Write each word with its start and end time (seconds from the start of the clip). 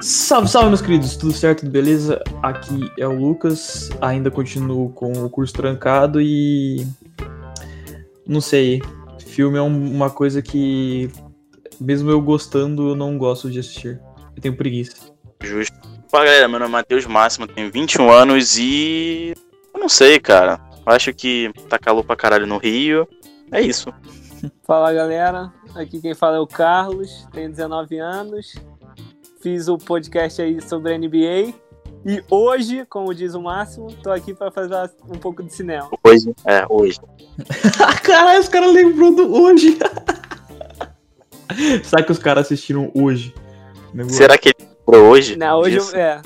Salve, 0.00 0.48
salve, 0.48 0.68
meus 0.68 0.80
queridos, 0.80 1.16
tudo 1.16 1.32
certo, 1.32 1.60
tudo 1.60 1.70
beleza? 1.72 2.22
Aqui 2.42 2.90
é 2.98 3.06
o 3.06 3.12
Lucas, 3.12 3.90
ainda 4.00 4.30
continuo 4.30 4.90
com 4.92 5.12
o 5.12 5.28
curso 5.28 5.52
trancado 5.52 6.20
e. 6.20 6.86
Não 8.26 8.40
sei, 8.40 8.80
filme 9.26 9.58
é 9.58 9.62
um- 9.62 9.92
uma 9.94 10.08
coisa 10.08 10.40
que, 10.40 11.10
mesmo 11.80 12.10
eu 12.10 12.20
gostando, 12.20 12.90
eu 12.90 12.96
não 12.96 13.18
gosto 13.18 13.50
de 13.50 13.58
assistir. 13.58 14.00
Eu 14.34 14.40
tenho 14.40 14.56
preguiça. 14.56 14.96
Justo. 15.42 15.76
Fala 16.08 16.24
galera, 16.24 16.48
meu 16.48 16.58
nome 16.58 16.70
é 16.70 16.72
Matheus 16.72 17.06
Máximo, 17.06 17.46
tenho 17.46 17.70
21 17.70 18.10
anos 18.10 18.56
e. 18.58 19.34
Eu 19.74 19.80
não 19.80 19.88
sei, 19.88 20.18
cara. 20.18 20.58
Eu 20.86 20.92
acho 20.92 21.12
que 21.12 21.52
tá 21.68 21.78
calor 21.78 22.04
pra 22.04 22.16
caralho 22.16 22.46
no 22.46 22.56
Rio. 22.58 23.06
É 23.52 23.60
isso. 23.60 23.92
Fala 24.66 24.92
galera, 24.94 25.52
aqui 25.74 26.00
quem 26.00 26.14
fala 26.14 26.36
é 26.36 26.40
o 26.40 26.46
Carlos, 26.46 27.26
tenho 27.32 27.50
19 27.50 27.98
anos, 27.98 28.54
fiz 29.40 29.68
o 29.68 29.78
podcast 29.78 30.40
aí 30.42 30.60
sobre 30.60 30.96
NBA 30.96 31.54
e 32.04 32.22
hoje, 32.30 32.86
como 32.88 33.14
diz 33.14 33.34
o 33.34 33.42
Máximo, 33.42 33.92
tô 34.02 34.10
aqui 34.10 34.32
para 34.32 34.50
fazer 34.50 34.90
um 35.06 35.18
pouco 35.18 35.42
de 35.42 35.52
cinema. 35.52 35.88
Hoje. 36.02 36.34
É, 36.46 36.64
hoje. 36.68 36.98
Caralho, 38.02 38.40
os 38.40 38.48
caras 38.48 38.72
lembrou 38.72 39.14
do 39.14 39.34
hoje. 39.34 39.78
Será 41.84 42.02
que 42.02 42.12
os 42.12 42.18
caras 42.18 42.46
assistiram 42.46 42.90
hoje? 42.94 43.34
Será 44.08 44.38
que 44.38 44.50
ele 44.50 44.68
lembrou 44.86 45.10
hoje? 45.10 45.36
Não, 45.36 45.58
hoje 45.58 45.76
eu, 45.76 46.00
é, 46.00 46.22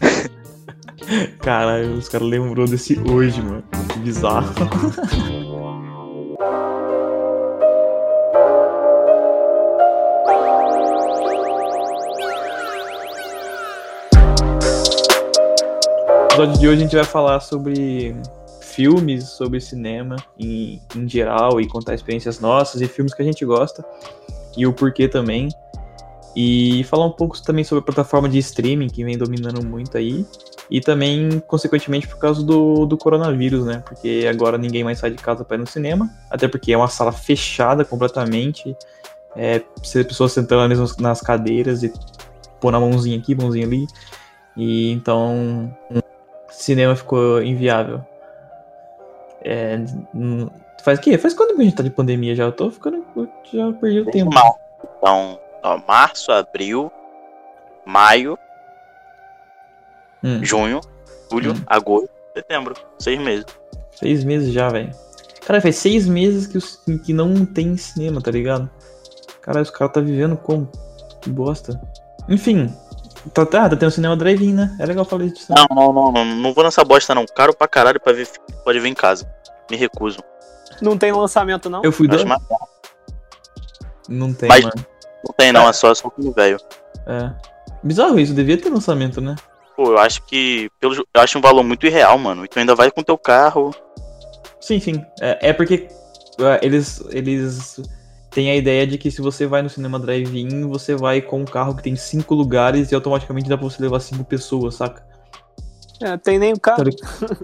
Caralho, 1.38 1.94
os 1.94 2.08
caras 2.08 2.26
lembrou 2.26 2.66
desse 2.66 2.98
hoje, 2.98 3.40
mano. 3.40 3.62
Que 3.92 3.98
bizarro. 4.00 4.52
Episódio 16.34 16.58
de 16.58 16.66
hoje 16.66 16.78
a 16.78 16.82
gente 16.82 16.96
vai 16.96 17.04
falar 17.04 17.38
sobre 17.38 18.16
filmes, 18.60 19.28
sobre 19.28 19.60
cinema 19.60 20.16
em, 20.36 20.82
em 20.96 21.08
geral 21.08 21.60
e 21.60 21.68
contar 21.68 21.94
experiências 21.94 22.40
nossas 22.40 22.80
e 22.80 22.88
filmes 22.88 23.14
que 23.14 23.22
a 23.22 23.24
gente 23.24 23.44
gosta 23.44 23.84
e 24.56 24.66
o 24.66 24.72
porquê 24.72 25.06
também. 25.06 25.48
E 26.34 26.82
falar 26.90 27.06
um 27.06 27.12
pouco 27.12 27.40
também 27.40 27.62
sobre 27.62 27.82
a 27.82 27.84
plataforma 27.84 28.28
de 28.28 28.36
streaming 28.38 28.88
que 28.88 29.04
vem 29.04 29.16
dominando 29.16 29.64
muito 29.64 29.96
aí. 29.96 30.26
E 30.68 30.80
também, 30.80 31.40
consequentemente, 31.46 32.08
por 32.08 32.18
causa 32.18 32.42
do, 32.42 32.84
do 32.84 32.98
coronavírus, 32.98 33.64
né? 33.64 33.84
Porque 33.86 34.26
agora 34.28 34.58
ninguém 34.58 34.82
mais 34.82 34.98
sai 34.98 35.12
de 35.12 35.22
casa 35.22 35.44
para 35.44 35.56
ir 35.56 35.60
no 35.60 35.68
cinema. 35.68 36.10
Até 36.28 36.48
porque 36.48 36.72
é 36.72 36.76
uma 36.76 36.88
sala 36.88 37.12
fechada 37.12 37.84
completamente. 37.84 38.76
É, 39.36 39.62
pessoas 39.80 40.32
sentando 40.32 40.62
ali 40.62 40.74
nas- 40.98 41.20
cadeiras 41.20 41.84
e 41.84 41.92
pôr 42.60 42.74
a 42.74 42.80
mãozinha 42.80 43.16
aqui, 43.16 43.36
mãozinha 43.36 43.66
ali. 43.66 43.86
E 44.56 44.90
então, 44.90 45.72
cinema 46.64 46.96
ficou 46.96 47.42
inviável. 47.42 48.00
É, 49.42 49.76
faz 50.82 50.98
o 50.98 51.02
quê? 51.02 51.18
Faz 51.18 51.34
quanto 51.34 51.54
que 51.54 51.60
a 51.60 51.64
gente 51.64 51.76
tá 51.76 51.82
de 51.82 51.90
pandemia 51.90 52.34
já? 52.34 52.44
Eu 52.44 52.52
tô 52.52 52.70
ficando. 52.70 53.04
Já 53.52 53.72
perdi 53.72 54.00
o 54.00 54.10
tempo. 54.10 54.32
março. 54.34 54.58
Então, 54.98 55.38
ó, 55.62 55.78
março, 55.86 56.32
abril, 56.32 56.90
maio, 57.84 58.38
Hum, 60.22 60.42
junho, 60.42 60.80
julho, 61.30 61.52
Hum. 61.52 61.62
agosto, 61.66 62.08
setembro. 62.34 62.74
Seis 62.98 63.18
meses. 63.20 63.44
seis 63.92 64.24
meses 64.24 64.52
já, 64.52 64.68
velho. 64.70 64.90
Cara, 65.46 65.60
faz 65.60 65.76
seis 65.76 66.08
meses 66.08 66.46
que, 66.46 66.56
os- 66.56 66.76
que 67.04 67.12
não 67.12 67.44
tem 67.44 67.76
cinema, 67.76 68.20
tá 68.22 68.30
ligado? 68.30 68.68
Caralho, 69.42 69.62
os 69.62 69.70
caras 69.70 69.92
tá 69.92 70.00
vivendo 70.00 70.36
como? 70.36 70.66
Que 71.20 71.28
bosta. 71.30 71.78
Enfim, 72.28 72.74
tá, 73.32 73.46
tá, 73.46 73.68
tá 73.68 73.76
tendo 73.76 73.90
cinema 73.90 74.16
drive-in, 74.16 74.52
né? 74.52 74.76
É 74.78 74.86
legal 74.86 75.04
falar 75.04 75.26
disso. 75.26 75.52
né? 75.52 75.64
Não, 75.70 75.76
não, 75.76 75.92
não, 75.92 76.12
não. 76.12 76.24
Não 76.24 76.52
vou 76.54 76.64
nessa 76.64 76.84
bosta, 76.84 77.14
não. 77.14 77.24
Caro 77.26 77.54
pra 77.54 77.66
caralho 77.68 78.00
pra 78.00 78.12
ver 78.12 78.26
filme. 78.26 78.46
Pode 78.64 78.80
ver 78.80 78.88
em 78.88 78.94
casa. 78.94 79.26
Me 79.70 79.76
recuso. 79.76 80.18
não 80.82 80.98
tem 80.98 81.12
lançamento 81.12 81.70
não? 81.70 81.82
Eu 81.82 81.92
fui 81.92 82.06
do... 82.08 82.16
Acho 82.16 82.26
mais- 82.26 82.42
Não 84.08 84.32
tem, 84.34 84.48
Mas- 84.48 84.64
mano. 84.64 84.86
Não 85.26 85.34
tem, 85.36 85.52
não. 85.52 85.68
É 85.68 85.72
só, 85.72 85.94
só 85.94 86.10
filme 86.10 86.32
velho. 86.34 86.58
É. 87.06 87.30
Bizarro 87.82 88.18
isso, 88.18 88.34
devia 88.34 88.60
ter 88.60 88.68
lançamento, 88.68 89.20
né? 89.20 89.34
Pô, 89.76 89.92
eu 89.92 89.98
acho 89.98 90.22
que. 90.26 90.70
Pelo, 90.78 90.94
eu 90.94 91.20
acho 91.20 91.38
um 91.38 91.40
valor 91.40 91.62
muito 91.64 91.86
irreal, 91.86 92.16
mano. 92.18 92.44
E 92.44 92.48
tu 92.48 92.58
ainda 92.58 92.74
vai 92.74 92.90
com 92.90 93.02
teu 93.02 93.16
carro. 93.18 93.74
Sim, 94.60 94.78
sim. 94.80 95.04
É, 95.20 95.50
é 95.50 95.52
porque 95.52 95.88
é, 96.38 96.60
eles, 96.64 97.02
eles 97.10 97.80
têm 98.34 98.50
a 98.50 98.56
ideia 98.56 98.84
de 98.86 98.98
que 98.98 99.10
se 99.10 99.22
você 99.22 99.46
vai 99.46 99.62
no 99.62 99.70
cinema 99.70 99.98
drive-in, 99.98 100.66
você 100.68 100.96
vai 100.96 101.22
com 101.22 101.40
um 101.40 101.44
carro 101.44 101.74
que 101.76 101.82
tem 101.84 101.94
cinco 101.94 102.34
lugares 102.34 102.90
e 102.90 102.94
automaticamente 102.94 103.48
dá 103.48 103.56
pra 103.56 103.68
você 103.68 103.80
levar 103.80 104.00
cinco 104.00 104.24
pessoas, 104.24 104.74
saca? 104.74 105.06
É, 106.02 106.16
tem 106.16 106.38
nem 106.38 106.52
o 106.52 106.58
carro. 106.58 106.84
Tá? 106.84 107.36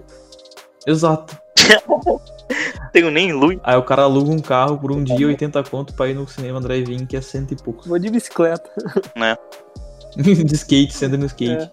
Exato. 0.85 1.37
Tenho 2.91 3.09
nem 3.09 3.31
luz. 3.31 3.57
Aí 3.63 3.77
o 3.77 3.83
cara 3.83 4.03
aluga 4.03 4.29
um 4.29 4.39
carro 4.39 4.77
por 4.77 4.91
um 4.91 5.01
dia, 5.01 5.25
80 5.25 5.63
conto 5.63 5.93
pra 5.93 6.09
ir 6.09 6.13
no 6.13 6.27
cinema 6.27 6.59
drive-in, 6.59 7.05
que 7.05 7.15
é 7.15 7.21
cento 7.21 7.53
e 7.53 7.55
pouco. 7.55 7.87
Vou 7.87 7.97
de 7.97 8.09
bicicleta. 8.09 8.69
de 10.17 10.53
skate, 10.53 10.93
sendo 10.93 11.17
no 11.17 11.25
skate. 11.25 11.71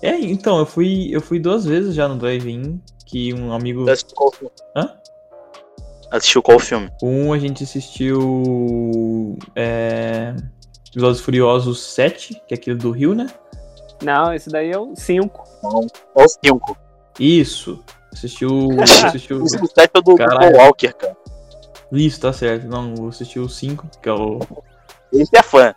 É. 0.00 0.16
então, 0.20 0.60
eu 0.60 0.66
fui, 0.66 1.08
eu 1.10 1.20
fui 1.20 1.40
duas 1.40 1.64
vezes 1.64 1.94
já 1.94 2.06
no 2.06 2.16
drive-in, 2.16 2.80
que 3.04 3.34
um 3.34 3.52
amigo. 3.52 3.84
Hã? 4.76 4.99
Assistiu 6.10 6.42
qual 6.42 6.58
filme? 6.58 6.90
Um 7.02 7.32
a 7.32 7.38
gente 7.38 7.62
assistiu. 7.62 9.38
É. 9.54 10.34
Velozes 10.94 11.22
e 11.22 11.24
Furiosos 11.24 11.80
7, 11.94 12.34
que 12.48 12.54
é 12.54 12.56
aquele 12.56 12.76
do 12.76 12.90
Rio, 12.90 13.14
né? 13.14 13.28
Não, 14.02 14.32
esse 14.34 14.50
daí 14.50 14.72
é 14.72 14.78
o 14.78 14.92
5. 14.96 15.44
Qual 16.12 16.28
5? 16.44 16.76
Isso. 17.18 17.84
Assistiu. 18.12 18.68
assistiu 19.06 19.42
O 19.42 19.48
7 19.48 19.62
é 19.78 19.88
do, 19.94 20.02
do 20.02 20.16
Caralho. 20.16 20.56
Paul 20.56 20.66
Walker, 20.66 20.92
cara. 20.92 21.16
Isso, 21.92 22.20
tá 22.20 22.32
certo. 22.32 22.66
Não, 22.66 22.94
eu 22.96 23.08
assisti 23.08 23.38
o 23.38 23.48
5, 23.48 23.86
que 24.02 24.08
é 24.08 24.12
o. 24.12 24.40
Esse 25.12 25.36
é 25.36 25.42
fã. 25.42 25.74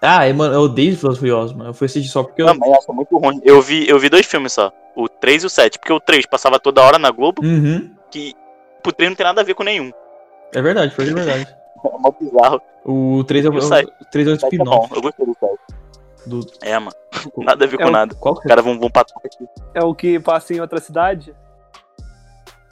Ah, 0.00 0.26
é, 0.26 0.32
mano, 0.32 0.54
eu 0.54 0.62
odeio 0.62 0.96
Velozes 0.96 1.16
e 1.16 1.20
Furiosos, 1.20 1.56
mano. 1.56 1.70
Eu 1.70 1.74
fui 1.74 1.86
assistir 1.86 2.10
só 2.10 2.22
porque 2.22 2.42
eu. 2.42 2.46
Não, 2.46 2.56
mas 2.56 2.72
acho 2.72 2.92
muito 2.92 3.16
ruim. 3.16 3.40
Eu 3.42 3.62
vi, 3.62 3.88
eu 3.88 3.98
vi 3.98 4.10
dois 4.10 4.26
filmes 4.26 4.52
só. 4.52 4.70
O 4.94 5.08
3 5.08 5.44
e 5.44 5.46
o 5.46 5.50
7. 5.50 5.78
Porque 5.78 5.92
o 5.92 6.00
3 6.00 6.26
passava 6.26 6.58
toda 6.58 6.82
hora 6.82 6.98
na 6.98 7.10
Globo. 7.10 7.42
Uhum. 7.42 7.90
Que 8.10 8.34
o 8.88 8.92
3 8.92 9.10
não 9.10 9.16
tem 9.16 9.24
nada 9.26 9.40
a 9.40 9.44
ver 9.44 9.54
com 9.54 9.62
nenhum. 9.62 9.90
É 10.54 10.60
verdade, 10.62 10.94
foi 10.94 11.04
de 11.06 11.14
verdade. 11.14 11.46
É 11.84 11.98
mó 11.98 12.12
bizarro. 12.12 12.60
O 12.84 13.24
3 13.24 13.44
é 13.44 13.48
o, 13.48 13.54
o 13.54 13.60
sete? 13.60 13.92
o 14.00 14.04
3 14.04 14.28
é 14.28 14.30
o 14.30 14.34
O 14.34 14.40
7 14.40 14.54
é 14.54 14.58
bom. 14.58 14.64
spin-off 14.84 14.94
Eu 14.94 15.02
gostei 15.02 15.26
do 15.26 15.36
7. 15.40 15.58
do. 16.26 16.40
É, 16.62 16.78
mano. 16.78 16.92
Nada 17.38 17.64
a 17.64 17.68
ver 17.68 17.80
É 17.80 17.82
com 17.82 17.88
o- 17.88 17.90
nada. 17.90 18.14
Qual 18.14 18.34
Os 18.34 18.40
que 18.40 18.46
é? 18.46 18.48
caras 18.50 18.64
vão, 18.64 18.78
vão 18.78 18.88
pra 18.88 19.02
Tóquio. 19.02 19.48
É 19.74 19.82
o 19.82 19.92
que 19.92 20.20
passa 20.20 20.54
em 20.54 20.60
outra 20.60 20.80
cidade? 20.80 21.34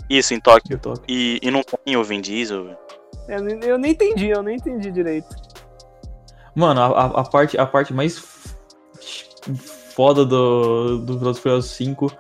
Isso, 0.09 0.33
em 0.33 0.39
Tóquio. 0.41 0.75
Eu 0.75 0.79
toco. 0.79 1.03
E, 1.09 1.41
e 1.43 1.51
não 1.51 1.61
tem 1.65 1.97
o 1.97 2.05
Vin 2.05 2.21
Diesel. 2.21 2.77
Eu, 3.27 3.43
nem- 3.43 3.61
eu 3.65 3.77
nem 3.79 3.91
entendi, 3.91 4.29
eu 4.29 4.45
nem 4.45 4.55
entendi 4.57 4.93
direito. 4.93 5.29
Mano, 6.55 6.81
a, 6.81 6.87
a, 6.87 7.07
a 7.21 7.25
parte, 7.25 7.59
a 7.59 7.67
parte 7.67 7.93
mais 7.93 8.17
foda 9.95 10.25
do, 10.25 10.99
do 10.99 11.19
Velozes 11.19 11.39
e 11.39 11.43
Furiosos 11.43 11.71
5 11.73 12.13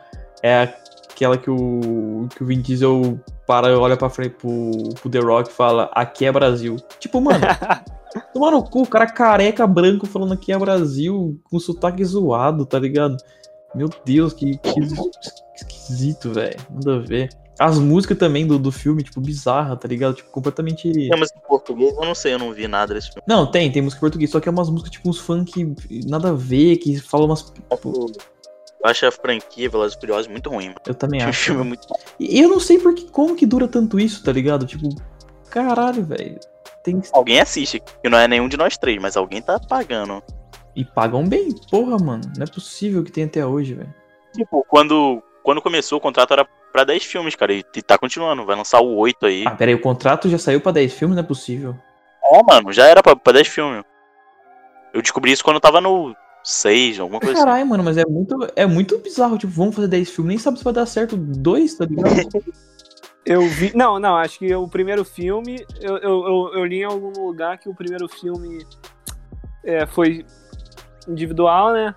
é 0.42 0.74
aquela 1.08 1.36
que 1.38 1.50
o, 1.50 2.26
que 2.34 2.42
o 2.42 2.46
Vin 2.46 2.60
Diesel 2.60 3.18
para, 3.50 3.77
olha 3.77 3.97
pra 3.97 4.09
frente 4.09 4.37
pro, 4.37 4.71
pro 5.00 5.11
The 5.11 5.19
Rock 5.19 5.50
e 5.50 5.53
fala, 5.53 5.91
aqui 5.93 6.25
é 6.25 6.31
Brasil. 6.31 6.77
Tipo, 7.00 7.21
mano, 7.21 7.41
tomar 8.33 8.53
no 8.53 8.62
cu, 8.62 8.83
o 8.83 8.87
cara 8.87 9.09
careca 9.09 9.66
branco 9.66 10.06
falando 10.06 10.34
aqui 10.34 10.53
é 10.53 10.59
Brasil, 10.59 11.37
com 11.43 11.59
sotaque 11.59 12.05
zoado, 12.05 12.65
tá 12.65 12.78
ligado? 12.78 13.16
Meu 13.75 13.91
Deus, 14.05 14.33
que, 14.33 14.56
que 14.56 14.81
esquisito, 15.56 16.33
velho. 16.33 16.56
Nada 16.71 16.94
a 16.94 16.99
ver. 17.00 17.28
As 17.59 17.77
músicas 17.77 18.19
também 18.19 18.47
do, 18.47 18.56
do 18.56 18.70
filme, 18.70 19.02
tipo, 19.02 19.20
bizarra, 19.20 19.76
tá 19.76 19.88
ligado? 19.88 20.14
Tipo, 20.14 20.31
completamente. 20.31 20.88
Temos 20.93 21.31
em 21.37 21.41
português, 21.49 21.93
eu 21.93 22.05
não 22.05 22.14
sei, 22.14 22.35
eu 22.35 22.38
não 22.38 22.53
vi 22.53 22.69
nada 22.69 22.94
desse 22.94 23.08
filme. 23.08 23.25
Não, 23.26 23.50
tem, 23.50 23.73
tem 23.73 23.82
música 23.82 23.99
em 23.99 24.00
português, 24.00 24.31
só 24.31 24.38
que 24.38 24.49
é 24.49 24.53
umas 24.53 24.70
músicas 24.70 24.93
tipo 24.93 25.11
uns 25.11 25.19
funk 25.19 25.75
nada 26.06 26.29
a 26.29 26.35
ver, 26.35 26.76
que 26.76 27.00
falam 27.00 27.26
umas. 27.26 27.53
Eu 28.82 28.91
acho 28.91 29.06
a 29.06 29.12
franquia 29.12 29.69
Velozes 29.69 29.97
e 29.97 30.00
Furiosos 30.00 30.27
muito 30.29 30.49
ruim, 30.49 30.69
mano. 30.69 30.81
Eu 30.87 30.94
também 30.94 31.23
O 31.23 31.29
acho. 31.29 31.44
filme 31.47 31.61
é 31.61 31.65
muito 31.65 31.87
E 32.19 32.41
eu 32.41 32.49
não 32.49 32.59
sei 32.61 32.79
porque, 32.79 33.06
como 33.11 33.37
que 33.37 33.44
dura 33.47 33.69
tanto 33.69 34.00
isso, 34.00 34.25
tá 34.25 34.32
ligado? 34.32 34.65
Tipo, 34.67 34.88
caralho, 35.50 36.03
velho. 36.05 36.38
Tem. 36.82 37.00
Alguém 37.12 37.41
assiste, 37.41 37.81
que 38.03 38.09
não 38.09 38.17
é 38.17 38.27
nenhum 38.27 38.49
de 38.49 38.56
nós 38.56 38.79
três, 38.79 39.00
mas 39.00 39.17
alguém 39.17 39.43
tá 39.43 39.61
pagando. 39.61 40.23
E 40.75 40.85
pagam 40.85 41.27
bem, 41.29 41.50
porra, 41.71 41.99
mano. 41.99 42.23
Não 42.37 42.44
é 42.44 42.47
possível 42.47 43.05
que 43.05 43.12
tenha 43.12 43.27
até 43.27 43.44
hoje, 43.44 43.75
velho. 43.75 43.94
Tipo, 44.35 44.65
quando, 44.67 45.23
quando 45.43 45.61
começou 45.61 45.99
o 45.99 46.00
contrato 46.00 46.32
era 46.32 46.47
pra 46.73 46.85
10 46.85 47.05
filmes, 47.05 47.35
cara, 47.35 47.53
e 47.53 47.62
tá 47.82 47.99
continuando. 47.99 48.47
Vai 48.47 48.56
lançar 48.56 48.81
o 48.81 48.97
8 48.97 49.27
aí. 49.27 49.44
Ah, 49.47 49.50
pera 49.50 49.71
aí, 49.73 49.75
o 49.75 49.81
contrato 49.81 50.29
já 50.29 50.38
saiu 50.38 50.61
pra 50.61 50.73
10 50.73 50.93
filmes, 50.93 51.17
não 51.17 51.23
é 51.23 51.27
possível. 51.27 51.77
É, 52.32 52.43
mano, 52.44 52.73
já 52.73 52.87
era 52.87 53.03
pra, 53.03 53.15
pra 53.15 53.32
10 53.35 53.49
filmes. 53.49 53.85
Eu 54.94 55.03
descobri 55.03 55.32
isso 55.32 55.44
quando 55.44 55.56
eu 55.56 55.61
tava 55.61 55.81
no 55.81 56.15
6, 56.42 57.00
alguma 57.00 57.20
coisa 57.20 57.34
assim. 57.34 57.44
Caralho, 57.44 57.66
mano, 57.66 57.84
mas 57.84 57.96
é 57.96 58.04
muito, 58.06 58.37
é 58.56 58.66
muito 58.66 58.98
bizarro. 58.98 59.38
Tipo, 59.38 59.52
vamos 59.52 59.75
fazer 59.75 59.88
10 59.88 60.10
filmes, 60.10 60.28
nem 60.28 60.38
sabe 60.38 60.58
se 60.58 60.64
vai 60.64 60.72
dar 60.72 60.87
certo 60.87 61.16
dois, 61.16 61.75
tá 61.75 61.84
ligado? 61.84 62.10
Eu 63.25 63.46
vi. 63.46 63.70
Não, 63.76 63.98
não, 64.00 64.16
acho 64.16 64.38
que 64.38 64.52
o 64.54 64.66
primeiro 64.66 65.04
filme. 65.04 65.64
Eu, 65.81 65.98
eu, 65.98 66.25
eu, 66.25 66.50
eu 66.54 66.64
li 66.64 66.81
em 66.81 66.84
algum 66.84 67.12
lugar 67.26 67.58
que 67.58 67.69
o 67.69 67.75
primeiro 67.75 68.08
filme 68.08 68.64
é, 69.62 69.87
foi 69.87 70.25
individual, 71.06 71.72
né? 71.72 71.94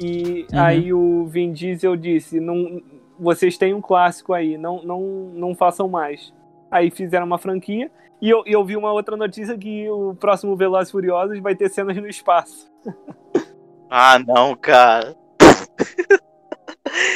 E 0.00 0.46
Uhum. 0.52 0.60
aí 0.60 0.92
o 0.92 1.26
Vin 1.26 1.52
Diesel 1.52 1.96
disse: 1.96 2.40
não, 2.40 2.82
vocês 3.18 3.56
têm 3.56 3.72
um 3.72 3.80
clássico 3.80 4.32
aí, 4.32 4.58
não, 4.58 4.82
não, 4.82 5.00
não 5.32 5.54
façam 5.54 5.88
mais. 5.88 6.34
Aí 6.70 6.90
fizeram 6.90 7.24
uma 7.24 7.38
franquia. 7.38 7.90
E 8.20 8.28
eu, 8.28 8.42
e 8.44 8.52
eu 8.52 8.64
vi 8.64 8.76
uma 8.76 8.92
outra 8.92 9.16
notícia 9.16 9.56
que 9.56 9.88
o 9.88 10.14
próximo 10.14 10.56
Velozes 10.56 10.88
e 10.88 10.92
Furiosos 10.92 11.38
vai 11.38 11.54
ter 11.54 11.68
cenas 11.68 11.96
no 11.96 12.08
espaço. 12.08 12.70
Ah, 13.90 14.18
não, 14.18 14.56
cara. 14.56 15.16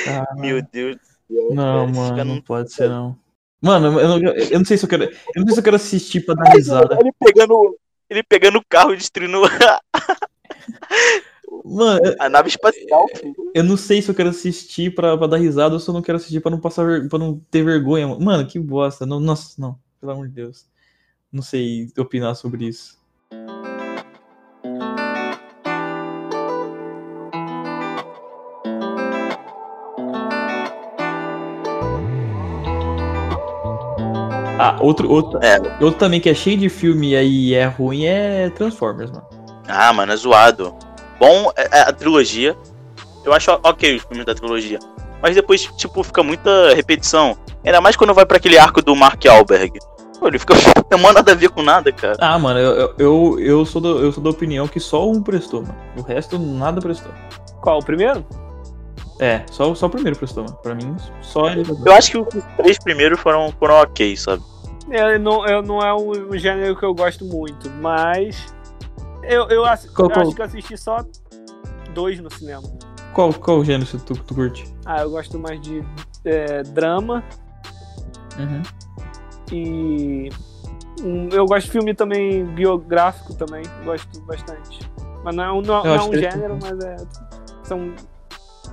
Ah, 0.06 0.35
Meu 0.37 0.62
Deus 0.62 0.97
do 0.97 1.03
céu. 1.35 1.55
não, 1.55 1.87
cara. 1.87 1.99
mano, 2.17 2.25
não 2.25 2.41
pode 2.41 2.73
ser 2.73 2.88
não. 2.88 3.17
Mano, 3.61 3.99
eu 4.00 4.09
não, 4.09 4.19
eu 4.35 4.59
não 4.59 4.65
sei 4.65 4.76
se 4.79 4.85
eu 4.85 4.88
quero. 4.88 5.05
Eu 5.05 5.11
não 5.37 5.44
sei 5.47 5.55
se 5.55 5.61
eu 5.61 5.65
quero 5.65 5.76
assistir 5.76 6.20
pra 6.25 6.35
dar 6.35 6.53
risada. 6.55 6.97
Ele 7.00 7.12
pegando, 7.19 7.76
ele 8.09 8.23
pegando 8.23 8.59
o 8.59 8.65
carro 8.69 8.94
e 8.94 8.97
destruindo 8.97 9.43
Mano, 11.65 12.00
a 12.20 12.29
nave 12.29 12.49
espacial. 12.49 13.06
filho. 13.17 13.35
eu 13.55 13.65
não 13.65 13.76
sei 13.76 14.00
se 14.00 14.09
eu 14.11 14.15
quero 14.15 14.29
assistir 14.31 14.94
pra, 14.94 15.17
pra 15.19 15.26
dar 15.26 15.37
risada 15.38 15.75
ou 15.75 15.81
se 15.81 15.88
eu 15.88 15.94
não 15.94 16.03
quero 16.03 16.17
assistir 16.17 16.41
pra 16.41 16.50
não 16.50 16.61
passar 16.61 16.85
pra 17.09 17.19
não 17.19 17.41
ter 17.50 17.65
vergonha. 17.65 18.06
mano. 18.06 18.25
Mano, 18.25 18.47
que 18.47 18.59
bosta. 18.59 19.05
Não, 19.05 19.19
nossa, 19.20 19.61
não. 19.61 19.79
Pelo 20.00 20.12
amor 20.12 20.29
de 20.29 20.35
Deus. 20.35 20.67
Não 21.32 21.43
sei 21.43 21.91
opinar 21.99 22.35
sobre 22.37 22.67
isso. 22.67 22.97
Outro, 34.80 35.10
outro, 35.10 35.38
É. 35.42 35.58
outro 35.82 35.98
também 35.98 36.20
que 36.20 36.28
é 36.28 36.34
cheio 36.34 36.56
de 36.58 36.69
filme 36.69 37.10
e 37.10 37.16
aí 37.16 37.54
é 37.54 37.66
ruim 37.66 38.04
é 38.04 38.50
Transformers, 38.50 39.10
mano. 39.10 39.26
Ah, 39.69 39.92
mano, 39.92 40.12
é 40.12 40.16
zoado. 40.16 40.75
Bom, 41.19 41.52
é, 41.56 41.78
é 41.78 41.80
a 41.82 41.92
trilogia. 41.92 42.56
Eu 43.25 43.32
acho 43.32 43.50
ok 43.62 43.96
os 43.96 44.02
filmes 44.02 44.25
da 44.25 44.34
trilogia. 44.34 44.78
Mas 45.20 45.34
depois, 45.34 45.62
tipo, 45.76 46.02
fica 46.02 46.22
muita 46.22 46.75
repetição. 46.75 47.36
Ainda 47.64 47.80
mais 47.80 47.96
quando 47.96 48.14
vai 48.14 48.25
pra 48.25 48.36
aquele 48.36 48.56
arco 48.58 48.80
do 48.80 48.94
Mark 48.94 49.25
Alberg. 49.26 49.78
Pô, 50.19 50.28
ele 50.28 50.38
fica 50.38 50.54
não 50.76 50.82
tem 50.82 51.12
nada 51.12 51.32
a 51.32 51.34
ver 51.34 51.50
com 51.50 51.62
nada, 51.62 51.92
cara. 51.92 52.16
Ah, 52.20 52.38
mano, 52.38 52.58
eu, 52.58 52.72
eu, 52.76 52.94
eu, 52.98 53.40
eu 53.40 53.64
sou 53.66 53.81
do, 53.81 53.98
eu 53.98 54.12
sou 54.12 54.22
da 54.22 54.31
opinião 54.31 54.66
que 54.66 54.81
só 54.81 55.08
um 55.08 55.22
prestou, 55.22 55.62
mano. 55.62 55.74
O 55.96 56.02
resto 56.02 56.38
nada 56.38 56.81
prestou. 56.81 57.12
Qual, 57.60 57.78
o 57.78 57.84
primeiro? 57.84 58.24
É, 59.20 59.42
só, 59.50 59.74
só 59.74 59.86
o 59.86 59.90
primeiro 59.90 60.16
prestou, 60.16 60.44
mano. 60.44 60.56
Pra 60.62 60.74
mim, 60.74 60.96
só 61.20 61.48
ele. 61.50 61.64
Eu 61.84 61.92
acho 61.92 62.10
que 62.12 62.19
os 62.19 62.44
três 62.56 62.78
primeiros 62.78 63.20
foram, 63.20 63.52
foram 63.58 63.74
ok, 63.76 64.16
sabe? 64.16 64.42
É, 64.90 65.19
não, 65.19 65.46
eu, 65.46 65.62
não 65.62 65.81
é 65.81 65.94
um, 65.94 66.37
gênero 66.38 66.76
que 66.76 66.85
eu 66.85 66.94
gosto 66.94 67.25
muito, 67.25 67.69
mas. 67.70 68.46
Eu, 69.23 69.49
eu, 69.49 69.64
ass- 69.64 69.88
Qual- 69.90 70.08
eu 70.08 70.14
qual? 70.14 70.26
acho 70.26 70.35
que 70.35 70.40
eu 70.40 70.44
assisti 70.46 70.76
só 70.79 70.99
dois 71.93 72.19
no 72.20 72.32
cinema. 72.32 72.62
Qual, 73.12 73.32
qual 73.35 73.62
gênero 73.64 73.85
você- 73.87 73.99
tu, 73.99 74.14
tu 74.14 74.35
curte? 74.35 74.64
Ah, 74.87 75.02
eu 75.02 75.11
gosto 75.11 75.38
mais 75.38 75.61
de 75.61 75.85
é, 76.25 76.62
drama 76.62 77.23
Uhum. 78.38 78.62
e. 79.52 80.29
eu 81.32 81.44
gosto 81.46 81.67
de 81.67 81.73
filme 81.73 81.94
também 81.94 82.44
biográfico 82.44 83.34
também, 83.34 83.62
gosto 83.84 84.20
bastante. 84.23 84.79
Mas 85.25 85.34
não 85.34 85.44
é 85.44 85.52
um, 85.52 85.61
não, 85.61 85.79
Eu 85.84 85.84
não 85.84 85.94
é 85.94 86.02
um 86.08 86.14
gênero, 86.14 86.58
mas 86.62 86.79
é. 86.84 86.96
São. 87.64 87.93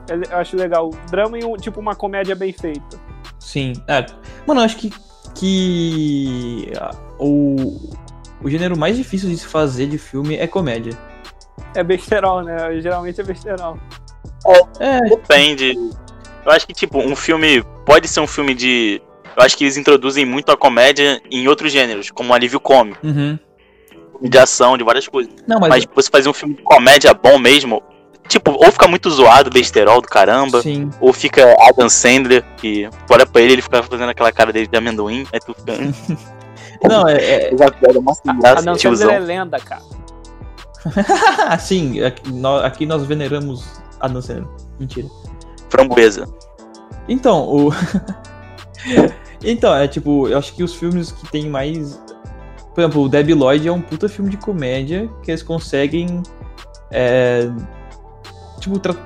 é- 0.10 0.34
Eu 0.34 0.38
acho 0.38 0.56
legal. 0.56 0.90
Drama 1.10 1.38
e 1.40 1.44
um, 1.44 1.56
tipo 1.58 1.80
uma 1.80 1.96
comédia 1.96 2.36
bem 2.36 2.54
feita. 2.54 2.98
Sim. 3.40 3.74
É, 3.88 4.06
mano, 4.48 4.62
eu 4.62 4.66
acho 4.66 4.78
que. 4.78 4.94
Que 5.36 6.72
o, 7.20 7.92
o 8.42 8.50
gênero 8.50 8.78
mais 8.78 8.98
difícil 8.98 9.30
de 9.30 9.38
se 9.38 9.46
fazer 9.46 9.88
de 9.88 9.98
filme 9.98 10.36
é 10.36 10.48
comédia. 10.48 10.98
É 11.74 11.84
besterol, 11.84 12.42
né? 12.42 12.80
Geralmente 12.82 13.20
é 13.20 13.24
besterol. 13.24 13.78
É, 14.80 15.02
Depende. 15.02 15.74
Eu 16.46 16.52
acho 16.52 16.68
que, 16.68 16.74
tipo, 16.74 17.00
um 17.00 17.16
filme 17.16 17.64
pode 17.86 18.08
ser 18.08 18.20
um 18.20 18.28
filme 18.28 18.54
de. 18.54 19.02
Eu 19.36 19.44
acho 19.44 19.58
que 19.58 19.64
eles 19.64 19.76
introduzem 19.76 20.26
muito 20.26 20.52
a 20.52 20.58
comédia 20.58 21.22
em 21.30 21.48
outros 21.48 21.72
gêneros, 21.72 22.10
como 22.12 22.30
um 22.30 22.34
alívio 22.34 22.60
cômico, 22.60 23.06
uhum. 23.06 23.38
de 24.22 24.38
ação, 24.38 24.78
de 24.78 24.84
várias 24.84 25.08
coisas. 25.08 25.34
Não, 25.48 25.60
mas. 25.60 25.70
Mas 25.70 25.86
você 25.94 26.10
fazer 26.10 26.30
um 26.30 26.34
filme 26.34 26.56
de 26.56 26.62
comédia 26.62 27.14
bom 27.14 27.38
mesmo, 27.38 27.84
tipo, 28.27 28.51
ou 28.51 28.72
fica 28.72 28.88
muito 28.88 29.10
zoado, 29.10 29.50
besterol 29.50 30.01
do 30.01 30.07
caramba, 30.07 30.62
sim. 30.62 30.89
ou 31.00 31.12
fica 31.13 31.56
Adam 31.69 31.89
Sandler, 31.89 32.44
que 32.57 32.89
olha 33.10 33.25
pra 33.25 33.42
ele 33.42 33.54
ele 33.54 33.62
fica 33.62 33.81
fazendo 33.83 34.10
aquela 34.10 34.31
cara 34.31 34.51
dele 34.54 34.68
de 34.68 34.77
amendoim, 34.77 35.25
aí 35.31 35.39
tu 35.39 35.54
fica. 35.54 35.74
"Hum, 35.74 36.18
Não, 36.88 37.07
é. 37.07 37.50
é 37.50 37.51
uma 37.51 37.72
piada 37.72 38.01
mó 38.01 38.13
sem 38.13 38.31
A 38.31 38.33
graça, 38.36 38.62
não 38.66 38.75
tiozão. 38.75 39.10
é 39.12 39.19
lenda, 39.19 39.57
cara. 39.60 39.81
sim, 41.60 42.01
aqui 42.04 42.31
nós, 42.31 42.63
aqui 42.63 42.86
nós 42.86 43.04
veneramos 43.06 43.81
Adam 44.00 44.22
Sandler. 44.22 44.48
Mentira. 44.80 45.07
Framboesa. 45.69 46.27
Então, 47.07 47.44
o. 47.48 47.69
então, 49.44 49.75
é 49.75 49.88
tipo, 49.88 50.27
eu 50.27 50.38
acho 50.38 50.54
que 50.54 50.63
os 50.63 50.75
filmes 50.75 51.12
que 51.12 51.27
tem 51.31 51.50
mais. 51.50 52.00
Por 52.74 52.81
exemplo, 52.81 53.04
o 53.04 53.10
Debbie 53.10 53.33
Lloyd 53.33 53.68
é 53.68 53.72
um 53.72 53.81
puta 53.81 54.10
filme 54.10 54.30
de 54.30 54.38
comédia 54.38 55.10
que 55.24 55.31
eles 55.31 55.42
conseguem. 55.42 56.22
é, 56.92 57.50
Tipo, 58.74 58.98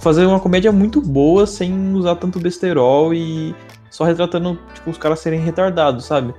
fazer 0.00 0.24
uma 0.24 0.40
comédia 0.40 0.70
muito 0.72 1.00
boa 1.00 1.46
sem 1.46 1.94
usar 1.94 2.16
tanto 2.16 2.38
besterol 2.38 3.12
e 3.12 3.54
só 3.90 4.04
retratando, 4.04 4.58
tipo, 4.74 4.88
os 4.90 4.96
caras 4.98 5.18
serem 5.20 5.40
retardados, 5.40 6.04
sabe? 6.04 6.32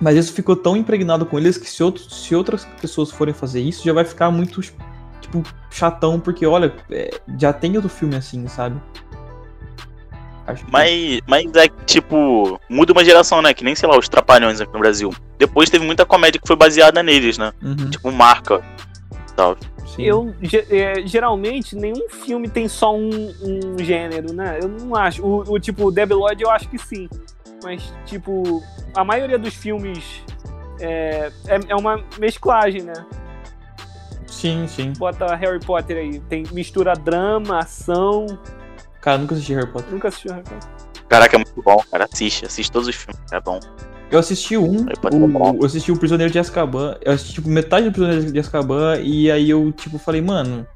Mas 0.00 0.16
isso 0.16 0.32
ficou 0.32 0.56
tão 0.56 0.76
impregnado 0.76 1.24
com 1.26 1.38
eles 1.38 1.56
que 1.56 1.68
se, 1.70 1.82
outros, 1.82 2.08
se 2.24 2.34
outras 2.34 2.64
pessoas 2.80 3.10
forem 3.10 3.32
fazer 3.34 3.60
isso, 3.60 3.84
já 3.84 3.92
vai 3.92 4.04
ficar 4.04 4.30
muito, 4.30 4.60
tipo, 5.20 5.42
chatão, 5.70 6.18
porque, 6.18 6.44
olha, 6.46 6.74
é, 6.90 7.10
já 7.38 7.52
tem 7.52 7.76
outro 7.76 7.88
filme 7.90 8.16
assim, 8.16 8.48
sabe? 8.48 8.80
Acho 10.46 10.64
que- 10.64 10.72
Mas, 10.72 11.20
mas 11.28 11.44
é 11.54 11.68
que, 11.68 11.84
tipo, 11.84 12.58
muda 12.68 12.92
uma 12.92 13.04
geração, 13.04 13.40
né? 13.40 13.54
Que 13.54 13.62
nem, 13.62 13.76
sei 13.76 13.88
lá, 13.88 13.96
os 13.96 14.08
Trapalhões 14.08 14.60
aqui 14.60 14.72
no 14.72 14.80
Brasil. 14.80 15.14
Depois 15.38 15.70
teve 15.70 15.84
muita 15.86 16.04
comédia 16.04 16.40
que 16.40 16.48
foi 16.48 16.56
baseada 16.56 17.00
neles, 17.02 17.38
né? 17.38 17.52
Uhum, 17.62 17.88
Tipo, 17.90 18.10
marca. 18.10 18.60
Tal. 19.36 19.56
sim. 19.86 20.02
Eu, 20.02 20.34
é, 20.70 21.06
geralmente, 21.06 21.74
nenhum 21.74 22.08
filme 22.08 22.48
tem 22.48 22.68
só 22.68 22.94
um, 22.94 23.08
um 23.08 23.78
gênero, 23.78 24.32
né? 24.32 24.58
Eu 24.60 24.68
não 24.68 24.94
acho. 24.94 25.24
O, 25.24 25.54
o 25.54 25.58
tipo, 25.58 25.90
Lloyd 25.90 26.42
eu 26.42 26.50
acho 26.50 26.68
que 26.68 26.78
sim. 26.78 27.08
Mas, 27.62 27.92
tipo, 28.04 28.62
a 28.94 29.04
maioria 29.04 29.38
dos 29.38 29.54
filmes 29.54 30.22
é, 30.80 31.30
é, 31.46 31.60
é 31.68 31.76
uma 31.76 32.02
mesclagem, 32.18 32.82
né? 32.82 33.06
Sim, 34.26 34.66
sim. 34.66 34.92
Bota 34.98 35.34
Harry 35.36 35.60
Potter 35.60 35.96
aí. 35.96 36.18
Tem 36.20 36.42
mistura 36.52 36.94
drama, 36.94 37.58
ação. 37.58 38.26
Cara, 39.00 39.18
nunca 39.18 39.34
assisti 39.34 39.54
Harry 39.54 39.70
Potter. 39.70 39.92
Nunca 39.92 40.08
assistiu 40.08 40.32
Harry 40.32 40.44
Potter. 40.44 40.68
Caraca, 41.08 41.36
é 41.36 41.38
muito 41.38 41.62
bom, 41.62 41.76
cara. 41.90 42.08
Assiste, 42.10 42.46
assiste 42.46 42.72
todos 42.72 42.88
os 42.88 42.96
filmes, 42.96 43.20
é 43.30 43.40
bom. 43.40 43.60
Eu 44.12 44.18
assisti 44.18 44.56
um, 44.58 44.86
é 44.88 44.92
o, 45.16 45.56
eu 45.60 45.64
assisti 45.64 45.90
o 45.90 45.96
Prisioneiro 45.96 46.30
de 46.30 46.38
Azkaban, 46.38 46.96
eu 47.02 47.12
assisti 47.14 47.34
tipo 47.34 47.48
metade 47.48 47.86
do 47.86 47.92
Prisioneiro 47.92 48.30
de 48.30 48.38
Azkaban 48.38 48.98
e 49.00 49.30
aí 49.30 49.48
eu 49.48 49.72
tipo 49.72 49.96
falei, 49.98 50.20
mano, 50.20 50.66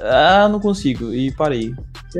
ah, 0.00 0.48
não 0.48 0.60
consigo 0.60 1.12
e 1.12 1.32
parei. 1.32 1.74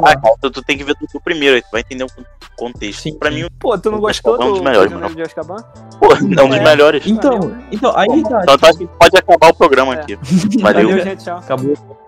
Ah, 0.05 0.15
tu, 0.41 0.51
tu 0.51 0.63
tem 0.63 0.77
que 0.77 0.83
ver 0.83 0.97
tudo 0.97 1.21
primeiro, 1.23 1.55
aí 1.55 1.63
tu 1.63 1.69
vai 1.71 1.81
entender 1.83 2.03
o 2.05 2.09
contexto. 2.57 3.03
Sim, 3.03 3.19
pra 3.19 3.31
mim, 3.31 3.47
Pô, 3.61 3.79
tu 3.79 3.91
não 3.93 4.01
gostou 4.01 4.35
Azkaban 4.35 4.45
é 4.45 4.49
um 4.49 4.53
do 4.53 4.55
dos 4.59 4.65
melhores, 4.65 4.91
Prisioneiro 4.93 5.15
de 5.15 5.23
Azkaban? 5.23 5.57
pô, 6.01 6.07
é 6.13 6.45
um 6.45 6.49
dos 6.49 6.57
É. 6.59 6.65
melhores. 6.65 7.07
Então, 7.07 7.41
Valeu. 7.41 7.57
então 7.71 7.97
aí 7.97 8.07
tá. 8.09 8.15
Então, 8.17 8.43
então 8.55 8.69
acho 8.69 8.79
que 8.79 8.87
pode 8.89 9.17
acabar 9.17 9.49
o 9.51 9.55
programa 9.55 9.95
É. 9.95 10.01
aqui. 10.01 10.17
Valeu. 10.61 10.89
Valeu, 10.89 11.05
gente, 11.05 11.25
tchau. 11.25 11.39
Acabou. 11.39 11.75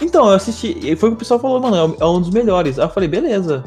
Então, 0.00 0.28
eu 0.28 0.34
assisti, 0.34 0.78
e 0.82 0.96
foi 0.96 1.10
o 1.10 1.12
que 1.12 1.16
o 1.16 1.18
pessoal 1.18 1.38
falou, 1.38 1.60
mano, 1.60 1.76
é 1.76 1.84
um- 1.84 1.96
é 2.00 2.06
um 2.06 2.20
dos 2.20 2.30
melhores. 2.30 2.78
Aí 2.78 2.86
eu 2.86 2.90
falei, 2.90 3.06
beleza. 3.08 3.62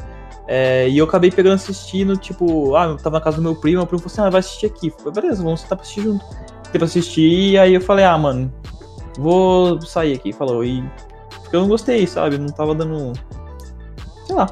É, 0.48 0.88
e 0.90 0.98
eu 0.98 1.06
acabei 1.06 1.32
pegando 1.32 1.56
assistindo, 1.56 2.16
tipo, 2.18 2.76
ah, 2.76 2.86
eu 2.86 2.98
tava 2.98 3.18
na 3.18 3.24
casa 3.24 3.38
do 3.38 3.44
meu 3.44 3.56
primo, 3.56 3.78
meu 3.80 3.88
primo 3.88 4.00
falou 4.00 4.14
assim, 4.14 4.22
ah, 4.22 4.30
vai 4.30 4.40
assistir 4.40 4.68
aqui. 4.68 4.88
Eu 4.88 4.94
falei, 5.00 5.14
beleza, 5.22 5.44
vamos 5.44 5.62
sentar 5.62 5.78
pra 5.78 5.84
assistir 5.84 6.02
junto. 6.02 6.24
Tem 6.72 6.80
pra 6.80 6.86
assistir, 6.86 7.52
e 7.52 7.58
aí 7.58 7.74
eu 7.74 7.82
falei, 7.82 8.06
ah, 8.06 8.18
mano, 8.18 8.54
vou 9.18 9.82
sair 9.82 10.14
aqui, 10.14 10.32
falou. 10.34 10.64
E 10.64 10.84
porque 11.42 11.56
eu 11.56 11.62
não 11.62 11.68
gostei, 11.68 12.06
sabe? 12.06 12.38
Não 12.38 12.48
tava 12.48 12.76
dando. 12.76 13.14
Sei 14.26 14.36
lá. 14.36 14.48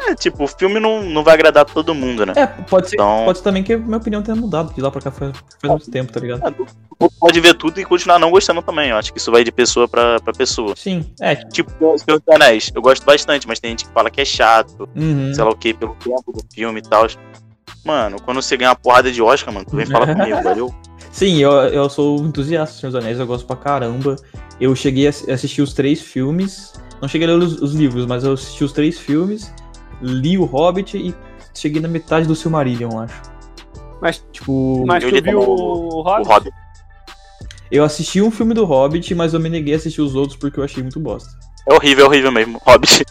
É, 0.00 0.14
tipo, 0.14 0.44
o 0.44 0.48
filme 0.48 0.78
não, 0.80 1.02
não 1.02 1.22
vai 1.24 1.34
agradar 1.34 1.64
todo 1.64 1.94
mundo, 1.94 2.24
né? 2.24 2.32
É, 2.36 2.46
pode 2.46 2.88
ser, 2.88 2.96
Então- 2.96 3.22
pode 3.24 3.38
ser 3.38 3.44
também 3.44 3.62
que 3.62 3.76
minha 3.76 3.98
opinião 3.98 4.22
tenha 4.22 4.36
mudado, 4.36 4.72
de 4.72 4.80
lá 4.80 4.90
pra 4.90 5.00
cá 5.00 5.10
faz, 5.10 5.32
faz 5.60 5.70
muito 5.70 5.90
tempo, 5.90 6.12
tá 6.12 6.20
ligado? 6.20 6.66
Pode 7.20 7.40
ver 7.40 7.54
tudo 7.54 7.78
e 7.80 7.84
continuar 7.84 8.18
não 8.18 8.30
gostando 8.30 8.60
também. 8.60 8.90
Eu 8.90 8.96
acho 8.96 9.12
que 9.12 9.18
isso 9.18 9.30
vai 9.30 9.44
de 9.44 9.52
pessoa 9.52 9.86
pra, 9.86 10.18
pra 10.20 10.32
pessoa. 10.32 10.74
Sim, 10.76 11.04
é. 11.20 11.36
Tipo, 11.36 11.70
Senhor 11.96 12.18
dos 12.20 12.34
Anéis, 12.34 12.72
eu 12.74 12.82
gosto 12.82 13.04
bastante, 13.04 13.46
mas 13.46 13.60
tem 13.60 13.70
gente 13.70 13.84
que 13.84 13.92
fala 13.92 14.10
que 14.10 14.20
é 14.20 14.24
chato, 14.24 14.88
Uhum. 14.96 15.32
sei 15.32 15.44
lá 15.44 15.50
o 15.50 15.56
que, 15.56 15.72
pelo 15.72 15.94
tempo 15.94 16.32
do 16.32 16.40
filme 16.52 16.80
e 16.80 16.82
tal. 16.82 17.06
Mano, 17.84 18.20
quando 18.22 18.42
você 18.42 18.56
ganha 18.56 18.70
uma 18.70 18.76
porrada 18.76 19.12
de 19.12 19.22
Oscar, 19.22 19.54
mano, 19.54 19.64
tu 19.64 19.76
vem 19.76 19.86
falar 19.86 20.06
comigo, 20.14 20.42
valeu? 20.42 20.74
Sim, 21.12 21.38
eu, 21.38 21.52
eu 21.52 21.88
sou 21.88 22.18
entusiasta 22.18 22.74
do 22.74 22.80
Senhor 22.80 22.92
dos 22.92 23.00
Anéis, 23.04 23.18
eu 23.20 23.26
gosto 23.26 23.46
pra 23.46 23.54
caramba. 23.56 24.16
Eu 24.60 24.74
cheguei 24.74 25.06
a 25.06 25.10
assi- 25.10 25.30
assistir 25.30 25.62
os 25.62 25.72
três 25.72 26.00
filmes. 26.02 26.72
Não 27.00 27.08
cheguei 27.08 27.28
a 27.28 27.30
ler 27.30 27.38
os, 27.44 27.62
os 27.62 27.74
livros, 27.74 28.06
mas 28.06 28.24
eu 28.24 28.32
assisti 28.32 28.64
os 28.64 28.72
três 28.72 28.98
filmes, 28.98 29.54
li 30.02 30.36
o 30.36 30.44
Hobbit 30.44 30.96
e 30.98 31.14
cheguei 31.54 31.80
na 31.80 31.86
metade 31.86 32.26
do 32.26 32.34
Silmarillion, 32.34 32.98
acho. 32.98 33.22
Mas, 34.02 34.24
Tipo. 34.32 34.84
mas 34.86 35.02
eu 35.04 35.10
tu 35.10 35.14
li 35.14 35.20
viu 35.20 35.38
o 35.40 35.98
O 35.98 36.02
Hobbit? 36.02 36.28
Hobbit. 36.28 36.54
Eu 37.70 37.84
assisti 37.84 38.20
um 38.22 38.30
filme 38.30 38.54
do 38.54 38.64
Hobbit, 38.64 39.14
mas 39.14 39.34
eu 39.34 39.40
me 39.40 39.48
neguei 39.48 39.74
a 39.74 39.76
assistir 39.76 40.00
os 40.00 40.14
outros 40.14 40.36
porque 40.38 40.58
eu 40.58 40.64
achei 40.64 40.82
muito 40.82 40.98
bosta. 40.98 41.28
É 41.68 41.74
horrível, 41.74 42.06
é 42.06 42.08
horrível 42.08 42.32
mesmo. 42.32 42.60
Hobbit. 42.66 43.04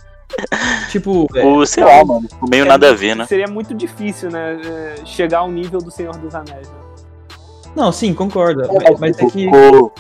Tipo, 0.92 1.28
é, 1.36 1.46
O, 1.46 1.66
sei 1.66 1.84
lá, 1.84 2.04
mano. 2.04 2.28
ficou 2.30 2.50
Meio 2.50 2.66
É, 2.66 2.68
nada 2.68 2.90
a 2.90 2.94
ver, 2.94 3.16
né? 3.16 3.26
Seria 3.28 3.48
muito 3.48 3.74
difícil, 3.74 4.30
né? 4.32 4.60
é, 4.64 5.06
Chegar 5.06 5.40
ao 5.40 5.52
nível 5.52 5.80
do 5.80 5.92
Senhor 5.92 6.16
dos 6.18 6.34
Anéis. 6.34 6.68
Né? 6.70 6.76
não, 7.76 7.92
sim, 7.92 8.14
concordo. 8.14 8.64
mas, 8.74 9.00
mas 9.00 9.20
é 9.20 9.26
que. 9.28 9.46
Ficou, 9.46 9.94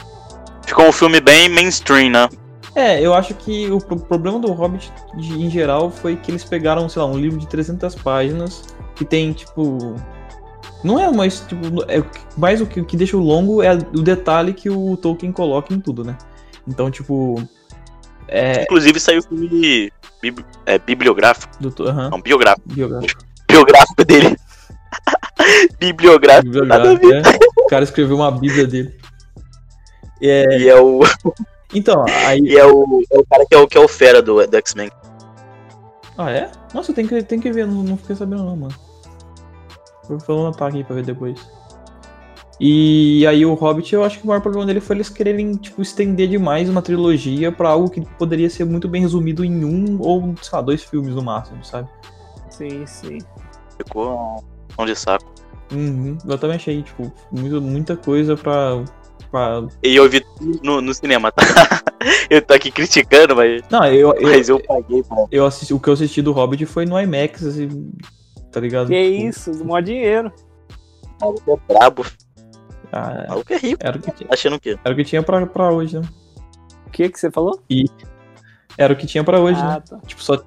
ficou 0.66 0.86
um 0.88 0.92
filme 0.92 1.20
bem 1.22 1.48
mainstream, 1.50 2.10
né? 2.10 2.28
É, 2.74 3.00
eu 3.02 3.14
acho 3.14 3.34
que 3.36 3.72
o 3.72 3.80
pro- 3.80 4.00
problema 4.00 4.40
do 4.40 4.52
Hobbit 4.52 4.92
de- 5.16 5.34
em 5.42 5.50
geral 5.50 5.90
foi 5.92 6.16
que 6.16 6.30
eles 6.32 6.44
pegaram, 6.44 6.88
sei 6.90 7.02
lá, 7.02 7.08
um 7.08 7.18
livro 7.18 7.38
de 7.40 7.48
300 7.48 7.94
páginas 7.96 8.64
que 8.96 9.06
tem, 9.06 9.32
tipo. 9.34 9.96
Não 10.84 11.00
é 11.00 11.12
mais, 11.12 11.40
tipo. 11.42 11.60
É, 11.90 12.04
mais 12.38 12.62
o 12.62 12.66
que, 12.66 12.80
o 12.80 12.86
que 12.86 12.96
deixa 12.96 13.18
o 13.18 13.20
longo 13.20 13.62
é 13.64 13.74
o 13.74 14.02
detalhe 14.02 14.54
que 14.54 14.70
o 14.70 14.96
Tolkien 14.98 15.32
coloca 15.32 15.74
em 15.74 15.80
tudo, 15.80 16.04
né? 16.04 16.18
Então, 16.68 16.90
tipo. 16.92 17.42
É. 18.28 18.64
Inclusive 18.64 19.00
saiu 19.00 19.20
o 19.20 19.24
filme 19.24 19.92
bibli- 20.22 20.46
é, 20.66 20.78
bibliográfico. 20.78 21.54
Do, 21.60 21.72
to- 21.72 21.88
aham, 21.88 22.10
Não, 22.10 22.22
biográfico. 22.22 22.68
biográfico. 22.70 23.22
Biográfico 23.50 24.06
dele. 24.06 24.36
Bibliográfico. 25.80 26.52
Biográfico, 26.52 27.12
é. 27.14 27.22
O 27.60 27.68
cara 27.68 27.84
escreveu 27.84 28.16
uma 28.18 28.32
bíblia 28.32 28.68
dele. 28.68 28.96
É, 30.22 30.60
E 30.60 30.70
é 30.70 30.76
o, 30.80 31.02
então, 31.74 32.04
aí. 32.26 32.40
e 32.40 32.58
é 32.58 32.66
o, 32.66 33.04
é 33.12 33.18
o 33.20 33.26
cara 33.26 33.46
que 33.46 33.56
é 33.56 33.58
o, 33.60 33.68
que 33.68 33.78
é 33.78 33.82
o 33.82 33.88
fera 33.88 34.22
do, 34.22 34.46
do 34.46 34.58
X-Men. 34.58 34.90
Ah, 36.18 36.32
é? 36.32 36.52
Nossa, 36.74 36.92
tem 36.94 37.06
que, 37.06 37.22
tem 37.24 37.40
que 37.40 37.52
ver, 37.52 37.68
não, 37.68 37.84
não 37.84 37.98
fiquei 37.98 38.16
sabendo 38.16 38.44
não, 38.44 38.56
mano. 38.58 38.74
Vou 40.08 40.40
anotar 40.40 40.70
aqui 40.70 40.84
pra 40.84 40.96
ver 40.96 41.06
depois. 41.06 41.40
E 42.60 43.26
aí 43.28 43.46
o 43.46 43.54
Hobbit, 43.54 43.94
eu 43.94 44.04
acho 44.04 44.18
que 44.18 44.24
o 44.24 44.28
maior 44.28 44.42
problema 44.42 44.66
dele 44.66 44.80
foi 44.80 44.96
eles 44.96 45.10
quererem, 45.10 45.54
tipo, 45.54 45.82
estender 45.82 46.28
demais 46.28 46.68
uma 46.68 46.82
trilogia 46.82 47.52
pra 47.52 47.70
algo 47.70 47.90
que 47.90 48.02
poderia 48.18 48.50
ser 48.50 48.66
muito 48.66 48.88
bem 48.88 49.02
resumido 49.02 49.46
em 49.46 49.64
um 49.64 50.02
ou, 50.02 50.34
sei 50.42 50.50
lá, 50.54 50.62
dois 50.62 50.84
filmes 50.84 51.14
no 51.14 51.22
máximo, 51.22 51.64
sabe? 51.64 51.88
Sim, 52.50 52.86
sim. 52.88 53.20
Ficou 53.78 54.44
um 54.80 54.86
de 54.86 54.96
saco. 54.96 55.26
Uhum. 55.72 56.18
Eu 56.28 56.38
também 56.38 56.56
achei, 56.56 56.82
tipo, 56.82 57.12
muito, 57.32 57.62
muita 57.62 57.96
coisa 57.96 58.36
pra, 58.36 58.84
pra... 59.30 59.64
E 59.84 59.96
eu 59.96 60.10
vi 60.10 60.22
tudo 60.22 60.60
no, 60.64 60.82
no 60.82 60.94
cinema, 60.96 61.32
tá? 61.32 61.44
eu 62.28 62.42
tô 62.42 62.56
aqui 62.56 62.72
criticando, 62.72 63.36
mas, 63.36 63.62
Não, 63.70 63.86
eu, 63.86 64.14
eu, 64.16 64.30
mas 64.30 64.50
eu 64.50 64.60
paguei, 64.60 65.04
pô. 65.04 65.28
eu 65.32 65.46
assisti, 65.46 65.76
o 65.76 65.80
que 65.80 65.90
eu 65.90 65.94
assisti 65.94 66.24
do 66.24 66.32
Hobbit 66.32 66.66
foi 66.66 66.86
no 66.86 67.00
IMAX, 67.00 67.46
assim, 67.46 67.92
tá 68.58 68.62
ligado? 68.62 68.88
Que 68.88 69.12
Tipo, 69.12 69.28
isso, 69.30 69.66
mó 69.66 69.80
dinheiro. 69.80 70.32
O 71.22 71.26
maluco 71.26 71.52
é 71.70 71.74
brabo. 71.74 72.06
Ah, 72.92 73.26
O 73.28 73.30
maluco 73.30 73.54
é 73.54 73.58
rico. 73.58 73.80
era 73.84 73.98
o 73.98 74.02
que 74.02 74.12
tinha, 74.12 74.30
Achando 74.32 74.56
o 74.56 74.60
quê? 74.60 74.78
era 74.84 74.94
o 74.94 74.98
que 74.98 75.04
tinha 75.04 75.22
pra, 75.22 75.46
pra 75.46 75.72
hoje, 75.72 76.00
né? 76.00 76.08
O 76.88 76.90
que 76.90 77.08
que 77.10 77.20
você 77.20 77.30
falou? 77.30 77.62
Era 78.78 78.94
o 78.94 78.96
que 78.96 79.06
tinha 79.06 79.24
pra 79.24 79.40
hoje, 79.40 79.62
né? 79.62 79.74
ah, 79.78 79.82
tá. 79.82 80.00
Tipo, 80.08 80.24
só, 80.24 80.44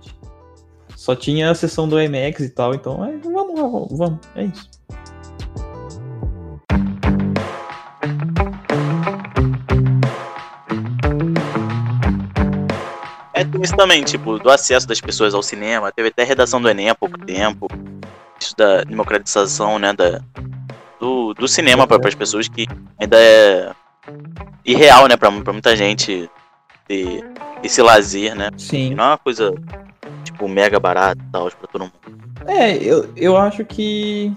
só 0.96 1.14
tinha 1.14 1.50
a 1.50 1.54
sessão 1.54 1.88
do 1.88 2.00
IMAX 2.00 2.40
e 2.40 2.50
tal, 2.50 2.74
então 2.74 3.04
é, 3.04 3.16
vamos 3.18 3.60
vamos, 3.60 3.98
vamos, 3.98 4.18
é 4.34 4.44
isso. 4.44 4.68
É 13.32 13.44
tem 13.44 13.62
isso 13.62 13.74
também, 13.76 14.02
tipo, 14.02 14.38
do 14.38 14.50
acesso 14.50 14.86
das 14.86 15.00
pessoas 15.00 15.32
ao 15.34 15.42
cinema. 15.42 15.90
Teve 15.92 16.08
até 16.08 16.24
redação 16.24 16.60
do 16.60 16.68
Enem 16.68 16.90
há 16.90 16.94
pouco 16.94 17.18
tempo. 17.24 17.66
Isso 18.40 18.56
da 18.56 18.82
democratização, 18.84 19.78
né, 19.78 19.92
da, 19.92 20.20
do, 20.98 21.34
do 21.34 21.46
cinema 21.46 21.86
para 21.86 22.08
as 22.08 22.14
pessoas 22.14 22.48
que 22.48 22.66
ainda 22.98 23.16
é 23.18 23.72
irreal, 24.64 25.06
né, 25.06 25.16
pra 25.16 25.30
muita 25.30 25.76
gente 25.76 26.30
ter 26.88 27.24
esse 27.62 27.82
lazer, 27.82 28.34
né. 28.34 28.50
Sim. 28.56 28.94
Não 28.94 29.04
é 29.04 29.06
uma 29.08 29.18
coisa, 29.18 29.52
tipo, 30.24 30.48
mega 30.48 30.80
barata 30.80 31.20
tal, 31.30 31.50
pra 31.50 31.68
todo 31.68 31.82
mundo. 31.82 32.20
É, 32.46 32.76
eu, 32.76 33.12
eu 33.16 33.36
acho 33.36 33.64
que 33.64 34.32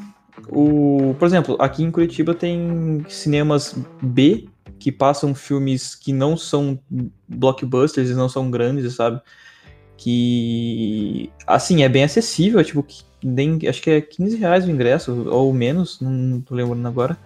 o. 0.50 1.16
Por 1.18 1.26
exemplo, 1.26 1.56
aqui 1.60 1.84
em 1.84 1.92
Curitiba 1.92 2.34
tem 2.34 3.06
cinemas 3.08 3.76
B 4.02 4.48
que 4.80 4.92
passam 4.92 5.34
filmes 5.34 5.96
que 5.96 6.12
não 6.12 6.36
são 6.36 6.78
blockbusters 7.28 8.10
e 8.10 8.14
não 8.14 8.28
são 8.28 8.52
grandes, 8.52 8.94
sabe? 8.94 9.22
Que 9.96 11.32
assim, 11.48 11.84
é 11.84 11.90
bem 11.90 12.04
acessível, 12.04 12.62
tipo, 12.64 12.84
que 12.84 13.04
nem, 13.24 13.60
acho 13.68 13.82
que 13.82 13.89
é 13.89 14.01
15 14.01 14.38
reais 14.38 14.65
o 14.65 14.72
ingresso, 14.72 15.30
ou 15.30 15.53
menos, 15.53 16.00
não, 16.00 16.12
não 16.12 16.42
tô 16.42 16.56
lembrando 16.56 16.88
agora. 16.88 17.18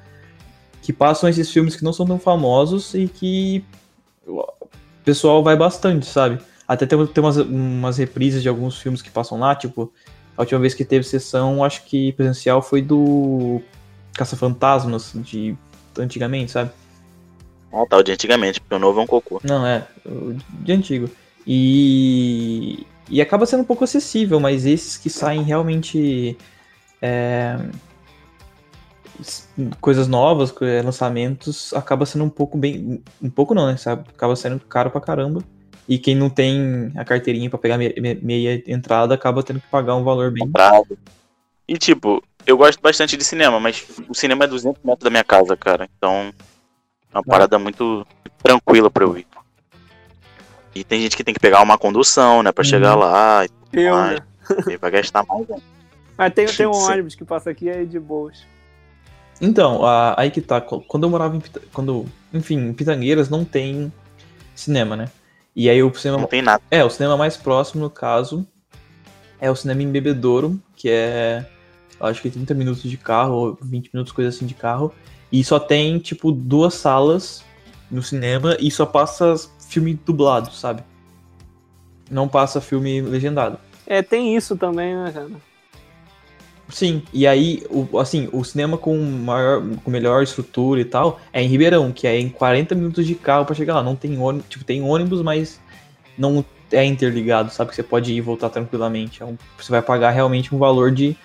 Que 0.82 0.94
passam 0.94 1.30
esses 1.30 1.52
filmes 1.52 1.76
que 1.76 1.84
não 1.84 1.92
são 1.92 2.06
tão 2.06 2.20
famosos 2.20 2.94
e 2.94 3.08
que 3.08 3.64
o 4.26 4.44
pessoal 5.04 5.44
vai 5.44 5.56
bastante, 5.56 6.06
sabe? 6.06 6.40
Até 6.68 6.86
tem, 6.86 7.06
tem 7.08 7.24
umas, 7.24 7.38
umas 7.38 7.98
reprises 7.98 8.42
de 8.42 8.50
alguns 8.50 8.78
filmes 8.78 9.02
que 9.02 9.10
passam 9.10 9.40
lá, 9.40 9.56
tipo, 9.56 9.92
a 10.36 10.42
última 10.42 10.60
vez 10.60 10.74
que 10.74 10.86
teve 10.86 11.04
sessão, 11.04 11.64
acho 11.64 11.84
que 11.86 12.12
presencial 12.14 12.62
foi 12.62 12.82
do 12.82 13.62
Caça-Fantasmas, 14.14 15.14
de 15.16 15.58
antigamente, 15.98 16.52
sabe? 16.52 16.72
Não, 17.72 17.88
tal 17.88 18.04
de 18.04 18.12
antigamente, 18.12 18.60
porque 18.62 18.76
o 18.76 18.80
novo 18.80 19.00
é 19.00 19.04
um 19.04 19.08
cocô. 19.08 19.42
Não, 19.44 19.66
é, 19.66 19.88
o 20.06 20.36
de 20.62 20.72
antigo. 20.72 21.10
E, 21.46 22.86
e 23.10 23.22
acaba 23.22 23.46
sendo 23.46 23.62
um 23.62 23.66
pouco 23.66 23.84
acessível, 23.84 24.40
mas 24.40 24.66
esses 24.66 24.98
que 24.98 25.10
saem 25.10 25.42
realmente 25.44 26.38
é, 27.02 27.58
coisas 29.82 30.08
novas, 30.08 30.54
é, 30.62 30.82
lançamentos, 30.82 31.74
acaba 31.74 32.06
sendo 32.06 32.24
um 32.26 32.30
pouco 32.30 32.58
bem. 32.58 33.02
Um 33.22 33.30
pouco 33.30 33.54
não, 33.54 33.68
né? 33.68 33.78
Sabe? 33.78 34.08
Acaba 34.10 34.36
sendo 34.36 34.60
caro 34.60 34.92
pra 34.92 35.02
caramba. 35.02 35.44
E 35.88 35.98
quem 35.98 36.16
não 36.16 36.30
tem 36.30 36.92
a 36.98 37.06
carteirinha 37.06 37.50
pra 37.50 37.58
pegar 37.58 37.78
me- 37.78 37.94
me- 37.98 38.16
meia 38.16 38.62
entrada 38.68 39.16
acaba 39.16 39.42
tendo 39.42 39.62
que 39.62 39.68
pagar 39.68 39.96
um 39.96 40.04
valor 40.04 40.32
bem. 40.32 40.46
Comprado. 40.46 40.98
E 41.68 41.78
tipo, 41.78 42.22
eu 42.46 42.58
gosto 42.58 42.82
bastante 42.82 43.16
de 43.16 43.24
cinema, 43.24 43.60
mas 43.60 43.86
o 44.08 44.14
cinema 44.14 44.44
é 44.44 44.48
200 44.48 44.84
metros 44.84 45.04
da 45.04 45.10
minha 45.10 45.24
casa, 45.24 45.56
cara. 45.56 45.88
Então, 45.98 46.34
é 47.14 47.18
uma 47.18 47.24
parada 47.24 47.58
muito 47.58 48.06
tranquila 48.44 48.92
pra 48.92 49.06
eu 49.06 49.18
ir. 49.18 49.26
E 50.80 50.84
tem 50.84 51.02
gente 51.02 51.18
que 51.18 51.24
tem 51.24 51.34
que 51.34 51.40
pegar 51.40 51.62
uma 51.62 51.78
condução, 51.78 52.44
né, 52.44 52.52
pra 52.52 52.64
Uhum. 52.64 52.70
chegar 52.70 52.96
lá. 52.96 53.46
E 53.46 53.80
Eu, 53.80 53.96
Mas- 53.96 54.20
né? 54.68 54.78
vai 54.80 54.92
gastar 54.92 55.26
mais. 55.28 55.48
né? 55.48 55.58
Mas 56.18 56.34
tem, 56.34 56.46
tem 56.48 56.68
um 56.68 56.74
Sim. 56.74 56.92
ônibus 56.92 57.16
que 57.16 57.26
passa 57.26 57.50
aqui 57.50 57.70
aí 57.70 57.86
de 57.86 58.00
boas. 58.00 58.46
Então, 59.40 59.86
a- 59.86 60.16
aí 60.20 60.32
que 60.32 60.42
tá. 60.42 60.60
qu- 60.62 60.82
Quando 60.82 61.04
eu 61.04 61.10
morava 61.10 61.36
em. 61.36 61.42
Quando, 61.74 62.06
enfim, 62.34 62.58
em 62.58 62.74
Pitangueiras 62.74 63.30
não 63.30 63.46
tem 63.46 63.92
cinema, 64.56 64.96
né? 64.96 65.10
E 65.56 65.70
aí 65.70 65.82
o 65.84 65.94
cinema. 65.94 66.22
Não 66.22 66.28
tem 66.28 66.42
nada. 66.42 66.62
É, 66.72 66.84
o 66.84 66.90
cinema 66.90 67.16
mais 67.18 67.38
próximo, 67.38 67.84
no 67.84 67.90
caso, 67.90 68.48
é 69.40 69.50
o 69.52 69.56
cinema 69.56 69.84
em 69.84 69.92
Bebedouro, 69.92 70.60
que 70.76 70.90
é. 70.90 71.46
Acho 72.00 72.22
que 72.22 72.30
30 72.30 72.54
minutos 72.54 72.84
de 72.84 72.98
carro, 72.98 73.34
ou 73.34 73.58
20 73.62 73.90
minutos, 73.94 74.12
coisa 74.14 74.30
assim 74.30 74.46
de 74.46 74.54
carro. 74.54 74.94
E 75.32 75.44
só 75.44 75.60
tem, 75.60 75.98
tipo, 76.00 76.32
duas 76.32 76.76
salas 76.76 77.44
no 77.92 78.02
cinema 78.04 78.56
e 78.60 78.70
só 78.72 78.86
passa 78.86 79.34
filme 79.68 79.94
dublado, 80.06 80.52
sabe? 80.54 80.84
Não 82.10 82.28
passa 82.28 82.62
filme 82.62 83.02
legendado. 83.02 83.58
É, 83.86 84.02
tem 84.02 84.36
isso 84.36 84.56
também, 84.58 84.96
né, 84.96 85.12
cara? 85.14 85.30
Sim, 86.70 87.02
e 87.14 87.26
aí, 87.26 87.64
o, 87.70 87.98
assim, 87.98 88.28
o 88.34 88.44
cinema 88.44 88.78
com, 88.78 88.98
maior, 88.98 89.64
com 89.84 89.90
melhor 89.90 90.22
estrutura 90.22 90.82
e 90.82 90.86
tal 90.86 91.18
é 91.32 91.42
em 91.42 91.48
Ribeirão, 91.48 91.94
que 91.94 92.06
é 92.06 92.20
em 92.20 92.28
40 92.28 92.76
minutos 92.76 93.06
de 93.08 93.16
carro 93.16 93.46
pra 93.46 93.56
chegar 93.56 93.76
lá. 93.76 93.84
Não 93.84 93.96
tem 93.96 94.18
ônibus, 94.18 94.50
tipo, 94.50 94.66
tem 94.66 94.82
ônibus, 94.82 95.22
mas 95.22 95.62
não 96.18 96.44
é 96.70 96.84
interligado, 96.84 97.50
sabe? 97.52 97.70
Que 97.70 97.76
você 97.78 97.84
pode 97.84 98.12
ir 98.12 98.18
e 98.18 98.22
voltar 98.22 98.50
tranquilamente. 98.50 99.24
É 99.24 99.26
um- 99.26 99.38
você 99.58 99.72
vai 99.72 99.82
pagar 99.82 100.10
realmente 100.12 100.54
um 100.54 100.58
valor 100.58 100.92
de, 100.92 101.16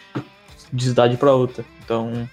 de 0.72 0.84
cidade 0.84 1.16
pra 1.16 1.34
outra. 1.34 1.64
Então, 1.84 2.28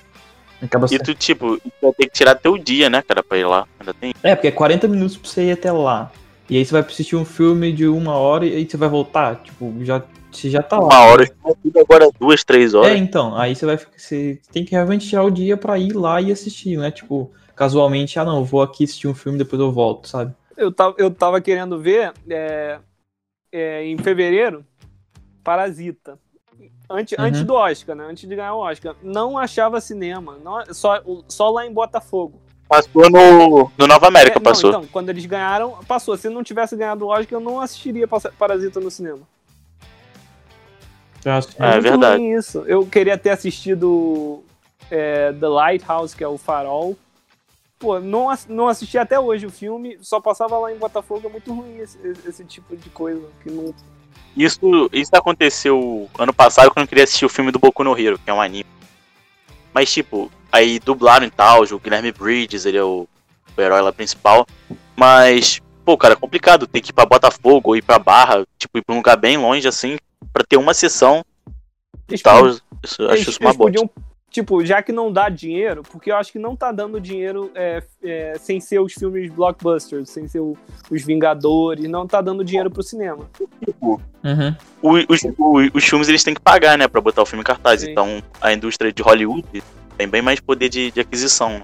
acaba 0.66 0.86
E 0.86 0.90
sendo... 0.90 1.04
tu, 1.04 1.14
tipo, 1.16 1.58
tu 1.58 1.72
vai 1.82 1.92
ter 1.94 2.06
que 2.08 2.14
tirar 2.14 2.36
teu 2.36 2.58
dia, 2.58 2.90
né, 2.90 3.02
cara, 3.02 3.24
pra 3.24 3.38
ir 3.38 3.46
lá. 3.46 3.68
Ainda 3.80 3.94
tem. 3.94 4.14
É, 4.24 4.36
porque 4.36 4.48
é 4.48 4.52
40 4.52 4.88
minutos 4.88 5.18
pra 5.18 5.30
você 5.30 5.46
ir 5.46 5.52
até 5.52 5.72
lá. 5.72 6.12
E 6.50 6.58
aí 6.58 6.66
você 6.66 6.72
vai 6.72 6.82
assistir 6.82 7.16
um 7.16 7.26
filme 7.26 7.72
de 7.72 7.88
uma 7.88 8.14
hora 8.18 8.46
e 8.46 8.56
aí 8.56 8.68
você 8.70 8.76
vai 8.78 8.90
voltar. 8.90 9.36
Tipo, 9.44 9.74
já, 9.86 10.02
você 10.32 10.50
já 10.50 10.64
tá 10.64 10.78
lá. 10.80 10.86
Uma 10.88 11.00
hora, 11.06 11.30
agora 11.80 12.10
duas, 12.20 12.44
três 12.44 12.74
É, 12.74 12.78
horas. 12.78 12.98
então, 13.00 13.36
aí 13.38 13.56
você 13.56 13.66
vai 13.66 13.78
ficar- 13.78 13.98
você 13.98 14.40
tem 14.52 14.66
que 14.66 14.72
realmente 14.72 15.08
tirar 15.08 15.24
o 15.24 15.30
dia 15.32 15.56
pra 15.56 15.78
ir 15.78 15.94
lá 15.94 16.20
e 16.22 16.32
assistir, 16.32 16.78
né? 16.78 16.90
Tipo, 16.90 17.32
casualmente, 17.56 18.18
ah 18.20 18.26
não, 18.26 18.38
eu 18.38 18.44
vou 18.46 18.62
aqui 18.62 18.84
assistir 18.84 19.08
um 19.08 19.14
filme 19.14 19.38
depois 19.38 19.60
eu 19.62 19.72
volto, 19.72 20.08
sabe? 20.08 20.34
Eu 20.58 20.72
tava, 20.72 20.96
eu 20.98 21.12
tava 21.12 21.40
querendo 21.40 21.80
ver 21.80 22.12
é, 22.30 22.80
é, 23.52 23.86
em 23.86 23.98
fevereiro 23.98 24.66
Parasita. 25.44 26.18
Antes, 26.90 27.18
Uhum. 27.18 27.26
antes 27.26 27.44
do 27.44 27.54
Oscar, 27.54 27.96
né? 27.96 28.06
Antes 28.10 28.28
de 28.28 28.36
ganhar 28.36 28.54
o 28.56 28.60
Oscar. 28.60 28.96
Não 29.04 29.38
achava 29.38 29.80
cinema. 29.80 30.38
Não, 30.44 30.64
só, 30.74 31.02
só 31.28 31.50
lá 31.50 31.66
em 31.66 31.72
Botafogo. 31.72 32.40
Passou 32.68 33.10
no, 33.10 33.72
no 33.78 33.88
Nova 33.88 34.08
América, 34.08 34.38
É, 34.38 34.40
não, 34.40 34.44
passou. 34.44 34.70
então, 34.70 34.86
quando 34.92 35.10
eles 35.10 35.26
ganharam, 35.26 35.78
passou. 35.88 36.16
Se 36.18 36.30
não 36.30 36.44
tivesse 36.44 36.76
ganhado 36.76 37.06
o 37.06 37.10
Oscar, 37.10 37.40
eu 37.40 37.44
não 37.44 37.60
assistiria 37.62 38.08
Parasita 38.08 38.80
no 38.80 38.90
cinema. 38.92 39.20
Eu 41.26 41.32
acho 41.34 41.48
que- 41.50 41.62
É 41.62 41.72
muito 41.74 41.84
verdade. 41.84 42.24
isso. 42.24 42.60
Eu 42.66 42.86
queria 42.86 43.18
ter 43.18 43.32
assistido 43.32 44.44
é, 44.90 45.32
The 45.34 45.48
Lighthouse, 45.48 46.16
que 46.16 46.24
é 46.24 46.28
o 46.28 46.38
Farol. 46.38 46.98
Pô, 47.78 48.00
não, 48.00 48.28
não 48.48 48.68
assisti 48.68 48.98
até 48.98 49.20
hoje 49.20 49.46
o 49.46 49.50
filme, 49.52 49.98
só 50.02 50.20
passava 50.20 50.58
lá 50.58 50.72
em 50.74 50.78
Botafogo, 50.78 51.28
é 51.28 51.32
muito 51.32 51.54
ruim 51.54 51.78
esse, 51.78 51.98
esse 52.28 52.44
tipo 52.44 52.76
de 52.76 52.90
coisa. 52.90 53.26
Que 53.42 53.50
não... 53.52 53.74
Isso, 54.36 54.90
isso 54.94 55.12
aconteceu 55.14 56.10
ano 56.18 56.34
passado 56.34 56.72
quando 56.72 56.84
eu 56.84 56.88
queria 56.88 57.04
assistir 57.04 57.26
o 57.26 57.30
filme 57.30 57.52
do 57.52 57.60
Boku 57.60 57.84
no 57.84 57.98
Hero, 57.98 58.18
que 58.20 58.30
é 58.30 58.34
um 58.34 58.42
anime. 58.42 58.66
Mas, 59.74 59.92
tipo, 59.92 60.32
aí 60.52 60.80
dublaram 60.80 61.26
e 61.26 61.32
tal, 61.32 61.64
o 61.64 61.80
Guilherme 61.80 62.12
Bridges, 62.12 62.66
ele 62.66 62.78
é 62.78 62.84
o, 62.84 63.08
o 63.58 63.62
herói 63.62 63.82
lá 63.82 63.92
principal. 63.92 64.48
Mas, 64.96 65.62
pô, 65.86 65.98
cara, 65.98 66.14
é 66.14 66.18
complicado. 66.18 66.68
Tem 66.68 66.82
que 66.82 66.92
ir 66.92 66.94
pra 66.94 67.06
Botafogo 67.06 67.70
ou 67.70 67.76
ir 67.76 67.82
pra 67.82 68.00
Barra, 68.00 68.46
tipo, 68.58 68.78
ir 68.78 68.82
pra 68.84 68.94
um 68.94 68.98
lugar 69.00 69.18
bem 69.18 69.38
longe, 69.38 69.68
assim, 69.68 69.98
pra 70.32 70.44
ter 70.44 70.58
uma 70.58 70.74
sessão 70.74 71.24
e 72.08 72.14
Eles 72.14 72.22
tal. 72.22 72.40
podiam- 72.40 72.62
Isso, 72.84 73.04
acho 73.10 73.30
isso 73.30 73.40
uma 73.42 73.50
eles 73.50 73.58
boa. 73.58 73.70
podiam, 73.72 73.90
tipo, 74.30 74.64
já 74.66 74.82
que 74.82 74.92
não 74.92 75.12
dá 75.12 75.28
dinheiro, 75.30 75.82
porque 75.84 76.12
eu 76.12 76.16
acho 76.18 76.32
que 76.32 76.40
não 76.40 76.56
tá 76.56 76.72
dando 76.72 77.00
dinheiro 77.02 77.52
é, 77.56 77.84
é, 78.04 78.34
sem 78.40 78.60
ser 78.60 78.80
os 78.80 78.94
filmes 78.94 79.30
blockbusters, 79.32 80.10
sem 80.10 80.28
ser 80.28 80.40
o- 80.40 80.58
os 80.92 81.04
Vingadores, 81.04 81.90
não 81.90 82.06
tá 82.08 82.22
dando 82.22 82.44
dinheiro 82.44 82.70
pro 82.70 82.84
cinema. 82.84 83.28
Uhum. 83.82 84.56
O- 84.82 85.14
os, 85.14 85.24
o- 85.38 85.70
os 85.74 85.84
filmes 85.84 86.08
eles 86.10 86.24
têm 86.24 86.34
que 86.34 86.42
pagar, 86.42 86.78
né, 86.78 86.88
pra 86.88 87.02
botar 87.02 87.22
o 87.22 87.26
filme 87.26 87.42
em 87.42 87.46
cartaz. 87.46 87.82
Sim. 87.82 87.92
Então, 87.92 88.22
a 88.42 88.54
indústria 88.54 88.92
de 88.94 89.02
Hollywood 89.02 89.46
tem 89.98 90.08
bem 90.08 90.22
mais 90.22 90.40
poder 90.40 90.70
de, 90.70 90.92
de 90.92 91.00
aquisição. 91.00 91.50
né? 91.60 91.64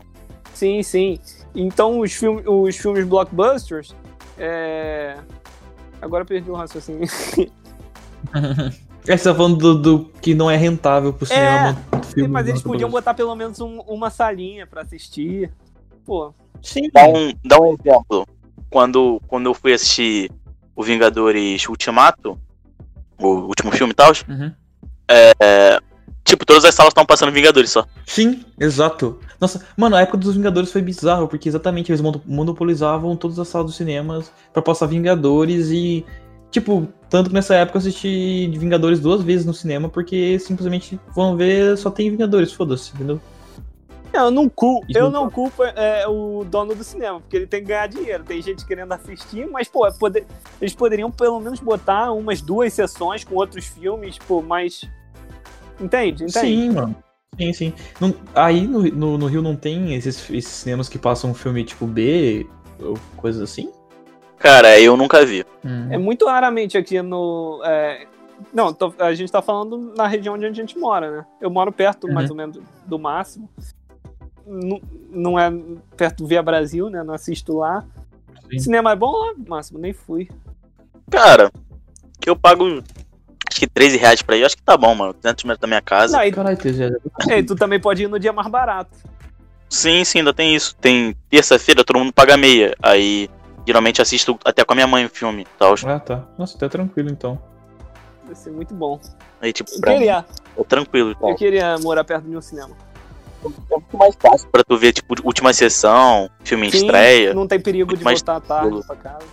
Sim, 0.53 0.81
sim. 0.83 1.19
Então 1.53 1.99
os, 1.99 2.13
filme, 2.13 2.41
os 2.45 2.75
filmes 2.77 3.05
blockbusters. 3.05 3.93
É... 4.37 5.15
Agora 6.01 6.23
eu 6.23 6.25
perdi 6.27 6.49
o 6.49 6.53
raciocínio. 6.55 7.07
É, 9.07 9.15
você 9.17 9.29
tá 9.29 9.35
falando 9.35 9.57
do, 9.57 9.75
do 9.75 9.99
que 10.21 10.33
não 10.33 10.49
é 10.49 10.55
rentável 10.57 11.13
pro 11.13 11.25
cinema. 11.25 11.75
filme 12.13 12.27
Mas 12.29 12.47
eles 12.47 12.61
blockbuster. 12.61 12.63
podiam 12.71 12.89
botar 12.89 13.13
pelo 13.13 13.35
menos 13.35 13.59
um- 13.59 13.79
uma 13.81 14.09
salinha 14.09 14.65
pra 14.65 14.81
assistir. 14.81 15.51
Pô, 16.05 16.33
Sim. 16.61 16.89
Dá 16.91 17.05
um, 17.07 17.33
dá 17.43 17.59
um 17.59 17.73
exemplo. 17.79 18.27
Quando, 18.69 19.21
quando 19.27 19.45
eu 19.45 19.53
fui 19.53 19.73
assistir 19.73 20.31
o 20.75 20.83
Vingadores 20.83 21.67
Ultimato, 21.69 22.37
o 23.19 23.27
último 23.27 23.71
filme 23.71 23.91
e 23.91 23.95
tal, 23.95 24.11
Uhum. 24.27 24.51
tipo, 26.23 26.45
todas 26.45 26.65
as 26.65 26.73
salas 26.73 26.89
estavam 26.91 27.05
passando 27.05 27.31
Vingadores 27.31 27.69
só. 27.69 27.85
Sim, 28.05 28.43
exato. 28.59 29.19
Nossa, 29.39 29.63
mano, 29.77 29.95
a 29.95 30.01
época 30.01 30.17
dos 30.17 30.35
Vingadores 30.35 30.71
foi 30.71 30.81
bizarro, 30.81 31.27
porque 31.27 31.47
exatamente 31.47 31.91
eles 31.91 32.01
mono- 32.01 32.21
monopolizavam 32.25 33.15
todas 33.15 33.37
as 33.37 33.47
salas 33.47 33.67
dos 33.67 33.75
cinemas 33.75 34.31
pra 34.51 34.61
passar 34.61 34.87
Vingadores 34.87 35.69
e. 35.69 36.05
Tipo, 36.55 36.87
tanto 37.09 37.27
que 37.29 37.33
nessa 37.33 37.53
época 37.53 37.75
eu 37.75 37.79
assisti 37.79 38.47
Vingadores 38.57 39.01
duas 39.01 39.21
vezes 39.21 39.45
no 39.45 39.53
cinema, 39.53 39.89
porque 39.89 40.39
simplesmente 40.39 40.97
vão 41.13 41.35
ver, 41.35 41.77
só 41.77 41.91
tem 41.91 42.09
Vingadores, 42.09 42.53
foda-se, 42.53 42.93
entendeu? 42.95 43.19
eu 44.13 44.31
não 44.31 44.47
culpo, 44.47 44.85
Isso 44.89 44.97
eu 44.97 45.09
não- 45.11 45.29
culpo 45.29 45.61
é, 45.65 46.07
o 46.07 46.45
dono 46.45 46.73
do 46.73 46.81
cinema, 46.81 47.19
porque 47.19 47.35
ele 47.35 47.45
tem 47.45 47.59
que 47.59 47.67
ganhar 47.67 47.87
dinheiro. 47.87 48.23
Tem 48.23 48.41
gente 48.41 48.65
querendo 48.65 48.93
assistir, 48.93 49.45
mas, 49.51 49.67
pô, 49.67 49.85
é 49.85 49.91
poder- 49.91 50.25
eles 50.61 50.73
poderiam 50.73 51.11
pelo 51.11 51.41
menos 51.41 51.59
botar 51.59 52.13
umas 52.13 52.39
duas 52.41 52.71
sessões 52.71 53.25
com 53.25 53.35
outros 53.35 53.65
filmes, 53.65 54.17
pô, 54.17 54.41
mais. 54.41 54.79
Entende? 55.77 56.23
Entende? 56.23 56.31
Sim, 56.31 56.69
mano. 56.69 56.95
Sim, 57.37 57.51
sim. 57.51 57.73
Não- 57.99 58.15
aí 58.33 58.65
no, 58.65 58.81
no, 58.83 59.17
no 59.17 59.25
Rio 59.27 59.41
não 59.41 59.57
tem 59.57 59.93
esses, 59.93 60.29
esses 60.29 60.47
cinemas 60.53 60.87
que 60.87 60.97
passam 60.97 61.31
um 61.31 61.33
filme 61.33 61.65
tipo 61.65 61.85
B 61.85 62.47
ou 62.79 62.97
coisas 63.17 63.41
assim? 63.41 63.69
Cara, 64.45 64.79
eu 64.79 64.95
nunca 64.95 65.25
vi. 65.25 65.43
Hum. 65.65 65.87
É 65.91 65.97
muito 65.97 66.25
raramente 66.27 66.77
aqui 66.77 67.01
no. 67.01 67.61
é, 67.65 68.05
Não, 68.53 68.71
tô- 68.73 68.93
a 68.99 69.11
gente 69.13 69.31
tá 69.31 69.41
falando 69.41 69.93
na 69.97 70.05
região 70.07 70.35
onde 70.35 70.45
a 70.45 70.51
gente 70.51 70.77
mora, 70.77 71.09
né? 71.09 71.25
Eu 71.41 71.49
moro 71.49 71.71
perto, 71.71 72.05
Uhum. 72.05 72.13
mais 72.13 72.29
ou 72.29 72.35
menos, 72.35 72.59
do 72.85 72.99
máximo. 72.99 73.49
Não, 74.45 74.79
não 75.09 75.39
é 75.39 75.51
perto 75.97 76.17
do 76.17 76.27
Via 76.27 76.43
Brasil, 76.43 76.89
né? 76.89 77.01
Não 77.01 77.13
assisto 77.15 77.57
lá. 77.57 77.83
Sim. 78.51 78.59
Cinema 78.59 78.91
é 78.91 78.95
bom 78.95 79.11
lá, 79.11 79.33
máximo, 79.47 79.79
nem 79.79 79.93
fui. 79.93 80.29
Cara, 81.09 81.51
que 82.21 82.29
eu 82.29 82.35
pago 82.35 82.65
acho 83.49 83.59
que 83.59 83.65
13 83.67 83.97
reais 83.97 84.21
pra 84.21 84.35
ir, 84.37 84.43
acho 84.45 84.57
que 84.57 84.61
tá 84.63 84.77
bom, 84.77 84.93
mano. 84.93 85.13
200 85.13 85.43
metros 85.45 85.61
da 85.61 85.67
minha 85.67 85.81
casa. 85.81 86.17
Não, 86.17 86.23
e, 86.23 86.31
Caralho, 86.31 86.57
TZ. 86.57 86.79
e 87.35 87.41
tu 87.41 87.55
também 87.55 87.79
pode 87.79 88.03
ir 88.03 88.07
no 88.07 88.19
dia 88.19 88.31
mais 88.33 88.47
barato. 88.49 88.95
Sim, 89.69 90.03
sim, 90.03 90.19
ainda 90.19 90.33
tem 90.33 90.53
isso. 90.55 90.75
Tem 90.75 91.15
terça-feira, 91.29 91.83
todo 91.83 91.97
mundo 91.97 92.13
paga 92.13 92.37
meia. 92.37 92.75
Aí, 92.83 93.27
geralmente 93.65 94.01
assisto 94.01 94.37
até 94.45 94.63
com 94.63 94.73
a 94.73 94.75
minha 94.75 94.87
mãe 94.87 95.05
o 95.05 95.09
filme 95.09 95.45
tal. 95.57 95.75
Ah, 95.85 95.99
tá. 95.99 96.23
Nossa, 96.37 96.57
tá 96.57 96.67
tranquilo 96.69 97.09
então. 97.09 97.39
Vai 98.25 98.35
ser 98.35 98.51
muito 98.51 98.73
bom. 98.73 98.99
Aí, 99.41 99.53
tipo, 99.53 99.69
Eu 99.73 99.79
pra 99.81 99.91
mim, 99.93 99.97
queria, 99.99 100.25
é 100.57 100.63
tranquilo. 100.63 101.15
tal. 101.15 101.29
eu 101.29 101.35
queria 101.35 101.77
morar 101.79 102.03
perto 102.03 102.25
de 102.27 102.35
um 102.35 102.41
cinema. 102.41 102.75
É 103.43 103.47
muito 103.47 103.97
mais 103.97 104.15
fácil 104.19 104.49
pra 104.49 104.63
tu 104.63 104.75
ver, 104.77 104.91
tipo, 104.93 105.13
última 105.23 105.53
sessão, 105.53 106.29
filme 106.43 106.67
em 106.67 106.71
Sim, 106.71 106.77
estreia. 106.85 107.33
Não 107.33 107.47
tem 107.47 107.59
perigo 107.59 107.89
Muito 107.91 107.99
de 107.99 108.03
mais 108.05 108.19
voltar 108.21 108.39
tarde 108.41 108.69
tranquilo. 108.69 108.87
pra 108.87 108.95
casa. 108.95 109.25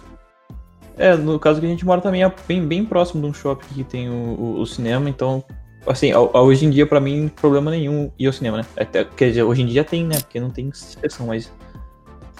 É, 0.99 1.16
no 1.16 1.38
caso 1.38 1.59
que 1.61 1.64
a 1.66 1.68
gente 1.71 1.87
mora 1.87 2.03
também 2.03 2.23
é 2.23 2.31
bem, 2.47 2.66
bem 2.66 2.85
próximo 2.85 3.23
de 3.23 3.29
um 3.29 3.33
shopping 3.33 3.75
que 3.75 3.83
tem 3.83 4.11
o, 4.11 4.12
o- 4.12 4.61
o 4.61 4.66
cinema, 4.66 5.09
então, 5.09 5.42
assim, 5.87 6.12
hoje 6.14 6.66
em 6.66 6.71
dia 6.71 6.87
pra 6.87 7.01
mim, 7.01 7.29
problema 7.29 7.71
nenhum 7.71 8.12
ir 8.18 8.27
ao 8.27 8.33
cinema, 8.35 8.59
né? 8.59 8.64
Até, 8.77 9.03
quer 9.03 9.29
dizer, 9.29 9.42
hoje 9.45 9.62
em 9.62 9.66
dia 9.66 9.83
tem, 9.83 10.05
né? 10.05 10.18
Porque 10.21 10.38
não 10.38 10.51
tem 10.51 10.71
sessão, 10.75 11.27
mas. 11.29 11.51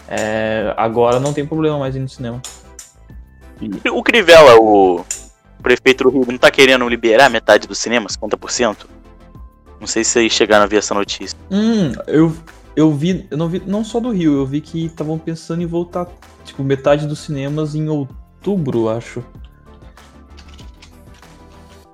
É, 0.09 0.75
agora 0.77 1.19
não 1.21 1.33
tem 1.33 1.47
problema 1.47 1.79
mais 1.79 1.95
ir 1.97 2.01
no 2.01 2.09
cinema. 2.09 2.41
O 3.93 4.03
Crivella, 4.03 4.57
o 4.61 5.05
prefeito 5.63 6.05
do 6.05 6.11
Rio, 6.11 6.27
não 6.29 6.39
tá 6.39 6.51
querendo 6.51 6.89
liberar 6.89 7.31
metade 7.31 7.69
do 7.69 7.75
cinema, 7.75 8.09
50%? 8.09 8.87
Não 9.81 9.87
sei 9.87 10.03
se 10.05 10.11
vocês 10.13 10.33
chegaram 10.33 10.65
a 10.65 10.67
ver 10.67 10.79
essa 10.79 10.95
notícia. 10.95 11.37
Hum, 11.51 11.93
eu, 12.07 12.35
eu 12.75 12.93
vi, 12.93 13.27
eu 13.31 13.37
não 13.37 13.49
vi, 13.49 13.63
não 13.67 13.85
só 13.85 14.01
do 14.01 14.11
Rio, 14.11 14.35
eu 14.37 14.47
vi 14.47 14.61
que 14.61 14.87
estavam 14.87 15.19
pensando 15.19 15.63
em 15.63 15.67
voltar, 15.67 16.07
tipo, 16.45 16.63
metade 16.65 17.07
dos 17.07 17.21
cinemas 17.21 17.75
em 17.75 17.89
outubro, 17.89 18.89
acho. 18.89 19.25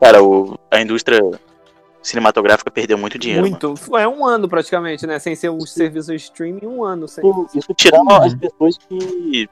Cara, 0.00 0.22
o- 0.22 0.58
a 0.70 0.80
indústria 0.80 1.20
cinematográfica 2.02 2.70
perdeu 2.70 2.96
muito 2.96 3.18
dinheiro. 3.18 3.42
mano. 3.42 3.58
Muito. 3.60 3.96
É 3.96 4.08
um 4.08 4.24
ano 4.24 4.48
praticamente, 4.48 5.06
né? 5.06 5.18
Sem 5.18 5.34
ser 5.34 5.50
os 5.50 5.72
serviços 5.72 6.08
de 6.08 6.16
streaming, 6.16 6.66
um 6.66 6.84
ano. 6.84 7.08
Sem... 7.08 7.24
Isso, 7.54 7.72
tirando 7.74 8.10
as 8.12 8.34
pessoas 8.34 8.78
que. 8.78 9.48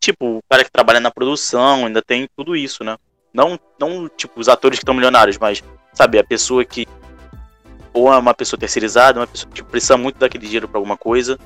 Tipo, 0.00 0.38
o 0.38 0.42
cara 0.48 0.64
que 0.64 0.70
trabalha 0.70 1.00
na 1.00 1.10
produção, 1.10 1.86
ainda 1.86 2.00
tem 2.00 2.28
tudo 2.36 2.56
isso, 2.56 2.82
né? 2.84 2.96
Não, 3.34 3.58
não 3.78 4.08
tipo, 4.08 4.40
os 4.40 4.48
atores 4.48 4.78
que 4.78 4.82
estão 4.82 4.94
milionários, 4.94 5.36
mas, 5.38 5.62
sabe, 5.92 6.18
a 6.18 6.24
pessoa 6.24 6.64
que. 6.64 6.86
Ou 7.92 8.12
é 8.12 8.16
uma 8.16 8.34
pessoa 8.34 8.58
terceirizada, 8.58 9.20
uma 9.20 9.26
pessoa 9.26 9.50
que 9.52 9.62
precisa 9.62 9.96
muito 9.96 10.18
daquele 10.18 10.44
dinheiro 10.44 10.68
pra 10.68 10.78
alguma 10.78 10.96
coisa. 10.96 11.38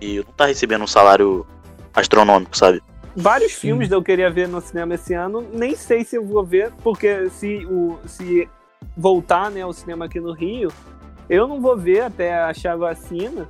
E 0.00 0.18
não 0.18 0.32
tá 0.32 0.46
recebendo 0.46 0.82
um 0.84 0.86
salário 0.86 1.46
astronômico, 1.94 2.56
sabe? 2.56 2.82
Vários 3.16 3.52
filmes 3.52 3.90
eu 3.90 4.02
queria 4.02 4.28
ver 4.30 4.48
no 4.48 4.60
cinema 4.60 4.94
esse 4.94 5.14
ano. 5.14 5.46
Nem 5.52 5.74
sei 5.76 6.04
se 6.04 6.16
eu 6.16 6.24
vou 6.24 6.44
ver, 6.44 6.72
porque 6.82 7.30
se, 7.30 7.64
o, 7.66 7.98
se 8.06 8.48
voltar 8.96 9.50
né, 9.50 9.64
o 9.66 9.72
cinema 9.72 10.04
aqui 10.06 10.20
no 10.20 10.32
Rio, 10.32 10.72
eu 11.28 11.46
não 11.48 11.60
vou 11.60 11.76
ver 11.76 12.02
até 12.02 12.34
achar 12.34 12.76
vacina. 12.76 13.48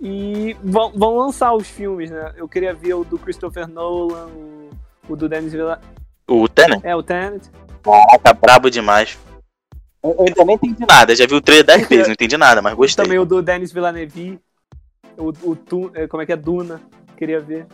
E 0.00 0.54
vão, 0.62 0.92
vão 0.92 1.16
lançar 1.16 1.54
os 1.54 1.68
filmes, 1.68 2.10
né? 2.10 2.34
Eu 2.36 2.48
queria 2.48 2.74
ver 2.74 2.94
o 2.94 3.04
do 3.04 3.18
Christopher 3.18 3.66
Nolan, 3.66 4.26
o, 4.26 4.70
o 5.08 5.16
do 5.16 5.28
Denis 5.28 5.52
Villeneuve. 5.52 5.80
O 6.28 6.48
Tenet, 6.48 6.84
É, 6.84 6.94
o 6.94 7.02
Tenet. 7.02 7.48
caraca, 7.82 8.34
brabo 8.34 8.68
demais. 8.70 9.16
Eu, 10.02 10.10
eu 10.18 10.24
ainda 10.28 10.44
nem 10.44 10.56
entendi 10.56 10.84
nada, 10.86 11.14
já 11.16 11.26
vi 11.26 11.34
o 11.34 11.40
trailer 11.40 11.64
10 11.64 11.86
vezes, 11.88 12.06
não 12.08 12.12
entendi 12.12 12.36
nada, 12.36 12.60
mas 12.60 12.74
gostei. 12.74 13.04
Também 13.04 13.18
o 13.18 13.24
do 13.24 13.40
Denis 13.40 13.72
Villeneuve. 13.72 14.38
O, 15.16 15.28
o 15.50 15.56
Tu- 15.56 15.90
é, 15.94 16.06
como 16.06 16.22
é 16.22 16.26
que 16.26 16.32
é? 16.32 16.36
Duna. 16.36 16.80
Queria 17.16 17.40
ver. 17.40 17.66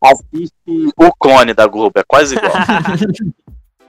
Assiste 0.00 0.52
o 0.96 1.12
clone 1.18 1.54
da 1.54 1.66
Globo, 1.66 1.98
é 1.98 2.04
quase 2.06 2.36
igual. 2.36 2.52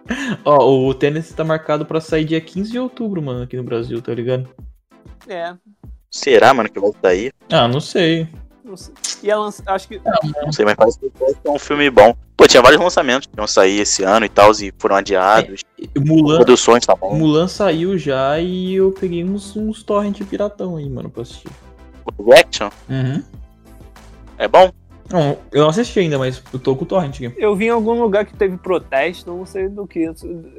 Ó, 0.45 0.87
o 0.87 0.93
tênis 0.93 1.31
tá 1.31 1.43
marcado 1.43 1.85
pra 1.85 2.01
sair 2.01 2.25
dia 2.25 2.41
15 2.41 2.71
de 2.71 2.79
outubro, 2.79 3.21
mano, 3.21 3.43
aqui 3.43 3.55
no 3.57 3.63
Brasil, 3.63 4.01
tá 4.01 4.13
ligado? 4.13 4.47
É, 5.27 5.53
Será, 6.11 6.53
mano, 6.53 6.69
que 6.69 6.79
vai 6.79 6.91
sair? 7.01 7.33
Ah, 7.51 7.67
não 7.67 7.79
sei. 7.79 8.27
não 8.63 8.75
sei. 8.75 8.93
Ia 9.23 9.37
lançar, 9.37 9.63
acho 9.75 9.87
que 9.87 10.01
Não 10.43 10.51
sei, 10.51 10.65
mas 10.65 10.75
parece 10.75 10.97
que 10.99 11.11
é 11.45 11.49
um 11.51 11.59
filme 11.59 11.89
bom. 11.89 12.15
Pô, 12.35 12.47
tinha 12.47 12.63
vários 12.63 12.81
lançamentos 12.81 13.27
que 13.27 13.37
iam 13.37 13.45
sair 13.45 13.81
esse 13.81 14.01
ano 14.03 14.25
e 14.25 14.29
tal, 14.29 14.51
e 14.53 14.73
foram 14.79 14.95
adiados. 14.95 15.61
Mulan, 15.97 16.37
Produções 16.37 16.85
tá 16.85 16.95
bom. 16.95 17.15
Mulan 17.15 17.47
saiu 17.47 17.97
já 17.97 18.39
e 18.39 18.73
eu 18.73 18.91
peguei 18.93 19.23
uns, 19.23 19.55
uns 19.55 19.83
torrent 19.83 20.19
piratão 20.23 20.77
aí, 20.77 20.89
mano, 20.89 21.09
pra 21.09 21.21
assistir. 21.23 21.49
O 22.17 22.23
Reaction 22.31 22.69
Uhum. 22.89 23.21
é 24.37 24.47
bom? 24.47 24.71
Não, 25.11 25.37
eu 25.51 25.61
não 25.61 25.69
assisti 25.69 25.99
ainda, 25.99 26.19
mas 26.19 26.41
eu 26.53 26.59
tô 26.59 26.75
com 26.75 26.83
o 26.83 26.87
torrent 26.87 27.15
aqui. 27.15 27.33
Eu 27.37 27.55
vi 27.55 27.65
em 27.65 27.69
algum 27.69 27.99
lugar 27.99 28.25
que 28.25 28.35
teve 28.35 28.57
protesto, 28.57 29.29
não 29.31 29.45
sei 29.45 29.67
do 29.67 29.87
que, 29.87 30.11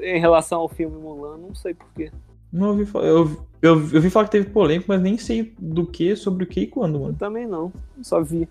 em 0.02 0.18
relação 0.20 0.60
ao 0.60 0.68
filme 0.68 0.96
Mulan, 0.98 1.36
não 1.38 1.54
sei 1.54 1.72
porquê. 1.72 2.10
Não 2.52 2.70
ouvi 2.70 2.84
falar. 2.84 3.06
Eu, 3.06 3.46
eu, 3.62 3.74
eu 3.92 4.00
vi 4.00 4.10
falar 4.10 4.24
que 4.24 4.32
teve 4.32 4.50
polêmica, 4.50 4.86
mas 4.88 5.00
nem 5.00 5.16
sei 5.16 5.54
do 5.56 5.86
que, 5.86 6.16
sobre 6.16 6.42
o 6.42 6.46
que 6.46 6.62
e 6.62 6.66
quando, 6.66 6.96
Eu 6.96 7.00
mano. 7.02 7.14
também 7.14 7.46
não, 7.46 7.72
só 8.02 8.20
vi. 8.20 8.48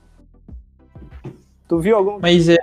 Tu 1.68 1.80
viu 1.80 1.98
algum? 1.98 2.18
Mas 2.20 2.48
é. 2.48 2.58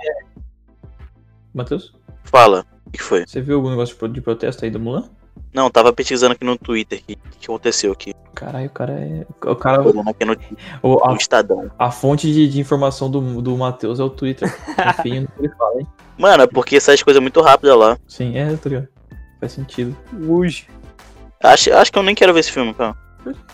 Matheus, 1.53 1.93
Fala. 2.23 2.65
O 2.85 2.89
que 2.91 3.01
foi? 3.01 3.25
você 3.27 3.41
viu 3.41 3.57
algum 3.57 3.69
negócio 3.69 4.07
de 4.09 4.21
protesto 4.21 4.65
aí 4.65 4.71
do 4.71 4.79
Mulan? 4.79 5.09
Não, 5.57 5.71
tava 5.71 5.91
pesquisando 5.91 6.33
aqui 6.33 6.45
no 6.45 6.55
Twitter. 6.55 6.99
O 6.99 7.03
que, 7.03 7.15
que 7.15 7.45
aconteceu 7.45 7.91
aqui? 7.91 8.13
Caralho, 8.35 8.67
o 8.67 8.69
cara 8.69 8.93
é. 8.93 9.25
O 9.43 9.55
cara. 9.55 9.81
No, 9.81 9.89
o- 10.83 10.93
no 10.99 11.03
a, 11.03 11.15
Estadão. 11.15 11.71
a 11.79 11.89
fonte 11.89 12.31
de, 12.31 12.47
de 12.47 12.59
informação 12.59 13.09
do, 13.09 13.41
do 13.41 13.57
Matheus 13.57 13.99
é 13.99 14.03
o 14.03 14.09
Twitter. 14.11 14.55
Confia 14.95 15.21
no 15.21 15.27
que 15.27 15.39
ele 15.39 15.49
fala, 15.57 15.79
hein? 15.79 15.87
Mano, 16.15 16.43
é 16.43 16.47
porque 16.47 16.75
essas 16.75 17.01
coisas 17.01 17.19
muito 17.19 17.41
rápidas 17.41 17.75
lá. 17.75 17.97
Sim, 18.07 18.37
é, 18.37 18.55
tá 18.55 18.69
ligado? 18.69 18.87
Faz 19.39 19.53
sentido. 19.53 19.97
Muge. 20.13 20.67
Acho, 21.43 21.73
acho 21.73 21.91
que 21.91 21.97
eu 21.97 22.03
nem 22.03 22.13
quero 22.13 22.35
ver 22.35 22.41
esse 22.41 22.51
filme, 22.51 22.71
cara. 22.75 22.95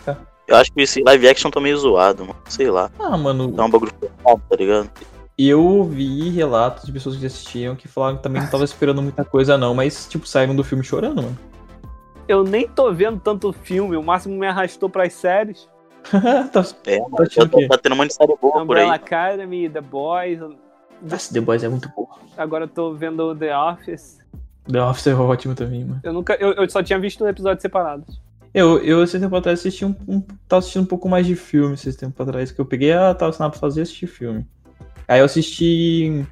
Tá. 0.04 0.18
Eu 0.46 0.56
acho 0.56 0.70
que 0.74 0.82
esse 0.82 1.02
live 1.02 1.26
action 1.26 1.50
tá 1.50 1.58
meio 1.58 1.78
zoado, 1.78 2.22
mano. 2.26 2.36
Sei 2.50 2.70
lá. 2.70 2.90
Ah, 2.98 3.16
mano, 3.16 3.50
Dá 3.50 3.64
um 3.64 3.70
bagulho 3.70 3.92
tá 4.22 4.56
ligado? 4.58 4.90
eu 5.38 5.64
ouvi 5.64 6.28
relatos 6.28 6.84
de 6.84 6.92
pessoas 6.92 7.16
que 7.16 7.24
assistiam 7.26 7.74
que 7.74 7.88
falaram 7.88 8.18
que 8.18 8.22
também 8.22 8.40
não 8.42 8.48
tava 8.50 8.62
esperando 8.64 9.00
muita 9.02 9.24
coisa, 9.24 9.56
não, 9.58 9.74
mas, 9.74 10.06
tipo, 10.06 10.28
saíram 10.28 10.54
do 10.54 10.62
filme 10.62 10.84
chorando, 10.84 11.22
mano. 11.22 11.38
Eu 12.26 12.42
nem 12.42 12.66
tô 12.66 12.92
vendo 12.92 13.20
tanto 13.20 13.52
filme, 13.52 13.96
o 13.96 14.02
máximo 14.02 14.36
me 14.36 14.46
arrastou 14.46 14.88
pras 14.88 15.12
séries. 15.12 15.68
tá, 16.52 16.64
É, 16.86 17.00
Tá 17.00 17.46
tá, 17.48 17.68
tá 17.68 17.78
tendo 17.78 17.94
um 17.94 17.96
monte 17.96 18.08
de 18.08 18.14
série 18.14 18.34
boa 18.40 18.52
por 18.52 18.56
aí. 18.58 18.62
Umbrella 18.62 18.94
Academy, 18.94 19.68
The 19.68 19.80
Boys. 19.80 20.40
Nossa, 21.02 21.32
The 21.32 21.40
Boys 21.40 21.64
é 21.64 21.68
muito 21.68 21.90
bom. 21.94 22.08
Agora 22.36 22.64
eu 22.64 22.68
tô 22.68 22.94
vendo 22.94 23.34
The 23.34 23.56
Office. 23.56 24.18
The 24.70 24.82
Office 24.82 25.06
é 25.06 25.14
ótimo 25.14 25.54
também, 25.54 25.84
mano. 25.84 26.00
Eu 26.02 26.12
nunca. 26.12 26.34
Eu, 26.34 26.52
eu 26.52 26.68
só 26.68 26.82
tinha 26.82 26.98
visto 26.98 27.26
episódios 27.26 27.62
separados. 27.62 28.20
Eu, 28.52 28.78
eu 28.78 29.02
esse 29.02 29.18
tempo 29.18 29.34
atrás 29.34 29.60
assisti 29.60 29.84
um, 29.84 29.94
um. 30.06 30.20
Tava 30.48 30.60
assistindo 30.60 30.82
um 30.82 30.86
pouco 30.86 31.08
mais 31.08 31.26
de 31.26 31.34
filme 31.34 31.74
esse 31.74 31.92
tempo 31.96 32.22
atrás, 32.22 32.50
que 32.52 32.60
eu 32.60 32.64
peguei 32.64 32.92
a 32.92 33.14
tava 33.14 33.30
assinado 33.30 33.52
pra 33.52 33.60
fazer 33.60 33.82
assistir 33.82 34.06
filme. 34.06 34.46
Aí 35.08 35.20
eu 35.20 35.24
assisti. 35.24 36.24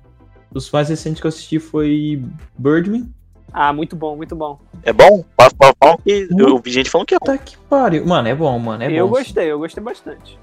Os 0.54 0.70
mais 0.70 0.88
recentes 0.88 1.20
que 1.20 1.26
eu 1.26 1.30
assisti 1.30 1.58
foi 1.58 2.22
Birdman. 2.56 3.12
Ah, 3.52 3.72
muito 3.72 3.94
bom, 3.94 4.16
muito 4.16 4.34
bom. 4.34 4.58
É 4.82 4.92
bom? 4.92 5.24
Fala, 5.36 5.74
fala 5.78 5.98
que 5.98 6.28
eu 6.36 6.58
vi 6.58 6.70
gente 6.70 6.90
falando 6.90 7.06
que 7.06 7.14
é 7.14 7.18
bom. 7.18 7.26
Tá 7.26 7.38
que 7.38 7.56
pariu. 7.68 8.06
Mano, 8.06 8.28
é 8.28 8.34
bom, 8.34 8.58
mano. 8.58 8.82
É 8.82 8.90
eu 8.90 9.06
bom. 9.06 9.14
gostei, 9.14 9.50
eu 9.52 9.58
gostei 9.58 9.82
bastante. 9.82 10.38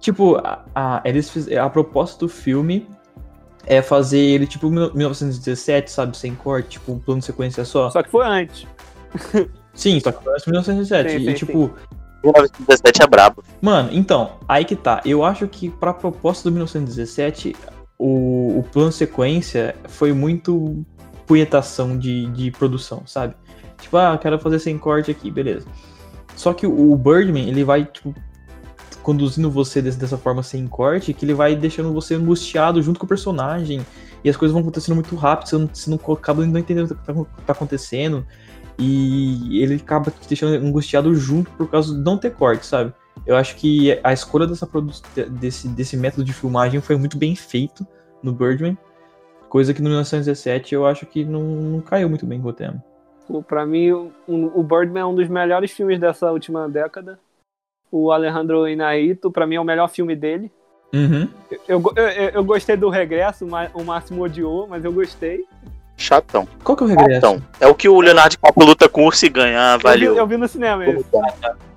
Tipo, 0.00 0.36
a, 0.36 0.64
a, 0.74 1.02
eles 1.04 1.30
fiz, 1.30 1.48
a 1.50 1.70
proposta 1.70 2.18
do 2.18 2.28
filme 2.28 2.88
é 3.64 3.80
fazer 3.80 4.18
ele 4.18 4.46
tipo 4.46 4.68
1917, 4.68 5.90
sabe? 5.90 6.16
Sem 6.16 6.34
corte, 6.34 6.70
tipo 6.70 6.92
um 6.92 6.98
plano 6.98 7.20
de 7.20 7.26
sequência 7.26 7.64
só. 7.64 7.88
Só 7.90 8.02
que 8.02 8.10
foi 8.10 8.26
antes. 8.26 8.66
Sim, 9.72 10.00
só 10.00 10.10
que 10.10 10.24
parece 10.24 10.50
1917. 10.50 11.10
Sim, 11.10 11.16
e 11.16 11.26
sim, 11.26 11.34
tipo, 11.34 11.70
1917 12.22 13.02
é 13.02 13.06
brabo. 13.06 13.44
Mano, 13.60 13.90
então, 13.92 14.32
aí 14.48 14.64
que 14.64 14.76
tá. 14.76 15.00
Eu 15.04 15.24
acho 15.24 15.46
que 15.48 15.70
pra 15.70 15.94
proposta 15.94 16.48
do 16.48 16.52
1917, 16.52 17.54
o, 17.98 18.58
o 18.58 18.64
plano 18.72 18.92
sequência 18.92 19.74
foi 19.88 20.12
muito 20.12 20.84
punhetação 21.26 21.98
de, 21.98 22.26
de 22.28 22.50
produção, 22.50 23.02
sabe? 23.06 23.34
Tipo, 23.80 23.96
ah, 23.96 24.18
quero 24.20 24.38
fazer 24.38 24.58
sem 24.58 24.78
corte 24.78 25.10
aqui, 25.10 25.30
beleza. 25.30 25.66
Só 26.36 26.52
que 26.52 26.66
o 26.66 26.96
Birdman, 26.96 27.48
ele 27.48 27.64
vai, 27.64 27.84
tipo, 27.84 28.14
conduzindo 29.02 29.50
você 29.50 29.82
desse- 29.82 29.98
dessa 29.98 30.16
forma 30.16 30.42
sem 30.42 30.66
corte, 30.66 31.12
que 31.12 31.24
ele 31.24 31.34
vai 31.34 31.56
deixando 31.56 31.92
você 31.92 32.14
angustiado 32.14 32.80
junto 32.80 33.00
com 33.00 33.06
o 33.06 33.08
personagem. 33.08 33.84
E 34.24 34.30
as 34.30 34.36
coisas 34.36 34.52
vão 34.52 34.62
acontecendo 34.62 34.94
muito 34.94 35.16
rápido, 35.16 35.48
você 35.48 35.58
não, 35.58 35.68
você 35.72 35.90
não 35.90 35.98
acaba 36.14 36.46
não 36.46 36.58
entendendo 36.58 36.92
o 36.92 36.94
que 36.94 37.04
tá, 37.04 37.12
tá 37.46 37.52
acontecendo. 37.52 38.24
E 38.78 39.60
ele 39.60 39.74
acaba 39.74 40.10
te 40.10 40.28
deixando 40.28 40.54
angustiado 40.64 41.14
junto 41.14 41.50
por 41.52 41.68
causa 41.68 41.94
de 41.94 42.00
não 42.00 42.16
ter 42.16 42.30
corte, 42.30 42.64
sabe? 42.64 42.92
Eu 43.26 43.36
acho 43.36 43.56
que 43.56 43.98
a 44.02 44.12
escolha 44.12 44.46
dessa 44.46 44.68
desse, 45.30 45.68
desse 45.68 45.96
método 45.96 46.24
de 46.24 46.32
filmagem 46.32 46.80
foi 46.80 46.96
muito 46.96 47.18
bem 47.18 47.34
feito 47.36 47.86
no 48.22 48.32
Birdman. 48.32 48.78
Coisa 49.52 49.74
que 49.74 49.82
no 49.82 49.90
1917 49.90 50.74
eu 50.74 50.86
acho 50.86 51.04
que 51.04 51.26
não, 51.26 51.42
não 51.42 51.80
caiu 51.82 52.08
muito 52.08 52.24
bem 52.24 52.40
com 52.40 52.48
o 52.48 52.52
tema. 52.54 52.82
Pra 53.46 53.66
mim, 53.66 53.90
o, 53.92 54.10
o 54.26 54.62
Birdman 54.62 55.02
é 55.02 55.04
um 55.04 55.14
dos 55.14 55.28
melhores 55.28 55.70
filmes 55.70 56.00
dessa 56.00 56.32
última 56.32 56.66
década. 56.70 57.18
O 57.90 58.10
Alejandro 58.10 58.66
Inarritu, 58.66 59.30
pra 59.30 59.46
mim, 59.46 59.56
é 59.56 59.60
o 59.60 59.64
melhor 59.64 59.90
filme 59.90 60.16
dele. 60.16 60.50
Uhum. 60.94 61.28
Eu, 61.68 61.82
eu, 61.96 62.08
eu- 62.08 62.30
eu 62.30 62.44
gostei 62.44 62.78
do 62.78 62.88
regresso, 62.88 63.46
o 63.74 63.84
Máximo 63.84 64.22
odiou, 64.22 64.66
mas 64.66 64.86
eu 64.86 64.92
gostei. 64.92 65.44
Chatão. 65.98 66.48
Qual 66.64 66.74
que 66.74 66.82
é 66.84 66.86
o 66.86 66.88
regresso? 66.88 67.20
Chatão. 67.20 67.42
É 67.60 67.66
o 67.66 67.74
que 67.74 67.90
o 67.90 68.00
Leonardo 68.00 68.30
DiCaprio 68.30 68.66
luta 68.66 68.88
com 68.88 69.02
o 69.02 69.06
urso 69.06 69.26
e 69.26 69.28
ganha. 69.28 69.58
Ah, 69.60 69.72
Eu 69.74 69.78
vi, 69.78 69.82
valeu. 69.84 70.16
eu 70.16 70.26
vi 70.26 70.36
no 70.38 70.48
cinema 70.48 70.86
esse. 70.86 71.04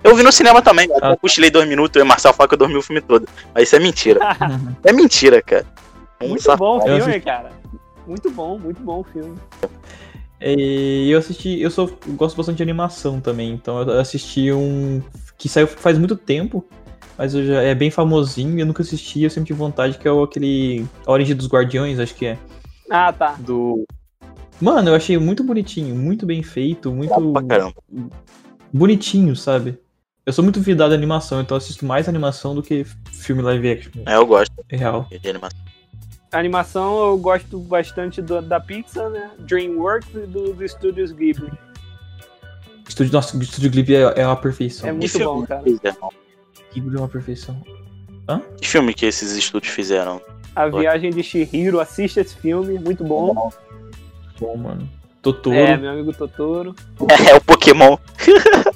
Eu 0.01 0.15
vi 0.15 0.23
no 0.23 0.31
cinema 0.31 0.61
também. 0.61 0.88
Ah. 1.01 1.09
Eu 1.11 1.17
cochilei 1.17 1.51
dois 1.51 1.67
minutos 1.67 2.01
e 2.01 2.05
Marcel 2.05 2.31
fala 2.31 2.47
que 2.47 2.53
eu 2.55 2.59
dormi 2.59 2.77
o 2.77 2.81
filme 2.81 3.01
todo. 3.01 3.27
Mas 3.53 3.63
isso 3.63 3.75
é 3.75 3.79
mentira. 3.79 4.21
É 4.81 4.93
mentira, 4.93 5.41
cara. 5.41 5.65
Um 6.21 6.29
Muito 6.29 6.43
safado. 6.43 6.59
bom 6.59 6.77
o 6.77 6.79
Eu 6.79 6.83
filme, 6.95 7.01
assisti. 7.01 7.21
cara. 7.21 7.49
Muito 8.07 8.29
bom, 8.31 8.57
muito 8.59 8.81
bom 8.81 8.99
o 8.99 9.03
filme. 9.03 9.35
E 10.41 11.09
eu 11.09 11.17
assisti, 11.17 11.59
eu 11.59 11.71
sou, 11.71 11.89
eu 12.05 12.13
gosto 12.13 12.35
bastante 12.35 12.57
de 12.57 12.63
animação 12.63 13.19
também, 13.21 13.51
então 13.53 13.81
eu 13.81 13.99
assisti 13.99 14.51
um 14.51 15.01
que 15.37 15.49
saiu 15.49 15.65
faz 15.67 15.97
muito 15.97 16.15
tempo, 16.15 16.63
mas 17.17 17.33
eu 17.33 17.45
já, 17.45 17.61
é 17.61 17.73
bem 17.73 17.89
famosinho, 17.89 18.59
eu 18.59 18.65
nunca 18.65 18.83
assisti, 18.83 19.23
eu 19.23 19.29
sempre 19.29 19.47
tive 19.47 19.57
vontade, 19.59 19.97
que 19.97 20.07
é 20.07 20.11
o, 20.11 20.23
aquele 20.23 20.85
A 21.05 21.11
Origem 21.11 21.35
dos 21.35 21.47
Guardiões, 21.47 21.99
acho 21.99 22.13
que 22.13 22.25
é. 22.27 22.37
Ah, 22.89 23.11
tá. 23.11 23.33
Do. 23.39 23.85
Mano, 24.61 24.89
eu 24.89 24.95
achei 24.95 25.17
muito 25.17 25.43
bonitinho, 25.43 25.95
muito 25.95 26.25
bem 26.25 26.43
feito, 26.43 26.91
muito 26.91 27.13
Ah, 27.13 27.33
pra 27.33 27.43
caramba. 27.43 27.73
bonitinho, 28.71 29.35
sabe? 29.35 29.77
Eu 30.25 30.33
sou 30.33 30.43
muito 30.43 30.59
vidado 30.59 30.93
em 30.93 30.97
animação, 30.97 31.41
então 31.41 31.55
eu 31.55 31.59
assisto 31.59 31.85
mais 31.85 32.09
animação 32.09 32.53
do 32.55 32.61
que 32.63 32.83
filme 33.11 33.41
live 33.41 33.69
action. 33.69 33.91
É, 34.05 34.15
eu 34.15 34.25
gosto 34.25 34.51
É 34.69 34.75
real. 34.75 35.07
de 35.09 35.29
animação. 35.29 35.64
A 36.35 36.39
animação 36.39 36.97
eu 37.07 37.17
gosto 37.17 37.57
bastante 37.59 38.21
do- 38.21 38.41
da 38.41 38.59
Pixar, 38.59 39.09
né? 39.09 39.31
DreamWorks 39.39 40.09
e 40.15 40.27
do- 40.27 40.51
dos 40.53 40.59
estúdios 40.61 41.13
Ghibli. 41.13 41.49
Estúdio, 42.87 43.13
nossa, 43.13 43.37
o 43.37 43.41
Estúdio 43.41 43.69
Ghibli 43.71 43.95
é, 43.95 44.01
é 44.21 44.27
uma 44.27 44.35
perfeição. 44.35 44.89
É 44.89 44.91
muito 44.91 45.17
bom, 45.17 45.45
cara. 45.45 45.63
fizeram? 45.63 46.09
Ghibli 46.73 46.95
é 46.97 46.99
uma 46.99 47.07
perfeição. 47.07 47.61
Que 48.59 48.67
filme 48.67 48.93
que 48.93 49.05
esses 49.05 49.31
estúdios 49.31 49.73
fizeram? 49.73 50.19
A 50.53 50.67
Viagem 50.67 51.09
de 51.11 51.23
Shihiro, 51.23 51.79
assista 51.79 52.19
esse 52.19 52.35
filme, 52.35 52.77
muito 52.79 53.03
bom. 53.05 53.49
Bom, 54.39 54.57
mano. 54.57 54.89
Totoro. 55.21 55.55
É, 55.55 55.77
meu 55.77 55.89
amigo 55.91 56.11
Totoro. 56.11 56.75
É 57.29 57.33
o 57.33 57.39
Pokémon. 57.41 57.97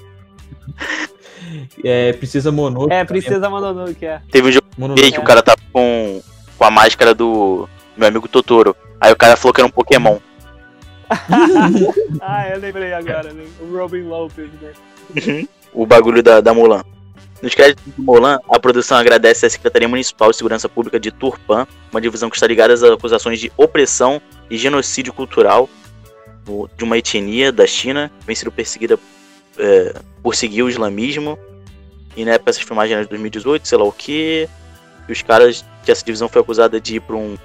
É, 1.84 2.14
Princesa 2.14 2.52
Mononoke. 2.52 2.94
É. 2.94 3.04
Princesa 3.04 3.50
Mononoke, 3.50 4.06
é. 4.06 4.22
Teve 4.32 4.50
um 4.50 4.52
jogo 4.52 4.68
Mononoke. 4.78 5.12
que 5.12 5.20
o 5.20 5.24
cara 5.24 5.42
tava 5.42 5.60
com, 5.74 6.22
com 6.60 6.66
a 6.66 6.70
máscara 6.70 7.16
do 7.16 7.68
meu 7.96 8.10
amigo 8.10 8.28
Totoro. 8.28 8.76
Aí 9.00 9.14
o 9.14 9.16
cara 9.16 9.38
falou 9.38 9.54
que 9.54 9.62
era 9.62 9.68
um 9.68 9.72
Pokémon. 9.72 10.20
Ah, 12.22 12.48
eu 12.50 12.60
lembrei 12.60 12.94
agora, 12.94 13.34
né? 13.34 13.46
O 13.62 13.76
Robin 13.76 14.04
Lopez, 14.04 14.50
né? 14.62 15.48
o 15.74 15.86
bagulho 15.86 16.22
da, 16.22 16.40
da 16.42 16.54
Mulan. 16.54 16.84
Nos 17.42 17.56
créditos 17.56 17.84
de 17.86 18.02
Mulan, 18.02 18.40
a 18.48 18.60
produção 18.60 18.98
agradece 18.98 19.46
à 19.46 19.50
Secretaria 19.50 19.88
Municipal 19.88 20.30
de 20.30 20.38
Segurança 20.38 20.68
Pública 20.70 21.00
de 21.00 21.10
Turpan, 21.10 21.66
uma 21.92 22.02
divisão 22.02 22.30
que 22.30 22.36
está 22.36 22.46
ligada 22.46 22.74
às 22.74 22.84
acusações 22.84 23.40
de 23.40 23.52
opressão 23.58 24.22
e 24.52 24.58
genocídio 24.58 25.14
cultural 25.14 25.70
de 26.76 26.84
uma 26.84 26.98
etnia 26.98 27.52
da 27.52 27.66
China, 27.66 28.12
que 28.20 28.26
vem 28.28 28.36
sendo 28.36 28.52
perseguida 28.52 29.00
é, 29.58 29.96
por 30.22 30.36
seguir 30.36 30.64
o 30.64 30.70
islamismo. 30.70 31.40
E 32.16 32.26
na 32.26 32.34
época 32.34 32.52
essas 32.52 32.64
filmagens 32.64 33.02
de 33.02 33.08
2018, 33.08 33.68
sei 33.68 33.78
lá 33.78 33.86
o 33.86 33.92
que. 33.92 34.48
E 35.10 35.12
os 35.12 35.22
caras 35.24 35.66
que 35.84 35.92
essa 35.92 36.06
divisão 36.06 36.30
foi 36.30 36.42
acusada 36.42 36.80
de 36.80 36.98
ir 36.98 37.00
para 37.00 37.16
um 37.16 37.36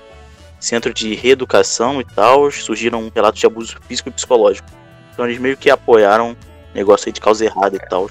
centro 0.60 0.92
de 0.94 1.14
reeducação 1.14 2.00
e 2.00 2.04
tal, 2.04 2.50
surgiram 2.50 3.10
relatos 3.14 3.40
de 3.40 3.46
abuso 3.46 3.76
físico 3.88 4.10
e 4.10 4.12
psicológico. 4.12 4.68
Então 5.12 5.24
eles 5.26 5.38
meio 5.38 5.56
que 5.56 5.70
apoiaram 5.70 6.36
negócio 6.74 7.08
aí 7.08 7.12
de 7.12 7.20
causa 7.20 7.44
errada 7.44 7.76
e 7.76 7.78
tal. 7.88 8.10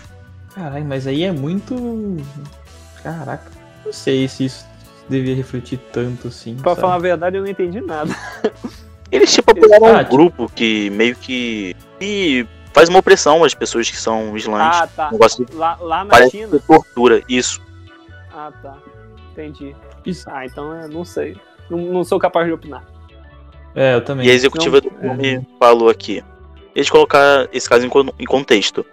Caralho, 0.55 0.85
mas 0.85 1.05
aí 1.07 1.23
é 1.23 1.31
muito. 1.31 1.75
Caraca. 3.03 3.51
Não 3.85 3.93
sei 3.93 4.27
se 4.27 4.45
isso 4.45 4.65
devia 5.09 5.35
refletir 5.35 5.77
tanto 5.91 6.27
assim. 6.29 6.55
Pra 6.55 6.71
sabe? 6.71 6.81
falar 6.81 6.95
a 6.95 6.99
verdade, 6.99 7.37
eu 7.37 7.43
não 7.43 7.49
entendi 7.49 7.81
nada. 7.81 8.15
Eles 9.11 9.31
tipo 9.31 9.51
apoiaram 9.51 9.85
Ah, 9.87 9.91
um 9.91 9.97
tipo- 9.99 10.09
grupo 10.11 10.51
que 10.55 10.89
meio 10.91 11.15
que. 11.15 11.75
e 12.01 12.45
faz 12.73 12.89
uma 12.89 12.99
opressão 12.99 13.43
às 13.43 13.53
pessoas 13.53 13.89
que 13.89 13.97
são 13.97 14.35
islãs. 14.35 14.75
Ah, 14.75 14.87
tá. 14.87 15.11
negócio 15.11 15.45
de 15.45 15.53
Lá, 15.55 15.77
lá 15.79 16.03
na 16.03 16.09
parece 16.09 16.31
China? 16.31 16.59
que 16.59 16.65
tortura. 16.65 17.21
Isso. 17.29 17.61
Ah, 18.33 18.51
tá. 18.63 18.77
Entendi. 19.33 19.75
Isso. 20.05 20.29
Ah, 20.29 20.45
então 20.45 20.73
eu 20.81 20.87
não 20.87 21.03
sei. 21.03 21.35
Não, 21.69 21.77
não 21.79 22.03
sou 22.03 22.17
capaz 22.19 22.45
de 22.47 22.53
opinar. 22.53 22.83
É, 23.75 23.95
eu 23.95 24.01
também. 24.01 24.27
E 24.27 24.31
a 24.31 24.33
executiva 24.33 24.79
do 24.79 24.91
Não, 25.01 25.15
filme 25.19 25.47
falou 25.59 25.89
aqui. 25.89 26.23
Eles 26.75 26.89
colocar 26.89 27.47
esse 27.51 27.67
caso 27.67 27.85
em, 27.85 27.89
con- 27.89 28.13
em 28.19 28.25
contexto. 28.25 28.85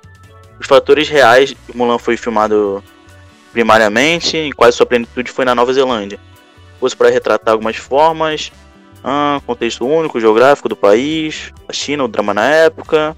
Os 0.59 0.67
fatores 0.67 1.09
reais 1.09 1.55
Mulan 1.75 1.99
foi 1.99 2.17
filmado 2.17 2.83
primariamente, 3.53 4.37
em 4.37 4.53
quase 4.53 4.77
sua 4.77 4.87
plenitude, 4.87 5.31
foi 5.31 5.45
na 5.45 5.55
Nova 5.55 5.73
Zelândia. 5.73 6.19
Fosse 6.79 6.97
para 6.97 7.11
retratar 7.11 7.53
algumas 7.53 7.77
formas, 7.77 8.53
ah, 9.05 9.41
contexto 9.47 9.87
único, 9.87 10.21
geográfico 10.21 10.69
do 10.69 10.77
país, 10.77 11.53
a 11.69 11.73
China, 11.73 12.05
o 12.05 12.09
drama 12.09 12.33
na 12.33 12.47
época. 12.47 13.17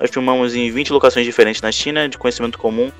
Nós 0.00 0.10
filmamos 0.10 0.54
em 0.54 0.70
20 0.70 0.92
locações 0.92 1.26
diferentes 1.26 1.60
na 1.60 1.70
China, 1.70 2.08
de 2.08 2.16
conhecimento 2.18 2.58
comum. 2.58 2.90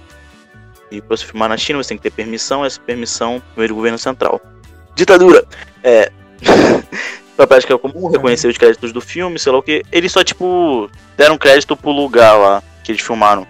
E 0.91 1.01
para 1.01 1.17
você 1.17 1.25
filmar 1.25 1.49
na 1.49 1.57
China, 1.57 1.83
você 1.83 1.91
tem 1.91 1.97
que 1.97 2.03
ter 2.03 2.11
permissão, 2.11 2.65
essa 2.65 2.81
permissão 2.81 3.43
veio 3.57 3.69
do 3.69 3.75
governo 3.75 3.99
central. 3.99 4.41
Ditadura! 4.95 5.45
É. 5.83 6.11
pra 7.37 7.47
prática 7.47 7.79
comum, 7.79 8.09
reconhecer 8.09 8.49
os 8.49 8.59
créditos 8.59 8.93
do 8.93 9.01
filme, 9.01 9.39
sei 9.39 9.53
lá 9.53 9.59
o 9.59 9.63
que. 9.63 9.83
Eles 9.91 10.13
só, 10.13 10.23
tipo, 10.23 10.91
deram 11.17 11.39
crédito 11.39 11.77
pro 11.77 11.91
lugar 11.91 12.37
lá 12.37 12.63
que 12.83 12.93
eles 12.93 13.03
filmaram. 13.03 13.47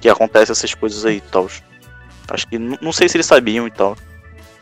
que 0.00 0.08
acontece 0.08 0.52
essas 0.52 0.74
coisas 0.74 1.04
aí 1.04 1.18
e 1.18 1.20
tal. 1.20 1.48
Acho 2.28 2.48
que 2.48 2.58
não 2.58 2.92
sei 2.92 3.08
se 3.08 3.16
eles 3.16 3.26
sabiam 3.26 3.66
e 3.66 3.70
tal. 3.70 3.96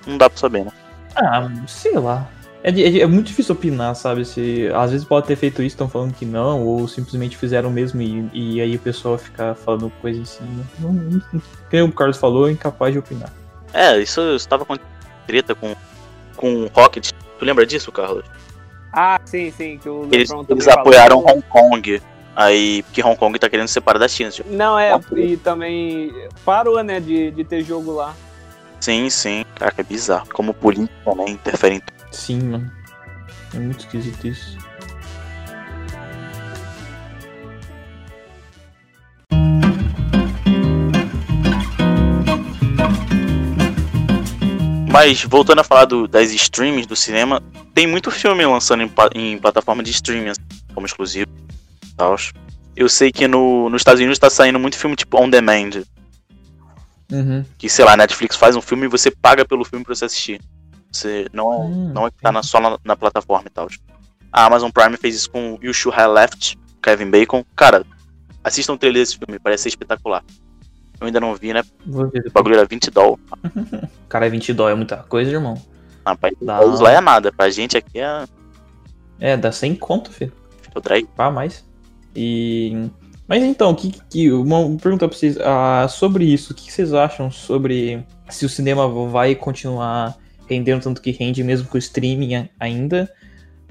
Não 0.07 0.19
dá 0.19 0.29
pra 0.29 0.39
saber, 0.39 0.65
né? 0.65 0.73
Ah, 1.15 1.49
sei 1.67 1.95
lá. 1.99 2.29
É, 2.63 2.71
é 2.71 3.01
é 3.01 3.07
muito 3.07 3.29
difícil 3.29 3.55
opinar, 3.55 3.95
sabe? 3.95 4.25
Se 4.25 4.69
às 4.75 4.91
vezes 4.91 5.07
pode 5.07 5.27
ter 5.27 5.37
feito 5.37 5.63
isso, 5.63 5.75
estão 5.75 5.89
falando 5.89 6.15
que 6.15 6.27
não, 6.27 6.63
ou 6.63 6.87
simplesmente 6.87 7.37
fizeram 7.37 7.71
mesmo 7.71 8.03
e, 8.03 8.29
e 8.33 8.61
aí 8.61 8.77
o 8.77 8.79
pessoal 8.79 9.17
fica 9.17 9.55
falando 9.55 9.91
coisa 10.01 10.21
em 10.21 10.25
cima. 10.25 10.65
Não, 10.79 10.93
não, 10.93 11.87
o 11.87 11.93
Carlos 11.93 12.19
falou, 12.19 12.49
é 12.49 12.53
incapaz 12.53 12.93
de 12.93 12.99
opinar. 12.99 13.33
É, 13.73 13.99
isso 13.99 14.21
estava 14.35 14.65
com 14.65 14.77
treta 15.27 15.55
com, 15.55 15.75
com 16.37 16.65
o 16.65 16.71
Rocket. 16.75 17.11
Tu 17.39 17.45
lembra 17.45 17.65
disso, 17.65 17.91
Carlos? 17.91 18.25
Ah, 18.93 19.21
sim, 19.25 19.51
sim, 19.51 19.79
que 19.79 19.89
o 19.89 20.09
Eles, 20.11 20.31
eles 20.49 20.69
apoiaram 20.69 21.23
falou. 21.23 21.37
Hong 21.37 21.43
Kong. 21.49 22.03
Aí, 22.35 22.83
porque 22.85 23.03
Hong 23.03 23.17
Kong 23.17 23.39
tá 23.39 23.49
querendo 23.49 23.69
se 23.69 23.75
separar 23.75 23.99
da 23.99 24.09
China. 24.09 24.31
tipo, 24.31 24.53
Não, 24.53 24.79
é, 24.79 24.99
e 25.17 25.37
também 25.37 26.13
parou, 26.45 26.83
né, 26.83 26.99
de, 27.01 27.31
de 27.31 27.45
ter 27.45 27.63
jogo 27.63 27.93
lá. 27.93 28.15
Sim, 28.81 29.09
sim. 29.11 29.45
Caraca, 29.55 29.81
é 29.81 29.85
bizarro. 29.85 30.27
Como 30.33 30.55
política 30.55 30.93
também 31.05 31.31
interfere 31.35 31.77
em 31.77 31.81
tudo. 31.81 32.00
Sim, 32.11 32.41
mano. 32.43 32.73
É 33.55 33.59
muito 33.59 33.81
esquisito 33.81 34.27
isso. 34.27 34.57
Mas, 44.91 45.23
voltando 45.23 45.61
a 45.61 45.65
falar 45.65 45.85
do- 45.85 46.09
das 46.09 46.33
streams 46.33 46.87
do 46.87 46.97
cinema, 46.97 47.41
tem 47.73 47.87
muito 47.87 48.11
filme 48.11 48.45
lançando 48.45 48.83
em, 48.83 48.91
em 49.15 49.39
plataforma 49.39 49.83
de 49.83 49.91
streaming, 49.91 50.33
como 50.75 50.87
exclusivo 50.87 51.29
tal. 51.97 52.17
Eu 52.75 52.89
sei 52.89 53.13
que 53.13 53.29
no, 53.29 53.69
nos 53.71 53.81
Estados 53.81 54.01
Unidos 54.01 54.19
tá 54.19 54.29
saindo 54.29 54.59
muito 54.59 54.77
filme 54.77 54.97
tipo 54.97 55.21
on 55.23 55.29
demand. 55.31 55.83
Uhum. 57.13 57.45
Que, 57.59 57.69
sei 57.69 57.85
lá, 57.85 57.97
Netflix 57.97 58.37
faz 58.37 58.57
um 58.57 58.61
filme 58.61 58.87
e 58.87 58.89
você 58.89 59.11
paga 59.11 59.45
pelo 59.45 59.65
filme 59.65 59.85
pra 59.85 59.95
você 59.95 60.05
assistir. 60.07 60.41
Você 60.91 61.27
não 61.33 61.53
é, 61.53 61.57
Hum, 61.59 61.93
não 61.95 62.07
é 62.07 62.11
que 62.11 62.19
tá 62.21 62.33
na, 62.33 62.43
só 62.43 62.61
na, 62.61 62.79
na 62.85 62.97
plataforma 62.97 63.47
e 63.47 63.51
tal. 63.51 63.69
A 64.33 64.47
Amazon 64.47 64.71
Prime 64.71 64.97
fez 64.97 65.15
isso 65.17 65.31
com 65.31 65.59
You 65.63 65.73
Should 65.73 65.99
Have 65.99 66.13
Left, 66.13 66.59
Kevin 66.83 67.11
Bacon. 67.11 67.45
Cara, 67.57 67.85
assistam 68.45 68.75
o 68.75 68.79
trailer 68.79 69.03
desse 69.03 69.19
filme, 69.19 69.39
parece 69.39 69.65
ser 69.65 69.69
espetacular. 69.71 70.23
Eu 71.01 71.07
ainda 71.07 71.19
não 71.21 71.35
vi, 71.35 71.53
né? 71.53 71.63
O 71.87 72.31
bagulho 72.33 72.57
era 72.57 72.67
20 72.67 72.91
dólares. 72.91 73.25
Cara, 74.09 74.29
20 74.29 74.53
dólares 74.53 74.75
é 74.75 74.77
muita 74.77 74.97
coisa, 74.99 75.31
irmão. 75.31 75.55
Ah, 76.05 76.15
pra 76.17 76.31
Dá. 76.41 76.63
eles 76.63 76.81
lá 76.81 76.93
é 76.93 77.01
nada. 77.01 77.33
Pra 77.33 77.49
gente 77.51 77.77
aqui 77.77 77.99
é 77.99 78.25
É, 79.19 79.37
dá 79.37 79.51
100 79.51 79.77
conto, 79.77 80.11
filho. 80.13 80.33
o 80.75 80.81
drag. 80.81 81.07
Pá, 81.17 81.31
mais. 81.31 81.65
E. 82.15 82.89
Mas 83.27 83.43
então, 83.45 83.75
que, 83.75 83.93
que, 84.11 84.31
uma 84.33 84.59
pergunta 84.77 85.09
pra 85.09 85.17
vocês. 85.17 85.39
ah, 85.41 85.87
sobre 85.89 86.25
isso, 86.25 86.53
o 86.53 86.57
que 86.57 86.71
vocês 86.71 86.93
acham 86.93 87.31
sobre 87.31 88.05
se 88.29 88.45
o 88.45 88.49
cinema 88.49 88.89
vai 89.09 89.35
continuar 89.35 90.17
rendendo 90.51 90.83
tanto 90.83 91.01
que 91.01 91.11
rende, 91.11 91.43
mesmo 91.43 91.69
com 91.69 91.77
o 91.77 91.79
streaming 91.79 92.49
ainda? 92.59 93.11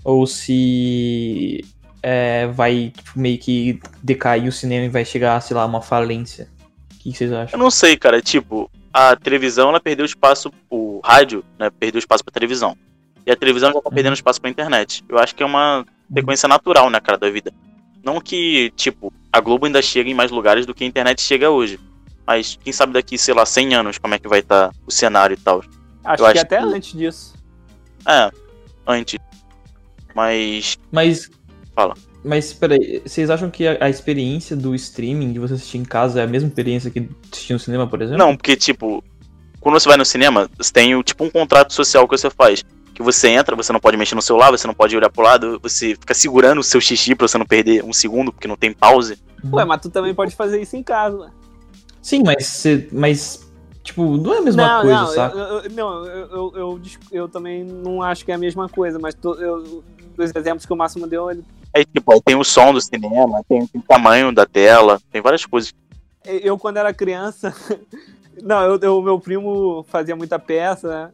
Ou 0.04 0.26
se 0.26 1.64
é, 2.02 2.48
vai 2.48 2.92
tipo, 2.96 3.20
meio 3.20 3.38
que 3.38 3.80
decair 4.02 4.48
o 4.48 4.52
cinema 4.52 4.86
e 4.86 4.90
vai 4.90 5.06
chegar, 5.06 5.40
sei 5.42 5.56
lá, 5.56 5.66
uma 5.66 5.82
falência? 5.82 6.48
O 6.94 6.98
que, 7.00 7.14
vocês 7.14 7.32
Eu 7.32 7.38
acham? 7.38 7.60
não 7.60 7.70
sei, 7.70 7.98
cara. 7.98 8.22
Tipo, 8.22 8.70
a 8.94 9.16
televisão 9.16 9.70
ela 9.70 9.80
perdeu 9.80 10.06
espaço, 10.06 10.52
o 10.70 11.00
rádio, 11.04 11.44
né? 11.58 11.70
Perdeu 11.70 12.00
espaço 12.00 12.24
pra 12.24 12.34
televisão. 12.34 12.76
E 13.26 13.32
a 13.32 13.36
televisão 13.36 13.72
já 13.72 13.82
tá 13.82 13.90
perdendo 13.92 14.14
espaço 14.14 14.42
pra 14.42 14.50
internet. 14.50 15.04
Eu 15.08 15.18
acho 15.20 15.36
que 15.36 15.44
é 15.44 15.46
uma 15.46 15.86
sequência 16.12 16.48
natural, 16.48 16.90
né, 16.90 17.00
cara, 17.00 17.18
da 17.18 17.30
vida. 17.30 17.54
Não 18.04 18.20
que, 18.20 18.72
tipo, 18.76 19.14
a 19.32 19.40
Globo 19.40 19.66
ainda 19.66 19.82
chega 19.82 20.10
em 20.10 20.14
mais 20.14 20.32
lugares 20.32 20.66
do 20.66 20.74
que 20.74 20.84
a 20.84 20.88
internet 20.88 21.22
chega 21.22 21.50
hoje. 21.50 21.80
Mas 22.26 22.58
quem 22.64 22.72
sabe 22.72 22.94
daqui, 22.94 23.18
sei 23.18 23.34
lá, 23.34 23.46
100 23.46 23.76
anos 23.76 23.98
como 23.98 24.14
é 24.14 24.20
que 24.20 24.28
vai 24.28 24.40
estar 24.40 24.72
o 24.86 24.92
cenário 24.92 25.34
e 25.34 25.38
tal. 25.38 25.64
Acho 26.12 26.24
Eu 26.24 26.26
que 26.32 26.38
acho 26.40 26.42
até 26.46 26.58
que- 26.58 26.64
antes 26.64 26.92
disso. 26.98 27.34
É, 28.08 28.32
antes. 28.88 29.20
Mas 30.16 30.78
Mas. 30.92 31.30
Fala. 31.76 31.94
Mas, 32.24 32.52
peraí, 32.52 33.02
vocês 33.06 33.30
acham 33.30 33.50
que 33.50 33.66
a, 33.66 33.78
a 33.86 33.90
experiência 33.90 34.54
do 34.56 34.76
streaming, 34.76 35.32
de 35.32 35.40
você 35.40 35.54
assistir 35.54 35.78
em 35.78 35.86
casa, 35.86 36.20
é 36.20 36.24
a 36.24 36.28
mesma 36.28 36.50
experiência 36.50 36.92
que 36.92 37.08
assistir 37.32 37.54
no 37.54 37.60
cinema, 37.60 37.88
por 37.88 38.02
exemplo? 38.02 38.18
Não, 38.18 38.36
porque, 38.36 38.58
tipo, 38.58 39.02
quando 39.62 39.80
você 39.80 39.88
vai 39.88 39.96
no 39.98 40.04
cinema, 40.04 40.50
você 40.58 40.74
tem 40.74 40.94
o- 40.96 41.04
tipo 41.04 41.24
um 41.24 41.30
contrato 41.30 41.72
social 41.74 42.06
que 42.08 42.18
você 42.18 42.30
faz. 42.30 42.66
Que 42.94 43.02
você 43.02 43.30
entra, 43.30 43.56
você 43.56 43.72
não 43.72 43.80
pode 43.80 43.96
mexer 43.96 44.16
no 44.16 44.22
celular, 44.22 44.52
você 44.52 44.68
não 44.68 44.74
pode 44.74 44.98
olhar 44.98 45.10
pro 45.10 45.24
lado, 45.24 45.58
você 45.64 45.92
fica 45.96 46.14
segurando 46.14 46.60
o 46.60 46.64
seu 46.64 46.82
xixi 46.82 47.16
pra 47.16 47.26
você 47.28 47.38
não 47.38 47.46
perder 47.46 47.86
um 47.86 47.94
segundo, 47.94 48.34
porque 48.34 48.48
não 48.48 48.58
tem 48.58 48.74
pause. 48.74 49.18
Ué, 49.54 49.64
mas 49.64 49.80
tu 49.82 49.90
também 49.90 50.14
pode 50.14 50.36
fazer 50.36 50.60
isso 50.62 50.76
em 50.76 50.84
casa. 50.84 51.32
Sim, 52.02 52.24
mas, 52.26 52.46
você, 52.46 52.90
mas 52.92 53.49
tipo, 53.90 54.18
não 54.18 54.34
é 54.34 54.38
a 54.38 54.42
mesma 54.42 54.68
não, 54.68 54.82
coisa, 54.82 55.00
não, 55.02 55.08
saca? 55.08 55.38
Eu, 55.38 55.46
eu- 55.62 55.72
não, 55.72 56.06
eu, 56.06 56.54
eu, 56.56 56.82
eu, 57.12 57.28
também 57.30 57.64
não 57.64 58.02
acho 58.02 58.24
que 58.24 58.32
é 58.32 58.36
a 58.36 58.38
mesma 58.38 58.70
coisa, 58.70 58.98
mas 59.00 59.14
tô- 59.16 59.36
eu, 59.36 59.84
dos 60.16 60.32
exemplos 60.36 60.66
que 60.66 60.74
o 60.74 60.76
Máximo 60.76 61.08
deu, 61.08 61.30
ele- 61.30 61.44
Aí, 61.76 61.86
tipo, 61.86 62.12
aí 62.12 62.22
tem 62.22 62.36
o 62.36 62.44
som 62.44 62.74
do 62.74 62.82
cinema, 62.82 63.42
tem, 63.48 63.66
tem 63.68 63.80
o 63.82 63.84
tamanho 63.84 64.32
da 64.34 64.46
tela, 64.46 65.00
tem 65.12 65.22
várias 65.22 65.46
coisas. 65.46 65.74
eu 66.26 66.58
quando 66.58 66.78
era 66.78 66.94
criança, 66.94 67.54
não, 68.42 68.62
eu, 68.64 68.80
eu- 68.80 69.02
meu 69.02 69.20
primo 69.20 69.84
fazia 69.90 70.16
muita 70.16 70.40
peça, 70.40 70.88
né? 70.88 71.12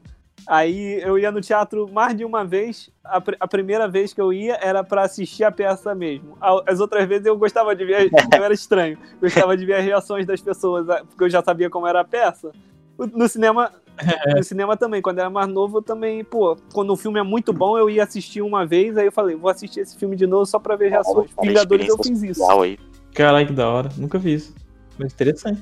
Aí 0.48 1.02
eu 1.02 1.18
ia 1.18 1.32
no 1.32 1.42
teatro 1.42 1.90
mais 1.92 2.16
de 2.16 2.24
uma 2.26 2.44
vez. 2.46 2.90
A, 3.04 3.20
pr- 3.20 3.36
a 3.40 3.48
primeira 3.48 3.88
vez 3.88 4.14
que 4.14 4.22
eu 4.22 4.32
ia 4.32 4.56
era 4.62 4.84
pra 4.84 5.04
assistir 5.04 5.44
a 5.44 5.52
peça 5.52 5.94
mesmo. 5.96 6.38
As 6.68 6.80
outras 6.80 7.08
vezes 7.08 7.26
eu 7.26 7.38
gostava 7.38 7.76
de 7.76 7.84
ver, 7.86 8.10
eu 8.38 8.44
era 8.44 8.54
estranho. 8.54 8.98
Gostava 9.22 9.56
de 9.58 9.66
ver 9.66 9.76
as 9.76 9.84
reações 9.86 10.26
das 10.26 10.42
pessoas, 10.42 10.86
porque 11.08 11.24
eu 11.24 11.30
já 11.30 11.44
sabia 11.44 11.70
como 11.70 11.88
era 11.88 12.02
a 12.02 12.06
peça. 12.06 12.52
O- 12.98 13.08
No 13.08 13.28
cinema, 13.28 13.72
no 14.36 14.44
cinema 14.44 14.78
também, 14.78 15.02
quando 15.02 15.18
eu 15.18 15.22
era 15.24 15.30
mais 15.30 15.48
novo, 15.48 15.78
eu 15.78 15.82
também, 15.82 16.24
pô, 16.24 16.56
quando 16.74 16.92
o 16.92 16.96
filme 16.98 17.20
é 17.20 17.24
muito 17.24 17.52
bom, 17.52 17.78
eu 17.78 17.90
ia 17.90 18.04
assistir 18.04 18.42
uma 18.42 18.66
vez, 18.66 18.98
aí 18.98 19.06
eu 19.08 19.12
falei, 19.12 19.36
vou 19.36 19.50
assistir 19.50 19.80
esse 19.82 19.98
filme 19.98 20.16
de 20.16 20.28
novo 20.28 20.46
só 20.46 20.60
pra 20.60 20.76
ver 20.76 20.90
reações. 20.90 21.32
Vingadores 21.50 21.88
eu 21.88 21.98
fiz 22.04 22.24
isso. 22.24 22.40
Aí. 22.62 22.78
Caralho, 23.14 23.48
que 23.48 23.54
da 23.54 23.70
hora. 23.70 23.90
Nunca 23.98 24.18
vi 24.20 24.34
isso. 24.36 24.54
Mas 24.98 25.14
interessante. 25.14 25.62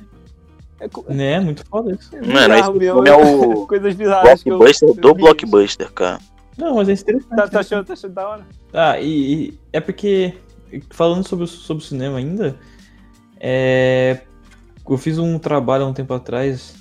É, 0.79 0.87
co- 0.89 1.05
Né? 1.07 1.39
Muito 1.39 1.65
foda 1.65 1.91
isso. 1.93 2.15
é 2.15 2.21
Mano, 2.21 2.53
esse 2.55 2.63
filme 2.71 3.09
é 3.09 3.15
o 3.15 3.65
Coisas 3.67 3.95
bizarras 3.95 4.43
blockbuster 4.43 4.89
eu 4.89 4.95
do 4.95 5.13
blockbuster, 5.13 5.91
cara. 5.91 6.19
Não, 6.57 6.75
mas 6.75 6.89
é 6.89 6.93
interessante. 6.93 7.29
Tá, 7.35 7.47
tá 7.47 7.59
achando, 7.61 7.85
tá 7.85 7.93
achando 7.93 8.13
da 8.13 8.27
hora? 8.29 8.45
Ah, 8.73 8.99
e, 8.99 9.49
e 9.49 9.59
é 9.71 9.79
porque, 9.79 10.33
falando 10.91 11.27
sobre, 11.27 11.45
o- 11.45 11.47
sobre 11.47 11.83
o 11.83 11.87
cinema 11.87 12.17
ainda, 12.17 12.57
é, 13.39 14.21
eu 14.87 14.97
fiz 14.97 15.17
um 15.17 15.39
trabalho 15.39 15.85
há 15.85 15.87
um 15.87 15.93
tempo 15.93 16.13
atrás 16.13 16.75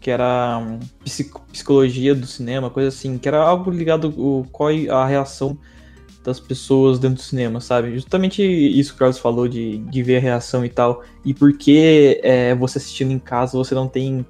que 0.00 0.10
era 0.10 0.58
hum, 0.58 0.78
psico- 1.04 1.42
psicologia 1.52 2.14
do 2.14 2.26
cinema, 2.26 2.70
coisa 2.70 2.88
assim, 2.88 3.18
que 3.18 3.26
era 3.28 3.38
algo 3.42 3.70
ligado 3.70 4.08
o 4.16 4.46
qual 4.52 4.70
a 4.90 5.04
reação 5.04 5.58
das 6.28 6.38
pessoas 6.38 6.98
dentro 6.98 7.16
do 7.16 7.22
cinema, 7.22 7.60
sabe? 7.60 7.94
Justamente 7.94 8.42
isso 8.42 8.90
que 8.90 8.96
o 8.96 8.98
Carlos 8.98 9.18
falou 9.18 9.48
de, 9.48 9.78
de 9.78 10.02
ver 10.02 10.18
a 10.18 10.20
reação 10.20 10.64
e 10.64 10.68
tal. 10.68 11.02
E 11.24 11.32
por 11.32 11.56
que 11.56 12.20
é, 12.22 12.54
você 12.54 12.78
assistindo 12.78 13.10
em 13.10 13.18
casa 13.18 13.56
você 13.56 13.74
não 13.74 13.88
tem 13.88 14.24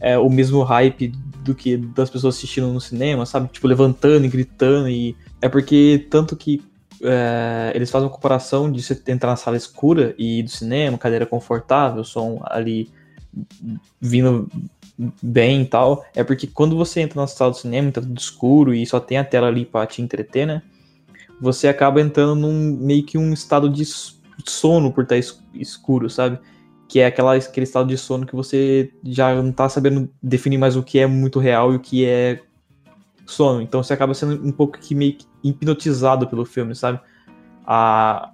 é, 0.00 0.18
o 0.18 0.30
mesmo 0.30 0.62
hype 0.62 1.08
do 1.44 1.54
que 1.54 1.76
das 1.76 2.10
pessoas 2.10 2.36
assistindo 2.36 2.68
no 2.68 2.80
cinema, 2.80 3.26
sabe? 3.26 3.48
Tipo, 3.48 3.66
levantando 3.66 4.24
e 4.24 4.28
gritando. 4.28 4.88
E 4.88 5.14
é 5.42 5.48
porque 5.48 6.06
tanto 6.10 6.34
que 6.34 6.62
é, 7.02 7.72
eles 7.74 7.90
fazem 7.90 8.08
uma 8.08 8.14
comparação 8.14 8.72
de 8.72 8.82
você 8.82 9.00
entrar 9.08 9.30
na 9.30 9.36
sala 9.36 9.56
escura 9.56 10.14
e 10.18 10.42
do 10.42 10.50
cinema, 10.50 10.98
cadeira 10.98 11.26
confortável, 11.26 12.02
som 12.04 12.40
ali 12.44 12.90
vindo 14.00 14.48
bem 15.22 15.62
e 15.62 15.66
tal. 15.66 16.04
É 16.14 16.24
porque 16.24 16.46
quando 16.46 16.76
você 16.76 17.00
entra 17.00 17.20
na 17.20 17.26
sala 17.26 17.50
do 17.50 17.56
cinema, 17.56 17.92
tá 17.92 18.00
tudo 18.00 18.18
escuro 18.18 18.74
e 18.74 18.84
só 18.86 18.98
tem 18.98 19.18
a 19.18 19.24
tela 19.24 19.48
ali 19.48 19.64
pra 19.64 19.86
te 19.86 20.02
entreter, 20.02 20.46
né? 20.46 20.62
Você 21.40 21.68
acaba 21.68 22.00
entrando 22.00 22.34
num 22.34 22.76
meio 22.80 23.04
que 23.04 23.16
um 23.16 23.32
estado 23.32 23.68
de 23.68 23.84
sono 24.46 24.92
por 24.92 25.04
estar 25.04 25.16
es- 25.16 25.42
escuro, 25.54 26.10
sabe? 26.10 26.38
Que 26.88 27.00
é 27.00 27.06
aquela, 27.06 27.34
aquele 27.34 27.64
estado 27.64 27.88
de 27.88 27.96
sono 27.98 28.26
que 28.26 28.34
você 28.34 28.92
já 29.04 29.34
não 29.40 29.52
tá 29.52 29.68
sabendo 29.68 30.10
definir 30.22 30.58
mais 30.58 30.76
o 30.76 30.82
que 30.82 30.98
é 30.98 31.06
muito 31.06 31.38
real 31.38 31.72
e 31.72 31.76
o 31.76 31.80
que 31.80 32.04
é 32.04 32.40
sono. 33.26 33.60
Então 33.60 33.82
você 33.82 33.92
acaba 33.92 34.14
sendo 34.14 34.46
um 34.46 34.52
pouco 34.52 34.78
que 34.78 34.94
meio 34.94 35.14
que 35.14 35.26
hipnotizado 35.44 36.26
pelo 36.26 36.44
filme, 36.44 36.74
sabe? 36.74 36.98
A 37.66 38.32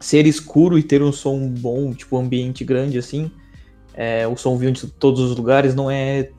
ser 0.00 0.26
escuro 0.26 0.78
e 0.78 0.82
ter 0.82 1.02
um 1.02 1.12
som 1.12 1.48
bom, 1.48 1.92
tipo, 1.94 2.18
ambiente 2.18 2.64
grande 2.64 2.98
assim, 2.98 3.30
é, 3.94 4.26
o 4.28 4.36
som 4.36 4.56
vindo 4.58 4.74
de 4.74 4.86
todos 4.88 5.20
os 5.20 5.36
lugares 5.36 5.74
não 5.74 5.90
é 5.90 6.30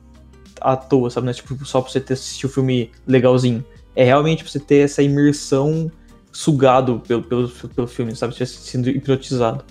à 0.60 0.76
toa, 0.76 1.10
sabe? 1.10 1.24
Não 1.24 1.30
é 1.32 1.34
tipo 1.34 1.64
só 1.64 1.80
pra 1.80 1.90
você 1.90 2.00
ter 2.00 2.14
assistido 2.14 2.48
o 2.50 2.52
filme 2.52 2.92
legalzinho. 3.06 3.64
É 3.98 4.04
realmente 4.04 4.48
você 4.48 4.60
ter 4.60 4.84
essa 4.84 5.02
imersão 5.02 5.90
sugado 6.30 7.00
pelo, 7.00 7.20
pelo, 7.20 7.48
pelo 7.48 7.88
filme, 7.88 8.14
sabe? 8.14 8.32
Você 8.32 8.46
sendo 8.46 8.88
hipnotizado. 8.88 9.64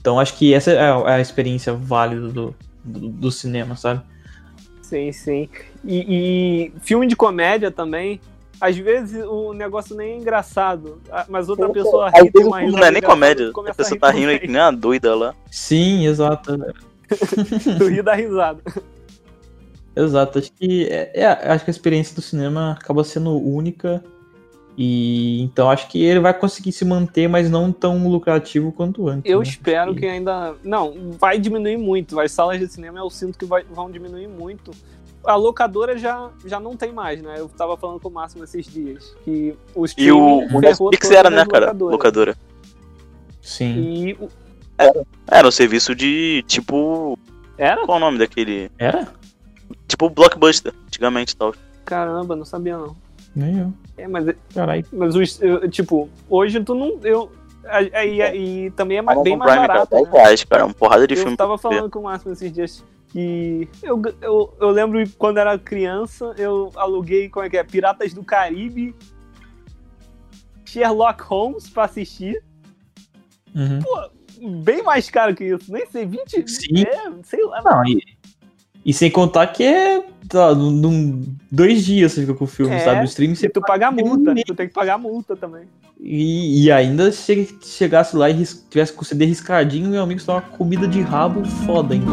Então 0.00 0.18
acho 0.18 0.34
que 0.38 0.54
essa 0.54 0.70
é 0.70 0.80
a, 0.90 0.94
é 1.10 1.12
a 1.16 1.20
experiência 1.20 1.74
válida 1.74 2.28
do, 2.28 2.54
do, 2.82 3.08
do 3.10 3.30
cinema, 3.30 3.76
sabe? 3.76 4.00
Sim, 4.80 5.12
sim. 5.12 5.46
E, 5.84 6.70
e 6.72 6.72
filme 6.80 7.06
de 7.06 7.14
comédia 7.14 7.70
também, 7.70 8.18
às 8.58 8.78
vezes 8.78 9.22
o 9.26 9.52
negócio 9.52 9.94
nem 9.94 10.12
é 10.12 10.16
engraçado, 10.16 10.98
a- 11.12 11.26
mas 11.28 11.50
outra 11.50 11.66
Pô, 11.66 11.74
pessoa 11.74 12.06
Às 12.08 12.14
ri, 12.14 12.30
tem 12.32 12.42
vezes 12.42 12.46
uma 12.48 12.56
o 12.56 12.60
filme 12.60 12.64
risada 12.64 12.80
não 12.80 12.88
é 12.88 12.90
nem 12.92 13.02
comédia. 13.02 13.50
A 13.54 13.74
pessoa 13.74 13.88
rir 13.90 13.98
tá 14.00 14.10
rindo 14.10 14.30
aí 14.30 14.38
que 14.38 14.48
nem 14.48 14.58
uma 14.62 14.72
doida 14.72 15.14
lá. 15.14 15.34
Sim, 15.50 16.06
exato. 16.06 16.56
Tu 17.76 17.88
ri 17.88 18.00
da 18.00 18.14
risada. 18.14 18.62
Exato. 19.94 20.38
Acho 20.38 20.52
que, 20.52 20.86
é, 20.86 21.10
é, 21.14 21.26
acho 21.26 21.64
que 21.64 21.70
a 21.70 21.72
experiência 21.72 22.14
do 22.14 22.22
cinema 22.22 22.72
acaba 22.72 23.02
sendo 23.04 23.36
única. 23.36 24.02
E 24.78 25.42
então 25.42 25.68
acho 25.68 25.88
que 25.88 26.02
ele 26.02 26.20
vai 26.20 26.32
conseguir 26.32 26.72
se 26.72 26.84
manter, 26.84 27.28
mas 27.28 27.50
não 27.50 27.70
tão 27.72 28.08
lucrativo 28.08 28.72
quanto 28.72 29.08
antes. 29.08 29.30
Eu 29.30 29.40
né? 29.40 29.44
espero 29.44 29.90
Acho 29.90 30.00
que 30.00 30.06
ainda. 30.06 30.54
Não, 30.62 31.10
vai 31.18 31.38
diminuir 31.38 31.76
muito. 31.76 32.18
As 32.18 32.32
salas 32.32 32.58
de 32.58 32.68
cinema 32.68 32.98
eu 32.98 33.10
sinto 33.10 33.36
que 33.38 33.44
vai- 33.44 33.64
vão 33.64 33.90
diminuir 33.90 34.28
muito. 34.28 34.70
A 35.24 35.34
locadora 35.34 35.98
já, 35.98 36.30
já 36.46 36.58
não 36.58 36.76
tem 36.76 36.92
mais, 36.92 37.20
né? 37.20 37.34
Eu 37.36 37.46
tava 37.48 37.76
falando 37.76 38.00
com 38.00 38.08
o 38.08 38.12
Máximo 38.12 38.42
esses 38.44 38.64
dias. 38.64 39.14
Que 39.22 39.54
o 39.74 39.84
E 39.98 40.10
o, 40.12 40.40
ferrou 40.48 40.60
Netflix 40.60 41.10
era, 41.10 41.28
né, 41.28 41.44
cara? 41.44 41.66
locadoras. 41.66 41.92
Locadora. 41.92 42.36
Sim. 43.42 43.74
E. 43.80 44.12
o- 44.14 44.28
Era 45.30 45.46
um 45.46 45.50
serviço 45.50 45.94
de 45.94 46.42
tipo. 46.46 47.18
Era? 47.58 47.84
Qual 47.84 47.98
o 47.98 48.00
nome 48.00 48.16
daquele? 48.18 48.70
Era? 48.78 49.08
Tipo 49.90 50.08
Blockbuster, 50.08 50.72
antigamente 50.86 51.34
e 51.34 51.36
tal. 51.36 51.54
Caramba, 51.84 52.36
não 52.36 52.44
sabia 52.44 52.78
não. 52.78 52.96
Nem 53.34 53.58
eu. 53.58 53.72
É, 53.96 54.06
mas, 54.08 54.34
Caralho. 54.54 54.84
mas 54.92 55.14
os, 55.14 55.40
eu, 55.42 55.68
tipo, 55.68 56.08
hoje 56.28 56.62
tu 56.62 56.74
não. 56.74 56.98
Eu, 57.02 57.30
aí 57.64 58.20
e, 58.66 58.70
também 58.70 58.98
é 58.98 59.02
mais, 59.02 59.16
Amazon 59.18 59.24
bem 59.24 59.36
mais 59.36 59.50
Prime, 59.52 59.66
cara, 59.66 59.78
barato. 59.86 59.96
10 59.96 60.08
Né? 60.08 60.10
reais, 60.18 60.44
cara. 60.44 60.64
Uma 60.66 60.74
porrada 60.74 61.06
de 61.06 61.14
Eu 61.14 61.18
filme. 61.22 61.36
tava 61.36 61.58
pra 61.58 61.70
ver. 61.70 61.76
falando 61.76 61.90
com 61.90 61.98
o 62.00 62.02
Máximo 62.04 62.32
esses 62.32 62.52
dias 62.52 62.84
que 63.08 63.68
eu, 63.82 64.00
eu, 64.20 64.54
eu 64.60 64.70
lembro 64.70 65.02
quando 65.18 65.38
era 65.38 65.58
criança, 65.58 66.32
eu 66.38 66.70
aluguei, 66.76 67.28
como 67.28 67.44
é 67.44 67.50
que 67.50 67.56
é? 67.56 67.64
Piratas 67.64 68.12
do 68.14 68.22
Caribe, 68.22 68.94
Sherlock 70.64 71.22
Holmes 71.24 71.68
pra 71.68 71.84
assistir. 71.84 72.42
Uhum. 73.54 74.62
Bem 74.62 74.82
mais 74.82 75.10
caro 75.10 75.34
que 75.34 75.44
isso, 75.44 75.70
nem 75.72 75.84
sei, 75.86 76.06
20. 76.06 76.48
Sim. 76.48 76.82
É, 76.82 77.10
sei 77.24 77.44
lá. 77.44 77.60
Não, 77.62 77.84
e, 77.84 78.00
e 78.84 78.92
sem 78.92 79.10
contar 79.10 79.46
que 79.48 79.62
é. 79.64 80.02
Tá, 80.28 80.54
num, 80.54 80.70
num- 80.70 81.24
dois 81.50 81.84
dias 81.84 82.12
você 82.12 82.20
fica 82.20 82.34
com 82.34 82.44
o 82.44 82.46
filme, 82.46 82.72
É, 82.72 82.78
sabe? 82.78 83.00
O 83.00 83.04
streaming 83.04 83.34
Se 83.34 83.40
você. 83.42 83.48
tu 83.48 83.60
pagar 83.60 83.92
tem 83.92 84.04
um 84.04 84.08
multa, 84.08 84.32
tu 84.46 84.54
tem 84.54 84.68
que 84.68 84.74
pagar 84.74 84.96
multa 84.96 85.34
também. 85.34 85.62
E, 85.98 86.64
e 86.66 86.70
ainda 86.70 87.10
se 87.10 87.48
chegasse 87.62 88.14
lá 88.16 88.30
e 88.30 88.34
ris- 88.34 88.64
tivesse 88.70 88.92
com 88.92 89.02
o 89.02 89.04
CD 89.04 89.24
riscadinho, 89.24 89.90
meu 89.90 90.02
amigo, 90.02 90.20
só 90.20 90.34
uma 90.34 90.40
comida 90.42 90.86
de 90.86 91.00
rabo 91.00 91.44
foda 91.66 91.94
ainda. 91.94 92.12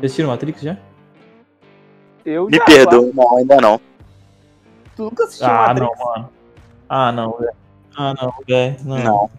Vocês 0.00 0.04
assistiram 0.04 0.28
Matrix 0.30 0.60
já? 0.62 0.76
Eu 2.28 2.46
Me 2.46 2.56
já, 2.58 2.64
perdoa, 2.64 3.10
não, 3.14 3.36
ainda 3.38 3.56
não. 3.60 3.80
Tu 4.96 5.02
nunca 5.04 5.24
assistiu 5.24 5.46
Ah, 5.46 5.68
Matrix? 5.68 5.80
não, 5.98 6.06
mano. 6.06 6.28
Ah, 6.88 7.12
não, 7.12 7.32
velho. 7.38 7.52
Ah, 7.96 8.14
não, 8.20 8.34
velho. 8.46 8.76
Não. 8.84 8.98
Não. 8.98 9.30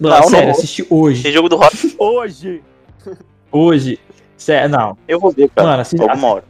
Não, 0.00 0.10
Não, 0.10 0.22
sério, 0.28 0.46
não. 0.46 0.52
assisti 0.54 0.86
hoje. 0.88 1.22
Tem 1.22 1.32
jogo 1.32 1.48
do 1.48 1.56
Rock, 1.56 1.94
Hoje! 1.98 2.62
Hoje. 3.50 3.98
Sério, 4.36 4.68
não. 4.68 4.96
eu 5.08 5.18
vou 5.18 5.32
ver, 5.32 5.48
cara. 5.50 5.68
Mano, 5.68 5.82
assiste, 5.82 6.02
Alguma 6.02 6.28
hora. 6.34 6.44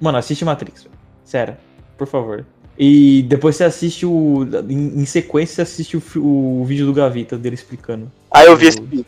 Mano, 0.00 0.18
assiste 0.18 0.44
Matrix. 0.44 0.84
velho. 0.84 0.94
Sério, 1.24 1.56
por 1.98 2.06
favor. 2.06 2.46
E 2.78 3.22
depois 3.24 3.56
você 3.56 3.64
assiste 3.64 4.06
o. 4.06 4.46
Em, 4.68 5.00
em 5.02 5.04
sequência, 5.04 5.56
você 5.56 5.62
assiste 5.62 5.96
o, 5.96 6.60
o 6.60 6.64
vídeo 6.64 6.86
do 6.86 6.92
Gavita 6.94 7.36
dele 7.36 7.54
explicando. 7.56 8.10
Ah, 8.30 8.44
eu 8.44 8.56
vi 8.56 8.68
esse 8.68 8.80
vídeo. 8.80 9.04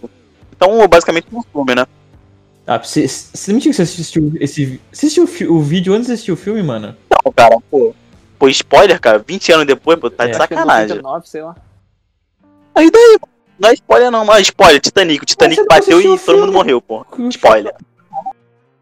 Então, 0.55 0.87
basicamente, 0.89 1.29
um 1.33 1.41
filme, 1.43 1.75
né? 1.75 1.87
Ah, 2.71 2.79
você, 2.79 3.09
você 3.09 3.53
mentiu 3.53 3.73
que 3.73 3.77
você 3.77 3.83
assistiu 3.83 4.33
esse. 4.39 4.81
Você 4.93 5.07
assistiu 5.07 5.25
o, 5.51 5.55
o 5.55 5.61
vídeo 5.61 5.93
antes 5.93 6.07
de 6.07 6.13
assistir 6.13 6.31
o 6.31 6.37
filme, 6.37 6.63
mano? 6.63 6.97
Não, 7.11 7.33
cara, 7.33 7.57
pô. 7.69 7.93
Pô, 8.39 8.49
spoiler, 8.49 9.01
cara, 9.01 9.19
20 9.19 9.51
anos 9.51 9.67
depois, 9.67 9.99
pô, 9.99 10.09
tá 10.09 10.23
É. 10.23 10.29
de 10.29 10.35
é 10.35 10.37
sacanagem. 10.37 10.97
99, 10.99 11.29
sei 11.29 11.43
lá. 11.43 11.57
Aí 12.73 12.89
daí, 12.89 13.19
não 13.59 13.71
é 13.71 13.75
spoiler 13.75 14.13
não, 14.13 14.25
mas 14.25 14.43
spoiler, 14.43 14.81
Titanic. 14.81 15.21
O 15.21 15.27
Titanic 15.27 15.59
não 15.59 15.67
bateu 15.67 16.01
e 16.01 16.05
todo 16.05 16.11
mundo 16.13 16.19
filme. 16.21 16.53
morreu, 16.53 16.81
pô. 16.81 17.05
Spoiler. 17.31 17.75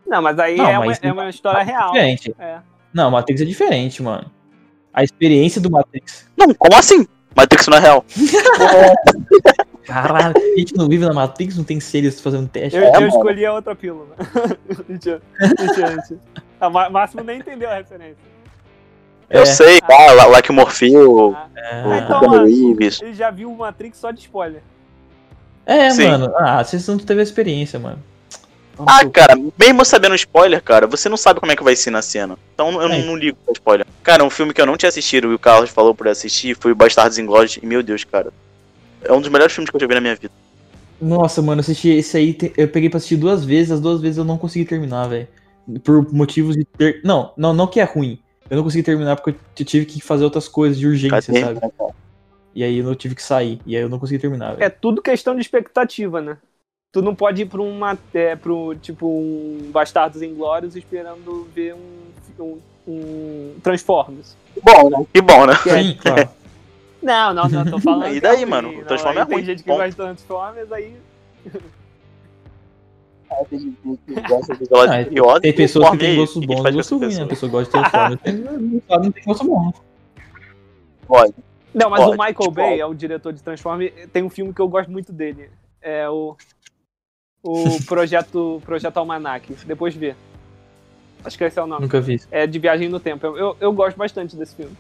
Não, 0.07 0.21
mas 0.21 0.39
aí 0.39 0.59
Não, 0.59 0.69
é, 0.69 0.79
mas 0.81 0.99
uma, 0.99 1.09
é 1.09 1.13
uma 1.13 1.31
história 1.31 1.63
real. 1.63 1.91
Diferente. 1.93 2.35
É. 2.39 2.59
Não, 2.93 3.11
Matrix 3.11 3.41
é 3.41 3.45
diferente, 3.47 4.03
mano. 4.03 4.31
A 4.93 5.03
experiência 5.03 5.63
do 5.63 5.71
Matrix. 5.71 6.27
Não, 6.37 6.53
como 6.53 6.77
assim? 6.77 7.09
Matrix 7.35 7.67
não 7.67 7.79
é 7.79 7.81
real. 7.81 8.05
Caralho, 9.89 10.35
a 10.37 10.59
gente 10.59 10.77
não 10.77 10.87
vive 10.87 11.05
na 11.07 11.13
Matrix, 11.15 11.57
não 11.57 11.65
tem 11.65 11.81
seres 11.81 12.21
fazendo 12.21 12.47
teste. 12.49 12.77
Eu, 12.79 12.85
É, 12.85 12.89
eu 12.89 12.93
mano. 12.93 13.09
escolhi 13.09 13.45
a 13.47 13.53
outra 13.55 13.75
pílula. 13.75 14.15
mentira, 14.89 15.21
mentira, 15.41 15.91
mentira. 15.97 16.21
A 16.61 16.69
Ma- 16.69 16.91
Máximo 16.91 17.25
nem 17.25 17.39
entendeu 17.39 17.71
a 17.71 17.75
referência. 17.77 18.17
Eu 19.31 19.43
É. 19.43 19.47
sei, 19.47 19.79
ah, 19.83 20.13
lá, 20.13 20.27
lá 20.27 20.43
que 20.43 20.51
o 20.51 20.55
Morfeu, 20.55 21.35
É, 21.57 21.87
o 21.87 21.91
Ah, 21.91 21.99
então, 22.05 22.45
Reeves. 22.45 23.01
Ele 23.03 23.15
já 23.15 23.31
viu 23.31 23.51
o 23.51 23.57
Matrix 23.57 23.99
só 23.99 24.11
de 24.11 24.21
spoiler. 24.21 24.63
É, 25.67 25.91
Sim. 25.91 26.07
mano. 26.09 26.33
Ah, 26.37 26.63
vocês 26.63 26.87
não 26.87 26.99
teve 26.99 27.21
a 27.21 27.23
experiência, 27.23 27.79
mano. 27.79 27.99
Ah, 28.87 29.05
cara, 29.07 29.35
mesmo 29.59 29.85
sabendo 29.85 30.15
spoiler, 30.15 30.63
cara, 30.63 30.87
você 30.87 31.09
não 31.09 31.17
sabe 31.17 31.41
como 31.41 31.51
é 31.51 31.57
que 31.57 31.65
vai 31.65 31.75
ser 31.75 31.91
na 31.91 32.01
cena. 32.01 32.39
Então 32.55 32.81
eu 32.81 32.89
não, 32.89 32.95
É. 32.95 33.03
não 33.03 33.17
ligo 33.17 33.37
pra 33.45 33.53
spoiler. 33.53 33.87
Cara, 34.03 34.23
um 34.23 34.31
filme 34.31 34.55
que 34.55 34.61
eu 34.61 34.67
não 34.67 34.77
tinha 34.77 34.89
assistido 34.89 35.31
e 35.33 35.35
o 35.35 35.39
Carlos 35.39 35.69
falou 35.71 35.95
por 35.95 36.07
assistir 36.09 36.57
foi 36.59 36.73
o 36.73 36.77
Bastardos 36.77 37.19
Inglórios. 37.19 37.59
E 37.61 37.67
meu 37.67 37.83
Deus, 37.83 38.05
cara. 38.05 38.33
É 39.03 39.13
um 39.13 39.21
dos 39.21 39.31
melhores 39.31 39.55
filmes 39.55 39.71
que 39.71 39.77
eu 39.77 39.81
já 39.81 39.87
vi 39.87 39.95
na 39.95 40.01
minha 40.01 40.15
vida. 40.15 40.33
Nossa, 41.01 41.41
mano, 41.41 41.61
eu 41.61 41.63
assisti 41.63 41.91
esse 41.91 42.17
aí, 42.17 42.37
eu 42.57 42.69
peguei 42.69 42.91
pra 42.91 42.97
assistir 42.97 43.17
duas 43.17 43.45
vezes, 43.45 43.71
as 43.71 43.81
duas 43.81 44.01
vezes 44.01 44.19
eu 44.19 44.25
não 44.25 44.37
consegui 44.37 44.65
terminar, 44.65 45.07
velho. 45.07 45.29
Por 45.85 46.13
motivos 46.13 46.57
de 46.57 46.65
ter. 46.65 47.01
Não, 47.05 47.33
não, 47.37 47.53
não 47.53 47.67
que 47.67 47.79
é 47.79 47.85
ruim. 47.85 48.19
Eu 48.51 48.57
não 48.57 48.65
consegui 48.65 48.83
terminar 48.83 49.17
porque 49.17 49.31
eu 49.31 49.65
tive 49.65 49.85
que 49.85 50.01
fazer 50.01 50.25
outras 50.25 50.49
coisas 50.49 50.79
de 50.79 50.87
urgência, 50.87 51.33
Cara, 51.33 51.55
sabe? 51.55 51.95
E 52.55 52.65
aí 52.65 52.79
eu 52.79 52.95
tive 52.95 53.15
que 53.15 53.23
sair. 53.23 53.61
E 53.67 53.77
aí 53.77 53.83
eu 53.83 53.89
não 53.89 53.99
consegui 53.99 54.19
terminar, 54.19 54.53
velho. 54.53 54.65
É 54.65 54.71
tudo 54.71 55.03
questão 55.03 55.35
de 55.35 55.43
expectativa, 55.43 56.21
né? 56.21 56.39
Tu 56.91 57.03
não 57.03 57.15
pode 57.15 57.43
ir 57.43 57.47
pra 57.47 57.61
uma. 57.61 57.99
É, 58.15 58.35
pro, 58.35 58.75
tipo, 58.77 59.07
um 59.07 59.71
Bastardos 59.71 60.23
Inglórios 60.23 60.75
esperando 60.75 61.47
ver 61.55 61.75
um, 61.75 62.43
um, 62.43 62.59
um 62.89 63.55
Transformers. 63.63 64.35
Que 64.55 64.61
bom, 64.63 64.89
né? 64.89 65.07
Que 65.13 65.21
bom, 65.21 65.47
né? 65.47 65.55
Sim, 65.63 65.99
claro. 66.01 66.31
Não, 67.03 67.33
não, 67.35 67.49
não, 67.49 67.65
tô 67.65 67.79
falando. 67.81 68.15
E 68.15 68.21
daí, 68.21 68.37
é 68.37 68.39
ruim, 68.41 68.47
mano? 68.51 68.73
não. 68.73 68.85
Transformers 68.85 69.17
Aí 69.17 69.23
é 69.31 69.35
ruim, 69.35 69.37
Tem 69.37 69.45
gente 69.45 69.63
que 69.63 69.69
ponto. 69.69 69.77
gosta 69.79 69.91
de 69.91 69.97
Transformers, 69.97 70.73
aí. 70.73 70.97
Ah, 73.31 73.43
Episódio 73.53 75.05
curioso, 75.05 75.41
Tem 75.41 75.53
pessoas 75.55 75.91
que 75.91 75.99
têm 75.99 76.19
o 76.19 76.27
gente 76.27 76.47
bons 76.47 76.75
e 76.75 76.79
essa 76.79 76.95
ruins, 76.97 77.19
né? 77.19 77.25
A 77.25 77.27
pessoa? 77.27 77.53
gosta 77.53 77.65
de 77.65 77.71
Transformers, 77.91 78.21
tem- 78.23 78.35
não 78.35 78.59
não 79.05 79.13
tem 79.13 79.23
gosto 79.25 79.45
bom. 79.45 79.73
Pode. 81.07 81.35
Não, 81.75 81.91
mas 81.91 82.01
Pode, 82.01 82.11
o 82.11 82.19
Michael 82.19 82.35
tipo, 82.35 82.51
Bay 82.51 82.81
é 82.81 82.87
o 82.87 82.95
diretor 82.95 83.33
de 83.33 83.43
Transformers. 83.43 83.93
Tem 84.13 84.23
um 84.23 84.31
filme 84.31 84.53
que 84.55 84.61
eu 84.61 84.69
gosto 84.69 84.91
muito 84.91 85.13
dele. 85.13 85.51
É 85.83 86.09
o. 86.09 86.37
O 87.43 87.65
Projeto, 87.87 88.63
Projeto 88.65 88.97
Almanac. 88.97 89.53
Depois 89.67 89.95
vê. 89.95 90.15
Acho 91.25 91.37
que 91.37 91.45
esse 91.45 91.59
é 91.59 91.63
o 91.63 91.67
nome. 91.67 91.83
Nunca 91.83 92.01
vi. 92.01 92.21
É 92.31 92.47
de 92.47 92.59
viagem 92.59 92.89
no 92.89 92.99
tempo. 92.99 93.27
Eu, 93.27 93.37
eu, 93.37 93.57
eu 93.61 93.73
gosto 93.73 93.97
bastante 93.97 94.35
desse 94.37 94.57
filme. 94.57 94.75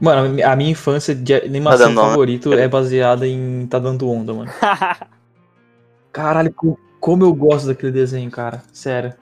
Mano, 0.00 0.42
a 0.44 0.54
minha 0.56 0.70
infância 0.70 1.14
de 1.14 1.34
animação 1.34 1.90
onda. 1.90 2.00
favorito 2.02 2.52
é 2.52 2.68
baseada 2.68 3.26
em 3.26 3.66
Tá 3.66 3.78
Dando 3.78 4.08
Onda, 4.10 4.32
mano. 4.34 4.50
Caralho, 6.12 6.52
co- 6.52 6.78
como 7.00 7.24
eu 7.24 7.34
gosto 7.34 7.66
daquele 7.66 7.92
desenho, 7.92 8.30
cara. 8.30 8.62
Sério. 8.72 9.14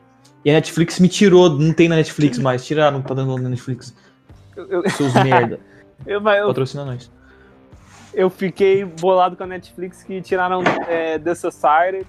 E 0.44 0.50
a 0.50 0.52
Netflix 0.54 0.98
me 1.00 1.08
tirou, 1.08 1.50
não 1.50 1.72
tem 1.72 1.88
na 1.88 1.96
Netflix 1.96 2.38
mais. 2.38 2.64
Tiraram, 2.64 3.02
tá 3.02 3.14
dando 3.14 3.32
onda 3.32 3.42
na 3.42 3.48
Netflix. 3.50 3.94
eu, 4.56 4.66
eu, 4.84 4.90
Seus 4.90 5.12
merda. 5.24 5.58
eu, 6.06 6.20
mas 6.20 6.38
eu, 6.40 6.46
Patrocina 6.48 6.84
nós. 6.84 7.10
eu 8.14 8.30
fiquei 8.30 8.84
bolado 8.84 9.36
com 9.36 9.42
a 9.44 9.46
Netflix 9.46 10.02
que 10.02 10.20
tiraram 10.22 10.62
é, 10.88 11.18
The 11.18 11.34
Society. 11.34 12.06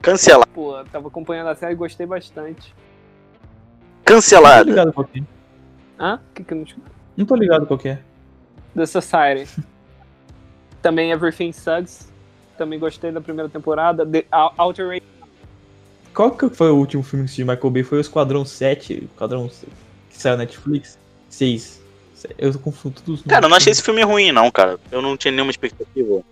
Cancelado. 0.00 0.48
Pô, 0.54 0.82
tava 0.90 1.08
acompanhando 1.08 1.48
a 1.48 1.54
série 1.54 1.72
e 1.74 1.76
gostei 1.76 2.06
bastante. 2.06 2.74
Cancelado. 4.04 4.70
é. 4.78 4.82
Hã? 5.98 6.14
O 6.16 6.34
que 6.34 6.42
que 6.44 6.52
eu 6.54 6.56
não 6.56 6.64
escuto? 6.64 6.99
Não 7.20 7.26
tô 7.26 7.34
ligado 7.34 7.66
qual 7.66 7.78
que 7.78 7.90
é. 7.90 7.98
The 8.74 8.86
Society. 8.86 9.46
Também 10.80 11.10
Everything 11.10 11.52
Sucks. 11.52 12.10
Também 12.56 12.78
gostei 12.78 13.12
da 13.12 13.20
primeira 13.20 13.46
temporada. 13.46 14.06
The 14.06 14.24
Ray. 14.82 15.02
Qual 16.14 16.30
que 16.30 16.48
foi 16.48 16.70
o 16.70 16.76
último 16.76 17.02
filme 17.02 17.26
de 17.26 17.44
Michael 17.44 17.70
Bay? 17.70 17.82
Foi 17.82 17.98
o 17.98 18.00
Esquadrão 18.00 18.42
7, 18.42 18.94
o 18.94 19.04
Esquadrão 19.04 19.48
que 19.48 20.16
saiu 20.18 20.38
na 20.38 20.44
Netflix? 20.44 20.98
6. 21.28 21.82
Eu 22.38 22.58
confundo 22.58 22.96
tudo 22.96 23.14
os 23.14 23.22
Cara, 23.22 23.36
eu 23.36 23.42
não 23.42 23.48
nomes. 23.50 23.62
achei 23.62 23.72
esse 23.72 23.82
filme 23.82 24.02
ruim, 24.02 24.32
não, 24.32 24.50
cara. 24.50 24.80
Eu 24.90 25.02
não 25.02 25.14
tinha 25.14 25.30
nenhuma 25.30 25.50
expectativa. 25.50 26.22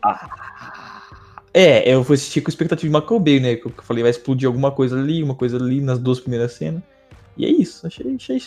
É, 1.53 1.87
eu 1.93 2.03
fui 2.03 2.15
assistir 2.15 2.41
com 2.41 2.49
expectativa 2.49 2.91
de 2.91 2.99
Michael 2.99 3.21
Bay, 3.21 3.41
né? 3.41 3.57
Que 3.57 3.67
eu 3.67 3.73
falei, 3.83 4.03
vai 4.03 4.11
explodir 4.11 4.47
alguma 4.47 4.71
coisa 4.71 4.99
ali, 4.99 5.23
uma 5.23 5.35
coisa 5.35 5.59
ali 5.59 5.83
nas 5.83 5.99
duas 5.99 6.19
primeiras 6.19 6.53
cenas. 6.53 6.83
E 7.37 7.45
é 7.45 7.49
isso, 7.49 7.87
achei, 7.87 8.15
achei 8.15 8.41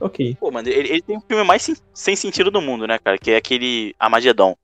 ok. 0.00 0.36
Pô, 0.40 0.50
mano, 0.50 0.68
ele, 0.68 0.88
ele 0.88 1.02
tem 1.02 1.16
o 1.16 1.20
filme 1.20 1.44
mais 1.44 1.62
sem, 1.62 1.76
sem 1.92 2.16
sentido 2.16 2.50
do 2.50 2.60
mundo, 2.60 2.86
né, 2.86 2.98
cara? 2.98 3.18
Que 3.18 3.32
é 3.32 3.36
aquele 3.36 3.94
Armagedon. 3.98 4.56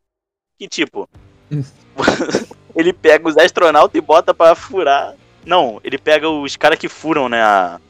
Que 0.59 0.69
tipo. 0.69 1.09
Ele 2.75 2.93
pega 2.93 3.29
os 3.29 3.37
astronautas 3.37 3.95
e 3.95 4.01
bota 4.01 4.33
pra 4.33 4.55
furar. 4.55 5.15
Não, 5.45 5.81
ele 5.83 5.99
pega 5.99 6.29
os 6.29 6.57
caras 6.57 6.79
que 6.79 6.89
furam, 6.89 7.29
né, 7.29 7.43
a, 7.43 7.81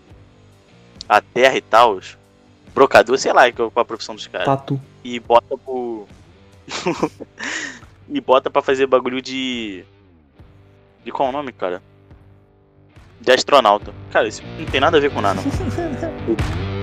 a 1.08 1.20
Terra 1.20 1.56
e 1.56 1.60
tal. 1.60 1.96
Os 1.96 2.16
brocador, 2.74 3.18
sei 3.18 3.32
lá 3.32 3.50
qual 3.52 3.70
qual 3.70 3.82
a 3.82 3.84
profissão 3.84 4.14
dos 4.14 4.26
caras. 4.26 4.46
Tatu. 4.46 4.80
E 5.04 5.18
bota 5.20 5.56
pro. 5.56 6.06
e 8.08 8.20
bota 8.20 8.50
pra 8.50 8.62
fazer 8.62 8.86
bagulho 8.86 9.20
de. 9.20 9.84
De 11.04 11.10
qual 11.10 11.28
o 11.28 11.32
nome, 11.32 11.52
cara? 11.52 11.82
De 13.20 13.32
astronauta. 13.32 13.92
Cara, 14.10 14.28
isso 14.28 14.42
não 14.58 14.66
tem 14.66 14.80
nada 14.80 14.96
a 14.96 15.00
ver 15.00 15.12
com 15.12 15.20
nada. 15.20 15.40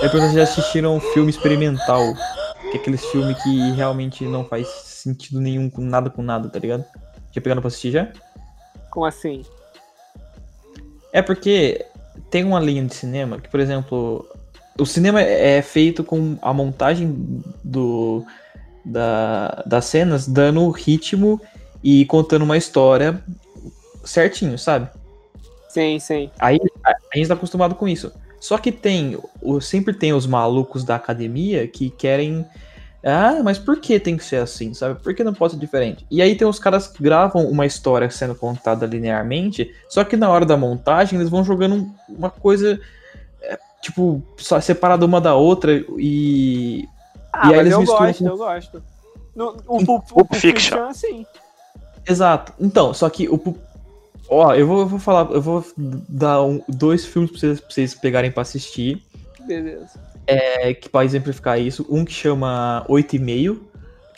É 0.00 0.08
porque 0.08 0.18
vocês 0.18 0.32
já 0.32 0.42
assistiram 0.44 0.96
um 0.96 1.00
filme 1.00 1.30
experimental. 1.30 2.14
Que 2.70 2.76
é 2.76 2.80
aqueles 2.80 3.04
filmes 3.06 3.42
que 3.42 3.72
realmente 3.72 4.24
não 4.24 4.44
faz 4.44 4.68
sentido 4.68 5.40
nenhum 5.40 5.70
com 5.70 5.82
nada 5.82 6.10
com 6.10 6.22
nada, 6.22 6.48
tá 6.48 6.58
ligado? 6.58 6.84
Já 7.32 7.40
pegaram 7.40 7.60
pra 7.60 7.68
assistir 7.68 7.92
já? 7.92 8.12
Como 8.90 9.06
assim? 9.06 9.44
É 11.12 11.22
porque 11.22 11.84
tem 12.30 12.44
uma 12.44 12.60
linha 12.60 12.84
de 12.84 12.94
cinema 12.94 13.40
que, 13.40 13.48
por 13.48 13.60
exemplo, 13.60 14.28
o 14.78 14.86
cinema 14.86 15.20
é 15.20 15.60
feito 15.62 16.04
com 16.04 16.38
a 16.42 16.52
montagem 16.52 17.42
do, 17.64 18.24
da, 18.84 19.62
das 19.66 19.86
cenas 19.86 20.28
dando 20.28 20.68
ritmo 20.70 21.40
e 21.82 22.04
contando 22.06 22.42
uma 22.42 22.56
história 22.56 23.22
certinho, 24.04 24.58
sabe? 24.58 24.88
Sim, 25.78 25.98
sim. 26.00 26.30
Aí 26.40 26.58
a, 26.84 27.16
gente 27.16 27.28
tá 27.28 27.34
acostumado 27.34 27.74
com 27.76 27.86
isso. 27.86 28.12
Só 28.40 28.58
que 28.58 28.72
tem, 28.72 29.16
o, 29.40 29.60
sempre 29.60 29.94
tem 29.94 30.12
os 30.12 30.26
malucos 30.26 30.82
da 30.82 30.96
academia 30.96 31.68
que 31.68 31.88
querem. 31.90 32.44
Ah, 33.04 33.40
mas 33.44 33.58
por 33.58 33.80
que 33.80 34.00
tem 34.00 34.16
que 34.16 34.24
ser 34.24 34.36
assim, 34.36 34.74
sabe? 34.74 35.00
Por 35.00 35.14
que 35.14 35.22
não 35.22 35.32
pode 35.32 35.52
ser 35.54 35.58
diferente? 35.60 36.04
E 36.10 36.20
aí 36.20 36.34
tem 36.34 36.46
os 36.48 36.58
caras 36.58 36.88
que 36.88 37.00
gravam 37.00 37.48
uma 37.48 37.64
história 37.64 38.10
sendo 38.10 38.34
contada 38.34 38.86
linearmente, 38.86 39.72
só 39.88 40.02
que 40.02 40.16
na 40.16 40.28
hora 40.28 40.44
da 40.44 40.56
montagem 40.56 41.16
eles 41.18 41.30
vão 41.30 41.44
jogando 41.44 41.88
uma 42.08 42.28
coisa, 42.28 42.80
é, 43.40 43.56
tipo, 43.80 44.20
só 44.36 44.60
separada 44.60 45.06
uma 45.06 45.20
da 45.20 45.36
outra 45.36 45.72
e. 45.96 46.88
Ah, 47.32 47.50
E 47.50 47.50
aí 47.50 47.56
mas 47.56 47.60
eles 47.60 47.72
eu 47.72 47.80
misturam 47.80 48.06
gosto, 48.06 48.18
com- 48.24 48.28
eu 48.30 48.36
gosto. 48.36 48.82
No, 49.36 49.48
o 49.50 49.54
Pulp, 49.54 49.70
o 49.78 49.84
Pulp 49.84 50.08
Pulp 50.08 50.34
Fiction. 50.34 50.50
Fiction 50.52 50.78
é 50.78 50.88
assim. 50.90 51.26
Exato. 52.06 52.52
Então, 52.58 52.92
só 52.94 53.08
que 53.08 53.28
o. 53.28 53.38
pu- 53.38 53.58
Ó, 54.28 54.54
eu 54.54 54.66
vou, 54.66 54.80
eu 54.80 54.86
vou 54.86 54.98
falar, 54.98 55.30
eu 55.32 55.40
vou 55.40 55.64
dar 55.76 56.42
um- 56.42 56.62
dois 56.68 57.04
filmes 57.06 57.30
pra 57.30 57.40
vocês, 57.40 57.60
pra 57.60 57.70
vocês 57.70 57.94
pegarem 57.94 58.30
pra 58.30 58.42
assistir. 58.42 59.02
Beleza. 59.46 59.98
é, 60.26 60.74
que 60.74 60.90
para 60.90 61.06
exemplificar 61.06 61.58
isso, 61.58 61.86
um 61.88 62.04
que 62.04 62.12
chama 62.12 62.84
8,5, 62.88 63.58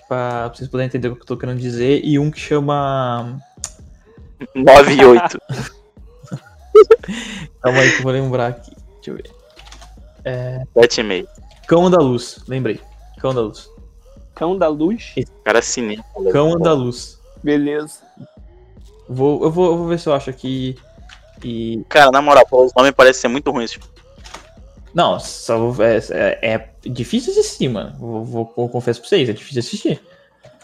para 0.08 0.48
vocês 0.48 0.68
poderem 0.68 0.88
entender 0.88 1.06
o 1.08 1.14
que 1.14 1.22
eu 1.22 1.26
tô 1.26 1.36
querendo 1.36 1.60
dizer, 1.60 2.00
e 2.04 2.18
um 2.18 2.30
que 2.32 2.40
chama. 2.40 3.40
9 4.54 4.94
e 4.94 5.04
8. 5.04 5.38
Calma 7.62 7.78
aí 7.80 7.90
que 7.92 7.98
eu 7.98 8.02
vou 8.02 8.12
lembrar 8.12 8.46
aqui. 8.48 8.72
Deixa 8.96 9.10
eu 9.10 9.14
ver. 9.16 10.66
7 10.82 11.00
e 11.00 11.04
meio. 11.04 11.28
Cão 11.68 11.88
da 11.90 11.98
Luz, 11.98 12.40
lembrei. 12.48 12.80
Cão 13.20 13.32
da 13.34 13.42
Luz. 13.42 13.68
Cão 14.34 14.56
da 14.58 14.66
Luz. 14.68 15.14
Cara 15.44 15.62
cinema. 15.62 16.04
Cão 16.32 16.58
da 16.58 16.72
Luz. 16.72 17.20
Beleza. 17.42 18.00
Vou, 19.12 19.42
eu, 19.42 19.50
vou, 19.50 19.66
eu 19.72 19.76
vou 19.76 19.86
ver 19.88 19.98
se 19.98 20.08
eu 20.08 20.12
acho 20.14 20.30
aqui. 20.30 20.78
E. 21.42 21.84
Cara, 21.88 22.12
na 22.12 22.22
moral, 22.22 22.46
os 22.52 22.72
nomes 22.74 22.92
parecem 22.92 23.22
ser 23.22 23.28
muito 23.28 23.50
ruins. 23.50 23.76
Não, 24.94 25.18
só, 25.18 25.56
é, 25.82 25.98
é, 26.42 26.54
é 26.54 26.68
difícil 26.88 27.32
assistir, 27.32 27.68
mano. 27.68 27.96
Vou, 27.98 28.24
vou, 28.24 28.52
vou 28.56 28.68
confesso 28.68 29.00
pra 29.00 29.08
vocês, 29.08 29.28
é 29.28 29.32
difícil 29.32 29.58
assistir. 29.60 30.00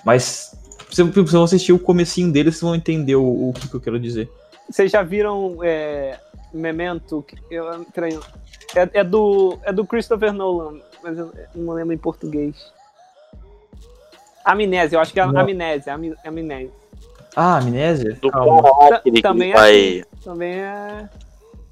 Mas 0.04 0.56
se 0.90 1.02
vocês 1.02 1.30
vão 1.32 1.42
assistir 1.42 1.72
o 1.72 1.78
comecinho 1.78 2.30
dele, 2.32 2.52
vocês 2.52 2.62
vão 2.62 2.76
entender 2.76 3.16
o, 3.16 3.48
o 3.48 3.52
que, 3.52 3.68
que 3.68 3.74
eu 3.74 3.80
quero 3.80 3.98
dizer. 3.98 4.30
Vocês 4.70 4.92
já 4.92 5.02
viram 5.02 5.58
é, 5.62 6.18
Memento? 6.52 7.24
Eu, 7.50 7.84
peraí. 7.92 8.18
É, 8.74 9.00
é 9.00 9.04
do, 9.04 9.58
é 9.62 9.72
do 9.72 9.84
Christopher 9.84 10.32
Nolan, 10.32 10.80
mas 11.02 11.18
eu 11.18 11.32
não 11.54 11.74
lembro 11.74 11.94
em 11.94 11.98
português. 11.98 12.54
Amnésia, 14.44 14.96
eu 14.96 15.00
acho 15.00 15.12
que 15.12 15.18
é 15.18 15.26
Não. 15.26 15.40
Amnésia, 15.40 15.94
Ami- 15.94 16.14
Amnésia. 16.24 16.85
Ah, 17.36 17.58
amnésia? 17.58 18.16
Do 18.20 18.30
Calma. 18.30 18.62
que 19.04 19.20
também 19.20 19.52
é 19.52 19.54
vai. 19.54 19.72
assim. 19.74 20.02
Também 20.24 20.54
é. 20.54 21.08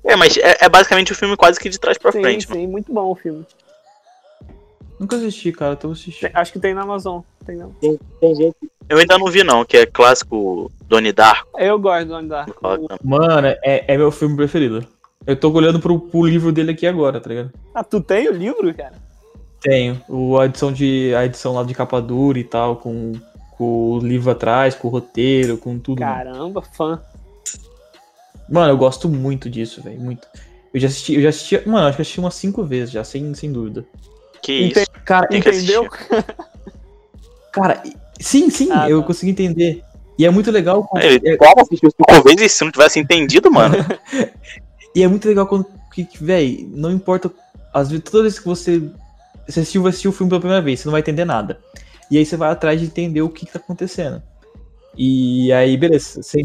É, 0.04 0.14
mas 0.16 0.36
é, 0.36 0.58
é 0.60 0.68
basicamente 0.68 1.12
o 1.12 1.14
filme 1.14 1.34
quase 1.36 1.58
que 1.58 1.70
de 1.70 1.80
trás 1.80 1.96
pra 1.96 2.12
Sim, 2.12 2.20
frente, 2.20 2.46
mano. 2.48 2.60
sim, 2.60 2.66
muito 2.66 2.92
bom 2.92 3.10
o 3.10 3.14
filme. 3.14 3.46
Nunca 5.00 5.16
assisti, 5.16 5.50
cara, 5.50 5.78
vou 5.82 5.92
assistir. 5.92 6.30
Acho 6.34 6.52
que 6.52 6.60
tem 6.60 6.74
na 6.74 6.82
Amazon. 6.82 7.22
Tem 7.44 7.56
não. 7.56 7.70
Tem 8.20 8.34
gente. 8.34 8.56
Eu 8.88 8.98
ainda 8.98 9.18
não 9.18 9.30
vi, 9.30 9.42
não, 9.42 9.64
que 9.64 9.78
é 9.78 9.86
clássico 9.86 10.70
Donnie 10.86 11.12
Darko. 11.12 11.58
Eu 11.58 11.78
gosto 11.78 12.08
do 12.08 12.14
Andar. 12.14 12.46
Mano, 13.02 13.48
é, 13.62 13.84
é 13.88 13.96
meu 13.96 14.10
filme 14.10 14.36
preferido. 14.36 14.86
Eu 15.26 15.34
tô 15.36 15.50
olhando 15.50 15.80
pro, 15.80 15.98
pro 15.98 16.26
livro 16.26 16.52
dele 16.52 16.72
aqui 16.72 16.86
agora, 16.86 17.18
tá 17.18 17.30
ligado? 17.30 17.50
Ah, 17.74 17.82
tu 17.82 18.00
tem 18.00 18.28
o 18.28 18.32
livro, 18.32 18.72
cara? 18.74 18.92
Tenho. 19.60 20.00
O, 20.06 20.38
a, 20.38 20.44
edição 20.44 20.70
de, 20.70 21.14
a 21.14 21.24
edição 21.24 21.54
lá 21.54 21.64
de 21.64 21.72
capa 21.74 22.00
dura 22.00 22.38
e 22.38 22.44
tal, 22.44 22.76
com, 22.76 23.12
com 23.64 23.98
o 23.98 23.98
livro 24.00 24.30
atrás, 24.30 24.74
com 24.74 24.88
o 24.88 24.90
roteiro, 24.90 25.56
com 25.56 25.78
tudo. 25.78 26.00
mano. 26.00 26.14
Caramba, 26.14 26.62
fã. 26.62 27.00
Mano, 28.48 28.72
eu 28.72 28.76
gosto 28.76 29.08
muito 29.08 29.48
disso, 29.48 29.82
velho. 29.82 29.98
Muito. 30.00 30.26
Eu 30.72 30.80
já 30.80 30.88
assisti, 30.88 31.14
eu 31.14 31.22
já 31.22 31.28
assisti. 31.30 31.68
Mano, 31.68 31.86
acho 31.86 31.96
que 31.96 32.00
eu 32.00 32.02
assisti 32.02 32.20
umas 32.20 32.34
cinco 32.34 32.62
vezes 32.64 32.90
já, 32.90 33.02
sem, 33.02 33.32
sem 33.34 33.50
dúvida. 33.52 33.84
Que 34.42 34.66
Entendi. 34.66 34.80
isso. 34.80 34.90
Cara, 35.04 35.26
Tem 35.28 35.40
que 35.40 35.48
Entendeu? 35.50 35.88
cara, 37.52 37.82
sim, 38.20 38.50
sim, 38.50 38.68
Ah, 38.70 38.88
eu 38.90 39.00
tá. 39.00 39.06
consegui 39.06 39.30
entender. 39.32 39.82
E 40.18 40.24
é 40.26 40.30
muito 40.30 40.50
legal 40.50 40.84
quando, 40.84 41.02
Ele, 41.02 41.28
é- 41.30 41.36
como 41.36 41.60
assistiu 41.60 41.90
cinco 41.90 42.22
vezes 42.22 42.52
se 42.52 42.64
não 42.64 42.70
tivesse 42.70 42.98
entendido, 43.00 43.50
mano? 43.50 43.76
E 44.96 45.02
é 45.02 45.08
muito 45.08 45.26
legal 45.26 45.44
quando, 45.48 45.66
que, 45.92 46.04
que, 46.04 46.22
véi, 46.22 46.68
não 46.72 46.88
importa. 46.92 47.28
Às 47.72 47.90
vezes, 47.90 48.04
toda 48.04 48.22
vez 48.22 48.38
que 48.38 48.46
você. 48.46 48.80
Você 49.44 49.58
assistiu, 49.58 49.82
vai 49.82 49.90
assistir 49.90 50.06
o 50.06 50.12
filme 50.12 50.30
pela 50.30 50.40
primeira 50.40 50.62
vez, 50.62 50.78
você 50.78 50.86
não 50.86 50.92
vai 50.92 51.00
entender 51.00 51.24
nada. 51.24 51.58
E 52.10 52.18
aí 52.18 52.24
você 52.24 52.36
vai 52.36 52.50
atrás 52.50 52.80
de 52.80 52.86
entender 52.86 53.22
o 53.22 53.28
que, 53.28 53.46
que 53.46 53.52
tá 53.52 53.58
acontecendo. 53.58 54.22
E 54.96 55.52
aí, 55.52 55.76
beleza, 55.76 56.22
você, 56.22 56.42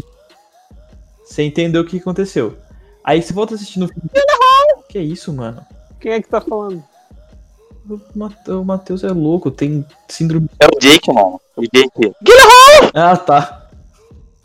você 1.24 1.42
entendeu 1.42 1.82
o 1.82 1.86
que 1.86 1.98
aconteceu. 1.98 2.56
Aí 3.04 3.22
você 3.22 3.32
volta 3.32 3.54
assistindo 3.54 3.84
o 3.84 3.88
filme. 3.88 4.10
Que 4.88 4.98
é 4.98 5.02
isso, 5.02 5.32
mano? 5.32 5.64
Quem 6.00 6.12
é 6.12 6.20
que 6.20 6.28
tá 6.28 6.40
falando? 6.40 6.82
O 8.48 8.64
Matheus 8.64 9.04
é 9.04 9.10
louco, 9.10 9.50
tem 9.50 9.86
síndrome. 10.08 10.48
É 10.58 10.66
o 10.66 10.78
Jake, 10.80 11.12
mano. 11.12 11.40
O 11.56 11.62
Jake. 11.62 12.12
Ah, 12.94 13.16
tá. 13.16 13.68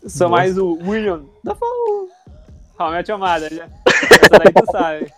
Sou 0.06 0.28
Nossa. 0.28 0.40
mais 0.40 0.58
o 0.58 0.78
William. 0.86 1.24
Da 1.42 1.54
Fall. 1.54 2.08
How 2.78 2.88
I 2.88 2.92
Met 2.92 3.10
Your 3.10 3.18
Mother, 3.18 3.52
já. 3.52 3.64
Essa 3.64 4.38
daí 4.38 4.52
tu 4.52 4.72
sabe. 4.72 5.12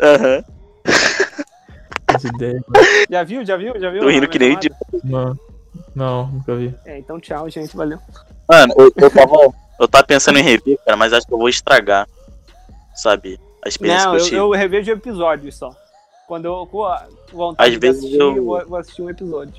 Aham. 0.00 0.57
Já 3.10 3.22
viu? 3.24 3.44
Já 3.44 3.56
viu? 3.56 3.78
Já 3.78 3.90
viu? 3.90 4.00
Tô 4.02 4.08
rindo 4.08 4.28
que 4.28 4.38
nem 4.38 4.52
idiota. 4.52 4.76
Não, 5.04 5.36
não, 5.94 6.26
nunca 6.28 6.54
vi. 6.54 6.74
É, 6.84 6.98
então 6.98 7.18
tchau, 7.20 7.48
gente. 7.50 7.76
Valeu. 7.76 7.98
Mano, 8.48 8.74
eu, 8.78 8.92
eu 8.96 9.10
tava. 9.10 9.36
Eu 9.80 9.86
tava 9.86 10.04
pensando 10.04 10.38
em 10.38 10.42
rever, 10.42 10.78
cara, 10.84 10.96
mas 10.96 11.12
acho 11.12 11.26
que 11.26 11.32
eu 11.32 11.38
vou 11.38 11.48
estragar. 11.48 12.06
Sabe? 12.94 13.38
A 13.64 13.68
experiência 13.68 14.06
Não, 14.06 14.12
que 14.12 14.16
eu 14.16 14.20
eu, 14.20 14.24
tive. 14.24 14.36
eu 14.36 14.50
revejo 14.50 14.90
episódios 14.92 15.56
só. 15.56 15.74
Quando 16.26 16.44
eu 16.46 16.66
com 16.66 16.84
vontade 17.32 17.68
Às 17.68 17.74
de 17.74 17.78
vezes 17.78 18.00
assistir, 18.02 18.20
eu- 18.20 18.36
eu 18.36 18.44
vou, 18.44 18.66
vou 18.66 18.78
assistir 18.78 19.02
um 19.02 19.08
episódio. 19.10 19.54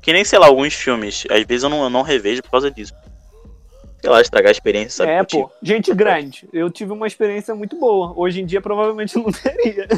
Que 0.00 0.12
nem, 0.12 0.24
sei 0.24 0.38
lá, 0.38 0.46
alguns 0.46 0.74
filmes. 0.74 1.24
Às 1.30 1.44
vezes 1.44 1.62
eu 1.64 1.70
não, 1.70 1.82
eu 1.82 1.90
não 1.90 2.02
revejo 2.02 2.42
por 2.42 2.50
causa 2.50 2.70
disso. 2.70 2.92
Sei 4.04 4.10
lá, 4.10 4.20
estragar 4.20 4.50
a 4.50 4.52
experiência, 4.52 4.98
sabe? 4.98 5.12
é, 5.12 5.20
eu 5.20 5.24
pô. 5.24 5.50
Gente 5.62 5.94
grande. 5.94 6.46
Eu 6.52 6.70
tive 6.70 6.92
uma 6.92 7.06
experiência 7.06 7.54
muito 7.54 7.80
boa. 7.80 8.12
Hoje 8.14 8.42
em 8.42 8.44
dia 8.44 8.60
provavelmente 8.60 9.16
não 9.16 9.32
teria. 9.32 9.88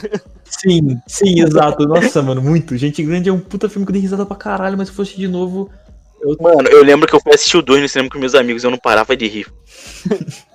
Sim, 0.45 1.01
sim, 1.09 1.41
exato. 1.41 1.89
Nossa, 1.89 2.23
mano, 2.23 2.41
muito. 2.41 2.77
Gente 2.77 3.03
Grande 3.03 3.29
é 3.29 3.33
um 3.33 3.41
puta 3.41 3.69
filme 3.69 3.85
que 3.85 3.91
eu 3.91 3.95
dei 3.95 4.03
risada 4.03 4.25
pra 4.25 4.37
caralho, 4.37 4.79
mas 4.79 4.91
se 4.91 4.95
fosse 4.95 5.17
de 5.17 5.27
novo. 5.27 5.73
tive. 6.21 6.37
Mano, 6.41 6.69
eu 6.69 6.85
lembro 6.85 7.09
que 7.09 7.17
eu 7.17 7.21
fui 7.21 7.35
assistir 7.35 7.57
o 7.57 7.63
2 7.63 7.83
no 7.83 7.89
cinema 7.89 8.09
com 8.09 8.17
meus 8.17 8.37
amigos 8.37 8.63
e 8.63 8.67
eu 8.69 8.71
não 8.71 8.79
parava 8.79 9.17
de 9.17 9.27
rir. 9.27 9.53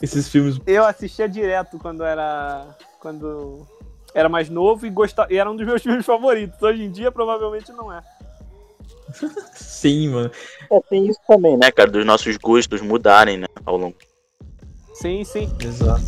Esses 0.00 0.26
filmes. 0.30 0.58
Eu 0.66 0.86
assistia 0.86 1.28
direto 1.28 1.78
quando 1.78 2.02
era. 2.02 2.66
Quando 2.98 3.66
era 4.14 4.30
mais 4.30 4.48
novo 4.48 4.86
e 4.86 4.90
gostava. 4.90 5.30
E 5.30 5.36
era 5.36 5.50
um 5.50 5.56
dos 5.56 5.66
meus 5.66 5.82
filmes 5.84 6.06
favoritos. 6.06 6.62
Hoje 6.62 6.82
em 6.82 6.90
dia 6.90 7.12
provavelmente 7.12 7.70
não 7.72 7.92
é. 7.92 8.00
Sim, 9.54 10.08
mano. 10.08 10.30
É, 10.70 10.80
tem 10.88 11.06
isso 11.06 11.20
também, 11.26 11.56
né, 11.56 11.70
cara? 11.70 11.90
Dos 11.90 12.04
nossos 12.04 12.36
gostos 12.36 12.80
mudarem, 12.80 13.38
né, 13.38 13.46
ao 13.64 13.76
longo. 13.76 13.96
Sim, 14.94 15.24
sim. 15.24 15.50
Exato. 15.60 16.02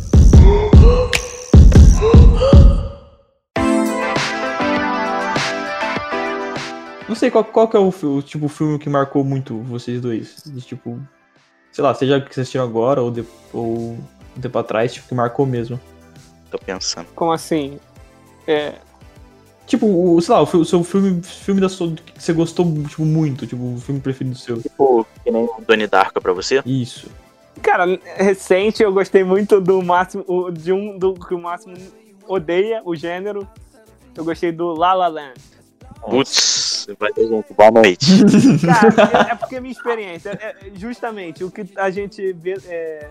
Não 7.07 7.15
sei 7.15 7.29
qual, 7.29 7.43
qual 7.43 7.67
que 7.67 7.77
é 7.77 7.79
o, 7.79 7.89
o 7.89 8.21
tipo 8.21 8.47
filme 8.47 8.79
que 8.79 8.89
marcou 8.89 9.23
muito 9.23 9.59
vocês 9.61 10.01
dois. 10.01 10.41
De, 10.45 10.61
tipo, 10.61 10.99
sei 11.71 11.83
lá, 11.83 11.93
seja 11.93 12.19
que 12.19 12.33
vocês 12.33 12.43
assistiram 12.43 12.65
agora 12.65 13.01
ou, 13.01 13.11
de, 13.11 13.25
ou 13.51 13.97
um 14.35 14.41
tempo 14.41 14.57
atrás, 14.57 14.93
tipo, 14.93 15.07
que 15.07 15.15
marcou 15.15 15.45
mesmo. 15.45 15.79
Tô 16.49 16.57
pensando. 16.57 17.07
Como 17.15 17.31
assim? 17.31 17.79
É, 18.47 18.73
Tipo, 19.65 19.85
o, 19.87 20.21
sei 20.21 20.33
lá, 20.35 20.41
o, 20.41 20.65
seu 20.65 20.83
filme, 20.83 21.21
filme 21.23 21.61
da 21.61 21.69
sua, 21.69 21.91
que 21.93 22.21
você 22.21 22.33
gostou 22.33 22.65
tipo, 22.87 23.05
muito, 23.05 23.47
tipo, 23.47 23.75
o 23.75 23.77
filme 23.79 24.01
preferido 24.01 24.37
seu. 24.37 24.61
Tipo, 24.61 25.07
que 25.23 25.31
nem 25.31 25.43
o 25.45 25.63
Donnie 25.65 25.87
Darko 25.87 26.19
pra 26.21 26.33
você. 26.33 26.61
Isso. 26.65 27.09
Cara, 27.61 27.85
recente 28.17 28.83
eu 28.83 28.91
gostei 28.91 29.23
muito 29.23 29.61
do 29.61 29.81
máximo, 29.81 30.23
o- 30.27 30.51
de 30.51 30.73
um 30.73 30.97
do 30.97 31.13
que 31.13 31.33
o 31.33 31.39
máximo 31.39 31.75
odeia 32.27 32.81
o 32.83 32.95
gênero. 32.95 33.47
Eu 34.15 34.25
gostei 34.25 34.51
do 34.51 34.73
La 34.73 34.93
La 34.93 35.07
Land. 35.07 35.39
Putz, 36.01 36.87
vai 36.99 37.11
ter 37.13 37.27
gente. 37.27 37.53
Boa 37.53 37.71
noite. 37.71 38.05
Cara, 38.65 39.27
é, 39.29 39.31
é 39.31 39.35
porque 39.35 39.55
é 39.55 39.59
minha 39.61 39.71
experiência. 39.71 40.37
É, 40.41 40.47
é 40.67 40.71
justamente 40.75 41.43
o 41.43 41.49
que 41.49 41.65
a 41.77 41.89
gente 41.89 42.33
vê. 42.33 42.57
é, 42.67 43.07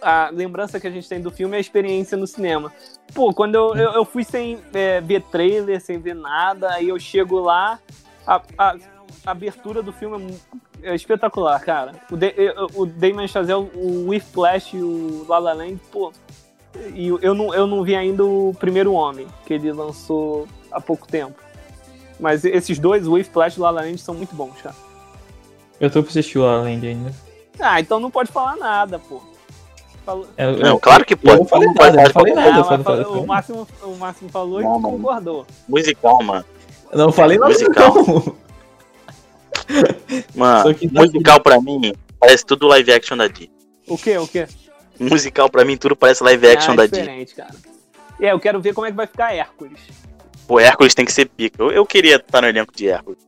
a 0.00 0.30
lembrança 0.32 0.78
que 0.80 0.86
a 0.86 0.90
gente 0.90 1.08
tem 1.08 1.20
do 1.20 1.30
filme 1.30 1.54
é 1.54 1.58
a 1.58 1.60
experiência 1.60 2.16
no 2.16 2.26
cinema. 2.26 2.72
Pô, 3.14 3.32
quando 3.32 3.54
eu, 3.54 3.74
eu, 3.76 3.92
eu 3.92 4.04
fui 4.04 4.24
sem 4.24 4.58
é, 4.74 5.00
ver 5.00 5.22
trailer, 5.22 5.80
sem 5.80 5.98
ver 5.98 6.14
nada, 6.14 6.70
aí 6.72 6.88
eu 6.88 6.98
chego 6.98 7.38
lá, 7.40 7.78
a, 8.26 8.40
a- 8.58 8.76
a 9.24 9.30
abertura 9.30 9.82
do 9.82 9.92
filme 9.92 10.32
é 10.82 10.90
é, 10.90 10.94
espetacular, 10.94 11.58
cara. 11.60 11.92
O, 12.10 12.16
De, 12.16 12.32
o 12.74 12.86
Damon 12.86 13.26
Chazelle, 13.26 13.68
o 13.74 14.08
Whiplash 14.08 14.74
e 14.76 14.82
o 14.82 15.24
La 15.28 15.38
La 15.38 15.52
Land, 15.52 15.80
pô. 15.90 16.12
E 16.94 17.08
eu 17.08 17.34
não, 17.34 17.52
eu 17.54 17.66
não 17.66 17.82
vi 17.82 17.96
ainda 17.96 18.24
o 18.24 18.54
Primeiro 18.60 18.92
Homem, 18.92 19.26
que 19.46 19.54
ele 19.54 19.72
lançou 19.72 20.46
há 20.70 20.80
pouco 20.80 21.08
tempo. 21.08 21.34
Mas 22.20 22.44
esses 22.44 22.78
dois, 22.78 23.06
o 23.06 23.12
Whiplash 23.14 23.56
e 23.56 23.60
o 23.60 23.62
La 23.62 23.70
La 23.70 23.80
Land, 23.80 23.98
são 23.98 24.14
muito 24.14 24.34
bons, 24.36 24.60
cara. 24.62 24.76
Eu 25.80 25.90
tô 25.90 26.02
pra 26.02 26.10
assistir 26.10 26.38
o 26.38 26.42
La 26.44 26.58
La 26.58 26.62
Land 26.64 26.86
ainda. 26.86 27.12
Ah, 27.58 27.80
então 27.80 27.98
não 27.98 28.10
pode 28.10 28.30
falar 28.30 28.56
nada, 28.56 28.98
pô. 28.98 29.20
Falou... 30.06 30.26
É, 30.36 30.44
eu- 30.46 30.56
Não, 30.58 30.78
claro 30.78 31.04
que 31.04 31.12
Eu 31.14 31.18
pode. 31.18 31.38
não 31.40 31.44
falei 31.46 31.66
Não 31.66 31.74
nada, 31.74 31.98
eu 32.00 32.04
não 32.04 32.10
falei 32.12 32.32
nada. 32.34 32.50
Não, 32.52 32.58
eu 32.58 32.64
falei- 32.64 32.78
mas 32.78 32.86
falei- 32.86 33.04
falou- 33.04 33.22
o, 33.22 33.26
Máximo, 33.26 33.68
o 33.82 33.96
Máximo 33.96 34.30
falou 34.30 34.60
Não, 34.62 34.78
e 34.78 34.80
mano. 34.80 34.82
concordou. 34.98 35.46
Musical, 35.68 36.22
mano. 36.22 36.44
Não 36.94 37.12
falei 37.12 37.36
nada 37.36 37.52
Musical. 37.52 37.94
não. 37.94 38.36
Mano, 40.34 40.74
que 40.74 40.88
tá 40.88 41.00
musical 41.02 41.40
pra 41.40 41.60
mim 41.60 41.92
parece 42.20 42.46
tudo 42.46 42.66
live 42.68 42.92
action 42.92 43.16
da 43.16 43.26
Disney. 43.26 43.50
O 43.88 43.98
quê? 43.98 44.16
O 44.18 44.26
quê? 44.28 44.46
Musical 44.98 45.50
pra 45.50 45.64
mim 45.64 45.76
tudo 45.76 45.96
parece 45.96 46.22
live 46.22 46.46
action 46.48 46.72
ah, 46.72 46.76
da 46.76 46.86
Disney. 46.86 47.00
diferente, 47.02 47.34
cara. 47.34 47.54
É, 48.20 48.32
eu 48.32 48.38
quero 48.40 48.60
ver 48.60 48.72
como 48.72 48.86
é 48.86 48.90
que 48.90 48.96
vai 48.96 49.06
ficar 49.06 49.34
Hércules. 49.34 49.80
Pô, 50.46 50.60
Hércules 50.60 50.94
tem 50.94 51.04
que 51.04 51.12
ser 51.12 51.26
pica. 51.26 51.60
Eu, 51.62 51.70
eu 51.72 51.84
queria 51.84 52.16
estar 52.16 52.40
no 52.40 52.48
elenco 52.48 52.72
de 52.74 52.88
Hércules. 52.88 53.18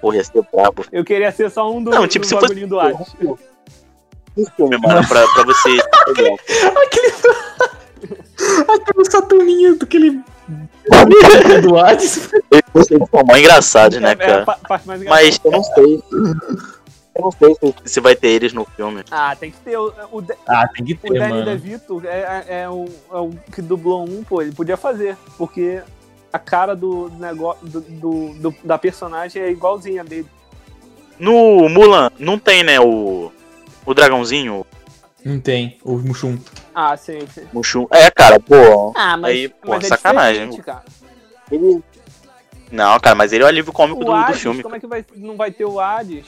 Porra, 0.00 0.16
ia 0.16 0.24
ser 0.24 0.42
brabo. 0.52 0.84
Eu 0.90 1.04
queria 1.04 1.30
ser 1.30 1.50
só 1.50 1.70
um 1.70 1.82
do, 1.84 1.90
Não, 1.90 2.06
tipo, 2.08 2.24
do 2.24 2.28
se 2.28 2.34
fosse- 2.34 2.66
do 2.66 2.80
Hades. 2.80 3.14
Filme, 4.56 4.76
mano, 4.78 5.06
pra, 5.06 5.26
pra 5.28 5.44
você. 5.44 5.78
Aquele. 6.02 7.14
Aquele 8.68 9.04
Saturninho, 9.10 9.78
aquele. 9.80 10.20
do 11.62 11.78
Hades. 11.78 12.30
Eles 12.50 12.88
são 12.88 13.24
mó 13.24 13.36
engraçados, 13.36 14.00
né, 14.00 14.10
É, 14.10 14.12
é 14.12 14.16
cara? 14.44 14.46
Mas 15.08 15.40
eu 15.44 15.50
não 15.50 15.62
sei. 15.62 16.02
Eu 17.16 17.22
não 17.22 17.30
sei 17.30 17.54
se, 17.54 17.74
se 17.84 18.00
vai 18.00 18.16
ter 18.16 18.28
eles 18.28 18.52
no 18.52 18.64
filme. 18.76 19.04
Ah, 19.10 19.36
tem 19.36 19.52
que 19.52 19.56
ter. 19.58 19.78
O, 19.78 19.92
o, 20.10 20.20
De- 20.20 20.34
Ah, 20.48 20.66
tem 20.68 20.84
que 20.84 20.94
o 20.94 20.96
ter, 20.98 21.18
Danny 21.18 21.32
mano. 21.32 21.44
DeVito 21.44 22.02
é, 22.04 22.44
é, 22.48 22.62
é 22.62 22.68
o, 22.68 22.86
é 23.12 23.16
o 23.18 23.30
que 23.52 23.62
dublou 23.62 24.04
um, 24.04 24.24
pô, 24.24 24.42
ele 24.42 24.50
podia 24.52 24.76
fazer. 24.76 25.16
Porque 25.38 25.80
a 26.32 26.38
cara 26.40 26.74
do 26.74 27.08
negócio 27.20 27.64
do, 27.66 27.80
do- 27.80 28.34
do- 28.34 28.54
da 28.64 28.76
personagem 28.76 29.40
é 29.40 29.48
igualzinha 29.50 30.02
dele. 30.02 30.26
No 31.16 31.68
Mulan, 31.68 32.10
não 32.18 32.36
tem, 32.36 32.64
né, 32.64 32.80
o. 32.80 33.30
O 33.86 33.94
dragãozinho, 33.94 34.64
Não 35.24 35.40
tem, 35.40 35.78
o 35.82 35.96
Mushum. 35.98 36.38
Ah, 36.74 36.96
sim, 36.96 37.18
sim. 37.32 37.42
o 37.52 37.56
Mushu. 37.56 37.86
É, 37.90 38.10
cara, 38.10 38.38
pô. 38.40 38.92
Ah, 38.94 39.16
mas, 39.16 39.30
Aí, 39.32 39.48
pô, 39.48 39.70
mas 39.70 39.84
é 39.84 39.88
sacanagem. 39.88 40.50
Ele. 41.50 41.82
Não, 42.70 42.98
cara, 42.98 43.14
mas 43.14 43.32
ele 43.32 43.42
é 43.42 43.46
o 43.46 43.48
alívio 43.48 43.72
cômico 43.72 44.00
O 44.00 44.04
do, 44.04 44.10
do 44.10 44.14
Hades, 44.16 44.40
filme. 44.40 44.62
como 44.62 44.74
é 44.76 44.80
que 44.80 44.86
vai, 44.86 45.04
não 45.16 45.36
vai 45.36 45.50
ter 45.50 45.64
o 45.64 45.78
Hades? 45.78 46.26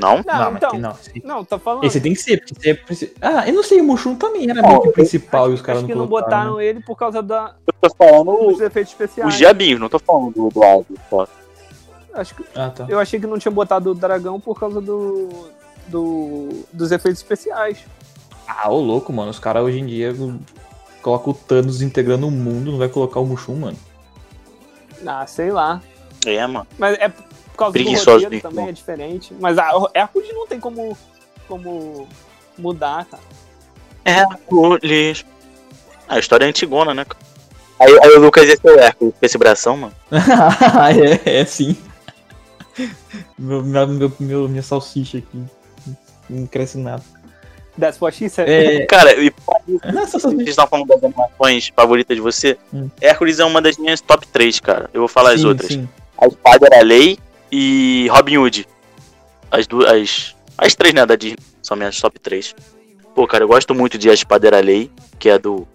Não? 0.00 0.18
Não, 0.24 0.24
mas 0.52 0.56
então. 0.56 0.70
tem- 0.70 0.80
não, 0.80 0.90
esse- 0.92 1.22
Não, 1.24 1.44
tá 1.44 1.58
falando. 1.58 1.84
Esse 1.84 2.00
tem 2.00 2.12
que 2.14 2.20
ser, 2.20 2.44
porque 2.44 2.70
é 2.70 2.78
Ah, 3.20 3.48
eu 3.48 3.54
não 3.54 3.62
sei, 3.64 3.80
o 3.80 3.84
Mushum 3.84 4.14
também 4.14 4.48
era 4.48 4.62
Não, 4.62 4.68
meio 4.68 4.82
que 4.82 4.92
principal 4.92 5.50
e 5.50 5.54
os 5.54 5.60
caras 5.62 5.78
Acho 5.82 5.88
não 5.88 5.94
que 5.94 5.98
não 5.98 6.06
colocaram. 6.06 6.30
botaram 6.44 6.56
né? 6.58 6.64
ele 6.66 6.80
por 6.80 6.96
causa 6.96 7.20
da, 7.22 7.54
Eu 7.66 7.74
tô 7.90 7.94
falando 7.96 8.24
dos 8.52 8.60
efeitos 8.60 8.92
os 8.92 9.00
especiais. 9.00 9.34
diabinhos, 9.34 9.80
não 9.80 9.88
tô 9.88 9.98
falando 9.98 10.30
do, 10.32 10.48
do 10.50 10.98
só. 11.10 11.26
Acho 12.14 12.34
que, 12.34 12.44
Ah, 12.54 12.70
tá. 12.70 12.86
eu 12.88 12.98
achei 13.00 13.18
que 13.18 13.26
não 13.26 13.38
tinha 13.38 13.50
botado 13.50 13.90
o 13.90 13.94
dragão 13.94 14.38
por 14.38 14.58
causa 14.58 14.80
do, 14.80 15.48
do 15.88 16.64
dos 16.72 16.92
efeitos 16.92 17.20
especiais. 17.20 17.78
Ah, 18.46 18.70
ô 18.70 18.80
louco, 18.80 19.12
mano. 19.12 19.30
Os 19.30 19.38
caras 19.38 19.62
hoje 19.62 19.78
em 19.78 19.86
dia 19.86 20.14
colocam 21.02 21.32
o 21.32 21.34
Thanos 21.34 21.82
integrando 21.82 22.26
o 22.26 22.30
mundo, 22.30 22.72
não 22.72 22.78
vai 22.78 22.88
colocar 22.88 23.20
o 23.20 23.26
Mushum, 23.26 23.56
mano. 23.56 23.76
Ah, 25.06 25.26
sei 25.26 25.50
lá. 25.52 25.82
É, 26.26 26.46
mano. 26.46 26.66
Mas 26.78 26.98
é 26.98 27.08
por 27.08 27.24
causa 27.56 27.72
Preguiçoso, 27.72 28.18
do 28.18 28.24
roteiro 28.24 28.42
também, 28.48 28.68
é 28.68 28.72
diferente. 28.72 29.34
Mas 29.40 29.58
a 29.58 29.70
Hércules 29.94 30.32
não 30.32 30.46
tem 30.46 30.60
como, 30.60 30.96
como 31.46 32.08
mudar, 32.56 33.04
cara. 33.06 33.22
Hércules. 34.04 35.24
Ah, 36.08 36.14
a 36.14 36.18
história 36.18 36.44
é 36.44 36.48
antigona, 36.48 36.94
né? 36.94 37.04
Aí, 37.78 37.96
aí 38.02 38.10
o 38.16 38.20
Lucas 38.20 38.44
ia 38.48 38.56
ser 38.56 38.70
o 38.70 38.78
Hércules 38.78 39.14
com 39.18 39.26
esse 39.26 39.38
bração, 39.38 39.76
mano. 39.76 39.94
é, 41.24 41.40
é 41.40 41.44
sim. 41.44 41.76
Meu, 43.38 43.62
meu- 43.62 44.12
meu- 44.18 44.48
minha 44.48 44.62
salsicha 44.62 45.18
aqui. 45.18 45.44
Não 46.28 46.46
cresce 46.46 46.78
nada. 46.78 47.02
That's 47.78 48.00
what 48.00 48.16
she 48.16 48.28
said. 48.28 48.48
É. 48.48 48.86
Cara, 48.90 49.14
e 49.20 49.32
Não, 49.92 50.02
essa 50.02 50.18
vocês 50.18 50.48
estão 50.48 50.66
falando 50.66 50.88
das 50.88 51.02
animações 51.02 51.68
favoritas 51.74 52.16
de 52.16 52.20
você? 52.20 52.58
Hum. 52.74 52.90
Hércules 53.00 53.38
é 53.38 53.44
uma 53.44 53.62
das 53.62 53.76
minhas 53.78 54.00
top 54.00 54.26
3, 54.26 54.58
cara. 54.60 54.90
Eu 54.92 55.00
vou 55.02 55.08
falar 55.08 55.32
as 55.32 55.40
Sim, 55.40 55.46
outras. 55.46 55.68
sim. 55.72 55.88
A 56.20 56.26
Espada 56.26 56.66
era 56.72 56.82
Lei 56.82 57.18
e 57.52 58.08
Robin 58.10 58.38
Hood. 58.38 58.66
As 59.50 59.66
duas. 59.66 59.88
As, 59.90 60.34
as 60.58 60.74
três, 60.74 60.92
né, 60.92 61.06
da 61.06 61.14
Disney. 61.14 61.38
São 61.62 61.76
minhas 61.76 62.00
top 62.00 62.18
3. 62.18 62.54
Pô, 63.14 63.26
cara, 63.26 63.44
eu 63.44 63.48
gosto 63.48 63.74
muito 63.74 63.96
de 63.96 64.10
A 64.10 64.14
Espada 64.14 64.48
era 64.48 64.60
Lei, 64.60 64.90
que 65.18 65.28
é 65.28 65.38
do. 65.38 65.66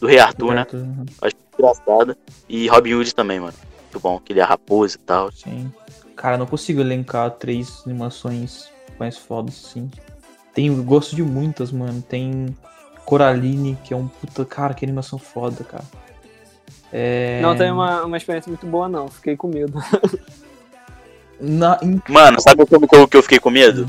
Do 0.00 0.06
Rei 0.06 0.18
Arthur, 0.18 0.54
né? 0.54 0.66
Uhum, 0.72 1.06
Acho 1.22 1.34
engraçada. 1.58 2.16
E 2.48 2.68
Robin 2.68 2.94
Hood 2.94 3.14
também, 3.14 3.40
mano. 3.40 3.54
Muito 3.84 4.00
bom, 4.00 4.20
que 4.20 4.32
ele 4.32 4.40
é 4.40 4.44
raposa 4.44 4.96
e 4.96 5.00
tal. 5.00 5.32
Sim. 5.32 5.72
Cara, 6.14 6.34
eu 6.34 6.38
não 6.38 6.46
consigo 6.46 6.80
elencar 6.80 7.30
três 7.32 7.82
animações 7.86 8.70
mais 8.98 9.16
fodas, 9.16 9.64
assim. 9.66 9.90
Tem 10.54 10.74
gosto 10.82 11.14
de 11.14 11.22
muitas, 11.22 11.70
mano. 11.70 12.02
Tem 12.02 12.56
Coraline, 13.04 13.78
que 13.84 13.94
é 13.94 13.96
um 13.96 14.08
puta. 14.08 14.44
Cara, 14.44 14.74
que 14.74 14.84
animação 14.84 15.18
foda, 15.18 15.64
cara. 15.64 15.84
É... 16.92 17.40
Não 17.40 17.56
tem 17.56 17.70
uma, 17.70 18.04
uma 18.04 18.16
experiência 18.16 18.50
muito 18.50 18.66
boa, 18.66 18.88
não. 18.88 19.08
Fiquei 19.08 19.36
com 19.36 19.48
medo. 19.48 19.78
Na, 21.40 21.78
Mano, 22.08 22.40
sabe 22.40 22.62
o 22.62 22.66
filme 22.66 22.88
que 22.88 22.96
eu, 22.96 23.06
que 23.06 23.16
eu 23.16 23.22
fiquei 23.22 23.38
com 23.38 23.50
medo? 23.50 23.88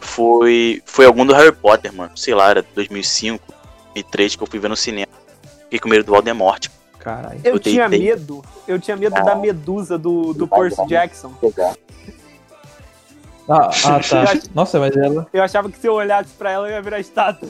Foi. 0.00 0.82
Foi 0.84 1.06
algum 1.06 1.26
do 1.26 1.34
Harry 1.34 1.52
Potter, 1.52 1.92
mano. 1.92 2.16
Sei 2.16 2.34
lá, 2.34 2.50
era 2.50 2.64
2005, 2.74 3.42
2003 3.94 4.36
que 4.36 4.42
eu 4.42 4.46
fui 4.46 4.58
ver 4.60 4.68
no 4.68 4.76
cinema. 4.76 5.12
Fiquei 5.64 5.80
com 5.80 5.88
medo 5.88 6.04
do 6.04 6.12
Voldemort. 6.12 6.68
Caralho. 6.98 7.40
Eu 7.42 7.54
Eu 7.54 7.58
tinha 7.58 7.88
deitei. 7.88 8.08
medo. 8.10 8.44
Eu 8.68 8.78
tinha 8.78 8.96
medo 8.96 9.14
da 9.14 9.34
medusa 9.34 9.98
do, 9.98 10.32
do 10.32 10.46
Percy. 10.46 10.86
Jackson. 10.86 11.32
Ah, 13.48 13.70
ah, 13.84 14.00
tá. 14.00 14.40
Nossa, 14.54 14.80
mas 14.80 14.96
ela. 14.96 15.26
Eu 15.32 15.42
achava 15.42 15.70
que 15.70 15.78
se 15.78 15.86
eu 15.86 15.94
olhasse 15.94 16.30
pra 16.34 16.50
ela, 16.50 16.68
eu 16.68 16.72
ia 16.72 16.82
virar 16.82 17.00
estátua. 17.00 17.48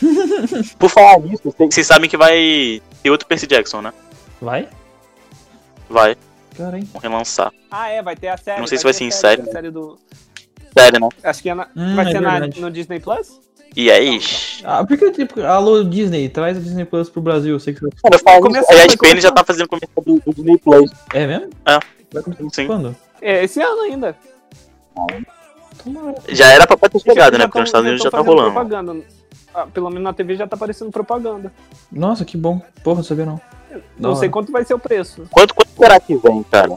Por 0.78 0.90
falar 0.90 1.20
nisso, 1.20 1.42
vocês 1.44 1.74
vocês 1.74 1.86
sabem 1.86 2.08
que 2.08 2.16
vai 2.16 2.82
ter 3.02 3.10
outro 3.10 3.26
Percy 3.26 3.46
Jackson, 3.46 3.80
né? 3.80 3.92
Vai? 4.40 4.68
Vai, 5.88 6.16
Caralho. 6.56 6.84
vão 6.86 7.00
relançar. 7.00 7.52
Ah, 7.70 7.88
é, 7.88 8.02
vai 8.02 8.16
ter 8.16 8.28
a 8.28 8.36
série. 8.36 8.60
Não 8.60 8.66
sei 8.66 8.78
se 8.78 8.84
vai 8.84 8.92
ser 8.92 9.04
em 9.04 9.10
série. 9.10 9.44
série 9.44 9.70
do... 9.70 9.98
Sério, 10.76 11.00
né? 11.00 11.08
Acho 11.22 11.42
que 11.42 11.50
é 11.50 11.54
na... 11.54 11.68
Hum, 11.76 11.94
vai 11.94 12.06
é 12.06 12.10
ser 12.10 12.20
na, 12.20 12.40
no 12.40 12.70
Disney 12.70 12.98
Plus? 12.98 13.40
E 13.76 13.90
aí. 13.90 14.20
Ah, 14.64 14.84
por 14.84 14.98
que, 14.98 15.10
tipo, 15.12 15.40
alô, 15.42 15.84
Disney, 15.84 16.28
traz 16.28 16.56
a 16.56 16.60
Disney 16.60 16.84
Plus 16.84 17.08
pro 17.08 17.22
Brasil, 17.22 17.54
eu 17.54 17.60
sei 17.60 17.74
que 17.74 17.80
você... 17.80 17.90
Cara, 18.02 18.16
eu 18.16 18.18
falo 18.18 18.46
a 18.46 18.62
vai 18.74 18.86
SPN 18.86 19.20
já 19.20 19.30
tá 19.30 19.44
fazendo 19.44 19.68
comercial 19.68 20.04
do, 20.04 20.20
do 20.20 20.34
Disney 20.34 20.58
Plus. 20.58 20.90
É 21.12 21.26
mesmo? 21.26 21.50
É. 21.66 21.78
Vai 22.12 22.22
começar 22.22 22.48
Sim. 22.52 22.66
quando? 22.66 22.96
É, 23.20 23.44
esse 23.44 23.60
ano 23.60 23.82
ainda. 23.82 24.16
Já 26.28 26.50
era 26.50 26.66
pra 26.66 26.88
ter 26.88 27.00
chegado, 27.00 27.34
né? 27.34 27.40
Já 27.40 27.46
Porque 27.48 27.60
nos 27.60 27.68
Estados 27.68 27.86
Unidos 27.86 28.04
já 28.04 28.10
tá 28.10 28.20
rolando. 28.20 28.52
Propaganda. 28.52 28.96
Ah, 29.54 29.66
pelo 29.66 29.88
menos 29.88 30.04
na 30.04 30.12
TV 30.12 30.36
já 30.36 30.46
tá 30.46 30.56
aparecendo 30.56 30.90
propaganda. 30.90 31.52
Nossa, 31.90 32.24
que 32.24 32.36
bom. 32.36 32.60
Porra, 32.82 32.96
não 32.96 33.04
sabia 33.04 33.26
não. 33.26 33.40
Não 33.98 34.16
sei 34.16 34.28
quanto 34.28 34.52
vai 34.52 34.64
ser 34.64 34.74
o 34.74 34.78
preço. 34.78 35.26
Quanto, 35.30 35.54
quanto 35.54 35.70
será 35.76 35.98
que 36.00 36.16
vem, 36.16 36.42
cara? 36.44 36.72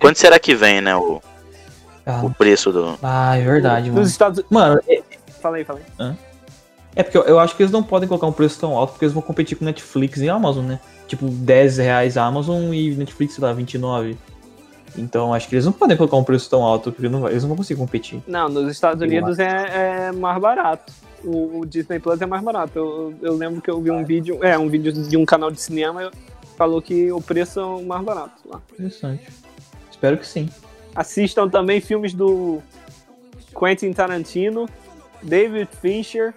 Quanto 0.00 0.18
será 0.18 0.38
que 0.38 0.54
vem, 0.54 0.80
né? 0.80 0.94
O, 0.96 1.20
Ah, 2.06 2.22
o 2.24 2.30
preço 2.30 2.72
do. 2.72 2.98
ah, 3.02 3.36
é 3.36 3.42
verdade, 3.44 3.88
mano. 3.90 4.00
Nos 4.00 4.10
Estados 4.10 4.42
Mano, 4.50 4.80
é, 4.88 5.02
Falei, 5.40 5.64
falei. 5.64 5.82
é 6.96 7.02
porque 7.02 7.16
eu, 7.16 7.22
eu 7.22 7.38
acho 7.38 7.54
que 7.54 7.62
eles 7.62 7.72
não 7.72 7.82
podem 7.82 8.08
colocar 8.08 8.26
um 8.26 8.32
preço 8.32 8.58
tão 8.58 8.76
alto 8.76 8.92
porque 8.92 9.04
eles 9.04 9.12
vão 9.14 9.22
competir 9.22 9.56
com 9.56 9.64
Netflix 9.64 10.18
e 10.18 10.28
Amazon, 10.28 10.64
né? 10.64 10.80
Tipo, 11.06 11.26
10 11.26 11.78
reais 11.78 12.16
Amazon 12.16 12.72
e 12.74 12.90
Netflix, 12.94 13.34
sei 13.34 13.44
lá, 13.44 13.52
29. 13.52 14.16
Então 14.96 15.34
acho 15.34 15.48
que 15.48 15.54
eles 15.54 15.64
não 15.64 15.72
podem 15.72 15.96
colocar 15.96 16.16
um 16.16 16.24
preço 16.24 16.48
tão 16.48 16.62
alto, 16.62 16.90
porque 16.92 17.08
não 17.08 17.20
vai- 17.22 17.32
eles 17.32 17.42
não 17.42 17.48
vão 17.48 17.56
conseguir 17.58 17.78
competir. 17.80 18.22
Não, 18.26 18.48
nos 18.48 18.70
Estados 18.70 19.02
Unidos 19.02 19.38
é, 19.38 20.06
é 20.08 20.12
mais 20.12 20.40
barato. 20.40 20.92
O, 21.24 21.60
o 21.60 21.66
Disney 21.66 21.98
Plus 21.98 22.20
é 22.20 22.26
mais 22.26 22.42
barato. 22.42 22.78
Eu, 22.78 23.14
eu 23.20 23.34
lembro 23.36 23.60
que 23.60 23.70
eu 23.70 23.80
vi 23.80 23.90
um 23.90 24.04
vídeo, 24.04 24.38
é, 24.44 24.56
um 24.56 24.68
vídeo 24.68 24.92
de 24.92 25.16
um 25.16 25.24
canal 25.26 25.50
de 25.50 25.60
cinema 25.60 26.10
falou 26.56 26.80
que 26.82 27.10
o 27.12 27.20
preço 27.20 27.60
é 27.60 27.64
o 27.64 27.82
mais 27.84 28.02
barato 28.04 28.34
lá. 28.46 28.60
Interessante. 28.72 29.28
Espero 29.90 30.16
que 30.16 30.26
sim. 30.26 30.48
Assistam 30.94 31.48
também 31.48 31.80
filmes 31.80 32.12
do 32.14 32.60
Quentin 33.58 33.92
Tarantino, 33.92 34.68
David 35.22 35.68
Fincher, 35.80 36.34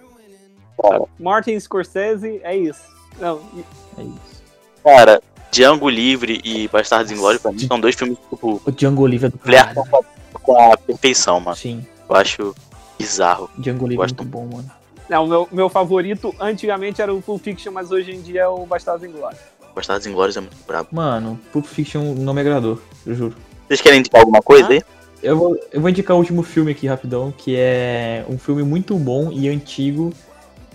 Martin 1.18 1.58
Scorsese, 1.58 2.40
é 2.42 2.56
isso. 2.56 2.82
Não, 3.20 3.40
e- 3.54 3.64
É 4.00 4.02
isso. 4.04 4.42
cara, 4.82 5.22
Django 5.52 5.88
Livre 5.88 6.40
e 6.42 6.66
Bastardos 6.68 7.12
Inglórios, 7.12 7.42
pra 7.42 7.52
mim, 7.52 7.58
são 7.66 7.78
dois 7.78 7.94
filmes 7.94 8.16
tipo, 8.30 8.60
O 8.64 8.70
Django 8.72 9.06
Livre 9.06 9.26
é 9.26 9.30
do 9.30 9.38
flertam 9.38 9.84
caralho. 9.84 10.04
com 10.40 10.56
a- 10.56 10.66
com 10.66 10.72
a 10.72 10.76
perfeição, 10.76 11.38
mano. 11.38 11.56
Sim, 11.56 11.86
Eu 12.08 12.16
acho 12.16 12.54
bizarro. 12.98 13.48
Django 13.58 13.86
Livre 13.86 14.04
é 14.04 14.06
muito 14.08 14.24
bom, 14.24 14.46
mano. 14.46 14.70
não, 15.08 15.24
o 15.24 15.28
meu, 15.28 15.48
meu 15.52 15.68
favorito 15.68 16.34
antigamente 16.40 17.00
era 17.02 17.12
o 17.14 17.20
Pulp 17.22 17.42
Fiction, 17.42 17.70
mas 17.72 17.90
hoje 17.92 18.12
em 18.12 18.20
dia 18.22 18.42
é 18.42 18.48
o 18.48 18.64
Bastardos 18.66 19.06
Inglórios. 19.06 19.40
Bastardos 19.74 20.06
Inglórios 20.06 20.36
é 20.36 20.40
muito 20.40 20.56
brabo. 20.66 20.88
Mano, 20.92 21.38
Pulp 21.52 21.64
Fiction 21.66 22.14
não 22.14 22.32
me 22.34 22.40
agradou, 22.40 22.80
eu 23.06 23.14
juro. 23.14 23.36
Vocês 23.68 23.80
querem 23.80 24.00
indicar 24.00 24.20
alguma 24.20 24.42
coisa 24.42 24.66
Ah? 24.68 24.72
aí? 24.72 24.82
Eu 25.22 25.36
vou, 25.38 25.56
eu 25.72 25.80
vou 25.80 25.88
indicar 25.88 26.16
o 26.16 26.18
último 26.18 26.42
filme 26.42 26.72
aqui 26.72 26.86
rapidão, 26.86 27.32
que 27.36 27.54
é 27.56 28.24
um 28.28 28.36
filme 28.38 28.62
muito 28.62 28.94
bom 28.96 29.30
e 29.32 29.48
antigo. 29.48 30.12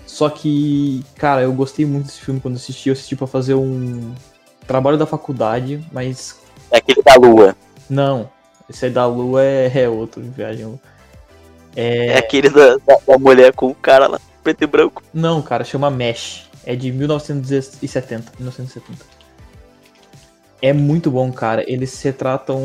Só 0.05 0.29
que, 0.29 1.03
cara, 1.17 1.41
eu 1.41 1.51
gostei 1.51 1.85
muito 1.85 2.05
desse 2.05 2.21
filme 2.21 2.39
quando 2.39 2.55
assisti. 2.55 2.87
Eu 2.89 2.93
assisti 2.93 3.15
pra 3.15 3.27
fazer 3.27 3.55
um 3.55 4.13
trabalho 4.67 4.97
da 4.97 5.05
faculdade, 5.05 5.83
mas 5.91 6.39
É 6.71 6.77
aquele 6.77 7.01
da 7.01 7.15
Lua. 7.15 7.55
não. 7.89 8.29
Esse 8.69 8.85
aí 8.85 8.91
da 8.91 9.05
Lua 9.05 9.41
é, 9.43 9.71
é 9.83 9.87
outro, 9.89 10.21
viagem. 10.21 10.77
É, 11.73 12.07
É, 12.07 12.17
aquele 12.17 12.49
da, 12.49 12.75
da, 12.85 12.97
da 13.07 13.17
mulher 13.17 13.53
com 13.53 13.67
o 13.67 13.75
cara 13.75 14.07
lá, 14.07 14.19
preto 14.43 14.61
e 14.63 14.67
branco. 14.67 15.01
não, 15.13 15.41
cara, 15.41 15.63
chama 15.63 15.89
Mesh. 15.89 16.49
É 16.65 16.75
de 16.75 16.91
1970. 16.91 18.33
1970. 18.37 19.05
É 20.61 20.73
muito 20.73 21.09
bom, 21.09 21.31
cara. 21.31 21.63
Eles 21.65 21.91
se 21.91 22.03
retratam 22.03 22.59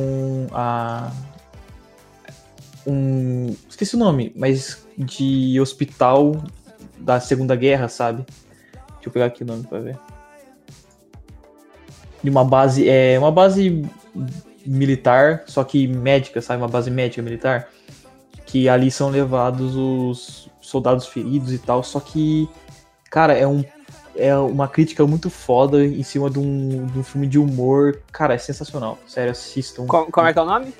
a. 0.51 1.13
Um. 2.85 3.55
Esqueci 3.69 3.95
o 3.95 3.99
nome, 3.99 4.33
mas 4.35 4.85
de 4.99 5.61
hospital 5.61 6.43
da 6.99 7.21
Segunda 7.21 7.55
Guerra, 7.55 7.87
sabe? 7.89 8.25
Deixa 8.73 9.07
eu 9.07 9.13
pegar 9.13 9.27
aqui 9.27 9.45
o 9.45 9.47
nome 9.47 9.63
pra 9.69 9.79
ver. 9.79 9.97
De 12.23 12.31
uma 12.31 12.45
base. 12.45 12.89
É 12.89 13.19
uma 13.19 13.31
base 13.33 13.85
militar, 14.65 15.43
só 15.47 15.65
que 15.65 15.87
médica, 15.89 16.41
sabe? 16.41 16.63
Uma 16.63 16.69
base 16.69 16.91
médica 16.91 17.21
militar. 17.23 17.69
Que 18.47 18.69
ali 18.69 18.91
são 18.91 19.09
levados 19.09 19.75
os 19.77 20.49
soldados 20.61 21.07
feridos 21.07 21.53
e 21.53 21.59
tal. 21.59 21.83
Só 21.83 21.99
que, 22.01 22.49
cara, 23.11 23.33
é 23.35 23.47
um 23.47 23.65
é 24.15 24.37
uma 24.37 24.69
crítica 24.69 25.07
muito 25.07 25.31
foda 25.31 25.83
em 25.83 26.03
cima 26.03 26.29
de 26.29 26.39
um, 26.39 26.85
de 26.87 26.99
um 26.99 27.03
filme 27.03 27.27
de 27.27 27.39
humor. 27.39 27.99
Cara, 28.13 28.35
é 28.35 28.39
sensacional. 28.39 28.99
Sério, 29.07 29.31
assistam. 29.33 29.87
Co- 29.87 30.05
Como 30.13 30.27
é 30.27 30.33
que 30.35 30.39
é 30.39 30.43
o 30.43 30.45
nome? 30.45 30.75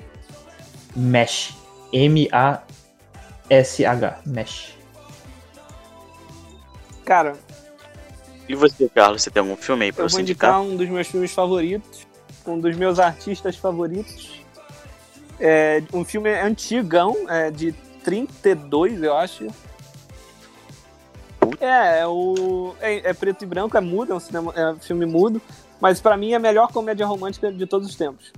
Mesh. 0.95 1.55
M-A-S-H. 3.49 4.19
Mesh. 4.25 4.77
Cara, 7.03 7.33
E 8.47 8.55
você, 8.55 8.89
Carlos, 8.89 9.21
você 9.21 9.31
tem 9.31 9.41
algum 9.41 9.55
filme 9.55 9.85
aí 9.85 9.91
pra 9.91 10.03
eu 10.03 10.09
você 10.09 10.15
vou 10.15 10.21
indicar? 10.21 10.59
indicar 10.59 10.73
um 10.73 10.75
dos 10.75 10.89
meus 10.89 11.07
filmes 11.07 11.31
favoritos, 11.31 12.07
um 12.45 12.59
dos 12.59 12.75
meus 12.75 12.99
artistas 12.99 13.55
favoritos. 13.55 14.41
É 15.39 15.83
um 15.93 16.03
filme 16.03 16.29
antigão, 16.29 17.29
é 17.29 17.49
de 17.49 17.71
32, 18.03 19.01
eu 19.01 19.15
acho. 19.15 19.47
É, 21.59 21.99
é, 21.99 22.07
o, 22.07 22.75
é, 22.81 23.09
é 23.09 23.13
preto 23.13 23.43
e 23.43 23.45
branco, 23.45 23.77
é 23.77 23.81
mudo, 23.81 24.13
é 24.13 24.15
um, 24.15 24.19
cinema, 24.19 24.53
é 24.55 24.71
um 24.71 24.79
filme 24.79 25.05
mudo, 25.05 25.41
mas 25.79 26.01
pra 26.01 26.17
mim 26.17 26.31
é 26.31 26.35
a 26.35 26.39
melhor 26.39 26.71
comédia 26.71 27.05
romântica 27.05 27.51
de 27.51 27.65
todos 27.65 27.89
os 27.89 27.95
tempos. 27.95 28.31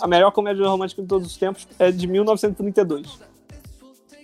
A 0.00 0.06
melhor 0.06 0.30
comédia 0.30 0.66
romântica 0.66 1.02
de 1.02 1.08
todos 1.08 1.26
os 1.26 1.36
tempos 1.36 1.66
é 1.78 1.90
de 1.90 2.06
1932. 2.06 3.18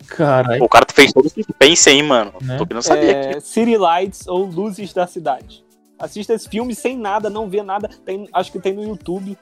Caralho. 0.09 0.63
O 0.65 0.69
cara 0.69 0.87
fez 0.93 1.13
todo 1.13 1.27
esse 1.27 1.43
suspense 1.43 1.89
aí, 1.89 2.03
mano. 2.03 2.33
Né? 2.41 2.57
Tô 2.57 2.67
querendo 2.67 2.83
saber 2.83 3.15
É, 3.15 3.31
aqui. 3.31 3.41
City 3.41 3.77
Lights 3.77 4.27
ou 4.29 4.45
Luzes 4.45 4.93
da 4.93 5.07
Cidade. 5.07 5.65
Assista 5.99 6.35
esse 6.35 6.49
filme 6.49 6.75
sem 6.75 6.97
nada, 6.97 7.31
não 7.31 7.49
vê 7.49 7.63
nada. 7.63 7.89
Tem, 8.05 8.29
acho 8.33 8.53
que 8.53 8.59
tem 8.61 8.73
no 8.75 8.83
YouTube. 8.85 9.37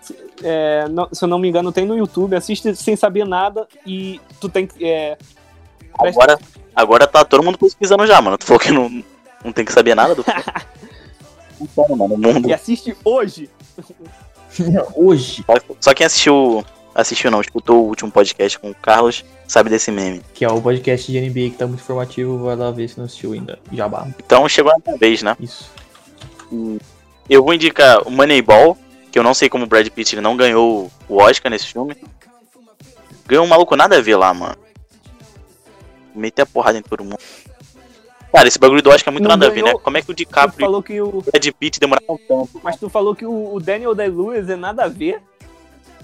Se- 0.00 0.16
é, 0.42 0.86
não- 0.88 1.08
se 1.12 1.24
eu 1.24 1.28
não 1.28 1.38
me 1.38 1.48
engano, 1.48 1.72
tem 1.72 1.86
no 1.86 1.96
YouTube. 1.96 2.36
Assiste 2.36 2.74
sem 2.76 2.96
saber 2.96 3.24
nada 3.26 3.66
e 3.86 4.20
tu 4.40 4.48
tem 4.48 4.66
que. 4.66 4.84
é, 4.84 5.16
presta- 5.98 6.22
Agora, 6.22 6.38
agora 6.74 7.06
tá 7.06 7.24
todo 7.24 7.42
mundo 7.42 7.56
pesquisando 7.58 8.06
já, 8.06 8.20
mano. 8.20 8.36
Tu 8.36 8.44
falou 8.44 8.60
que 8.60 8.70
não, 8.72 9.02
não 9.44 9.52
tem 9.52 9.64
que 9.64 9.72
saber 9.72 9.94
nada 9.94 10.14
do 10.14 10.22
filme. 10.22 10.42
Então, 11.60 11.86
mano, 11.96 12.14
o 12.14 12.18
mundo. 12.18 12.48
e 12.48 12.52
assiste 12.52 12.96
hoje. 13.04 13.48
Hoje, 14.94 15.44
Só 15.80 15.94
quem 15.94 16.04
assistiu. 16.06 16.64
Assistiu 16.94 17.30
não, 17.30 17.40
escutou 17.40 17.82
o 17.84 17.88
último 17.88 18.10
podcast 18.10 18.56
com 18.58 18.70
o 18.70 18.74
Carlos, 18.74 19.24
sabe 19.48 19.68
desse 19.68 19.90
meme. 19.90 20.22
que 20.32 20.44
é 20.44 20.48
o 20.48 20.60
podcast 20.62 21.10
de 21.10 21.20
NBA 21.20 21.50
que 21.50 21.56
tá 21.58 21.66
muito 21.66 21.80
informativo, 21.80 22.38
vai 22.38 22.54
lá 22.54 22.70
ver 22.70 22.88
se 22.88 22.96
não 22.98 23.04
assistiu 23.06 23.32
ainda. 23.32 23.58
Jabá. 23.72 24.06
Então 24.24 24.48
chegou 24.48 24.70
a 24.72 24.76
minha 24.86 24.96
vez, 24.96 25.20
né? 25.22 25.36
Isso. 25.40 25.68
Eu 27.28 27.42
vou 27.42 27.52
indicar 27.52 28.06
o 28.06 28.10
Moneyball, 28.10 28.78
que 29.10 29.18
eu 29.18 29.24
não 29.24 29.34
sei 29.34 29.48
como 29.48 29.64
o 29.64 29.66
Brad 29.66 29.88
Pitt 29.88 30.14
ele 30.14 30.20
não 30.22 30.36
ganhou 30.36 30.88
o 31.08 31.16
Oscar 31.16 31.50
nesse 31.50 31.66
filme. 31.66 31.96
Ganhou 33.26 33.44
um 33.44 33.48
maluco 33.48 33.74
nada 33.74 33.96
a 33.96 34.00
ver 34.00 34.16
lá, 34.16 34.32
mano. 34.32 34.56
Meter 36.14 36.42
a 36.42 36.46
porrada 36.46 36.78
em 36.78 36.82
todo 36.82 37.02
mundo. 37.02 37.18
Cara, 38.32 38.46
esse 38.48 38.58
bagulho 38.58 38.82
do 38.82 38.90
Oscar 38.90 39.10
é 39.10 39.14
muito 39.14 39.24
Não 39.24 39.30
nada 39.30 39.46
a 39.46 39.50
ver, 39.50 39.56
né? 39.62 39.62
ganhou- 39.64 39.80
Como 39.80 39.96
é 39.96 40.02
que 40.02 40.10
o 40.10 40.14
Tu 40.14 40.18
DiCaprio 40.18 40.62
e 40.64 40.64
falou 40.64 40.82
que 40.82 41.00
o, 41.00 41.22
Brad 41.22 41.48
Pitt 41.58 41.80
demoraram 41.80 42.18
tanto? 42.28 42.60
mas 42.62 42.76
tu 42.76 42.88
falou 42.88 43.14
que 43.16 43.24
o, 43.26 43.54
o 43.54 43.60
Daniel 43.60 43.94
Day-Lewis 43.94 44.48
é 44.48 44.54
nada 44.56 44.84
a 44.84 44.88
ver. 44.88 45.20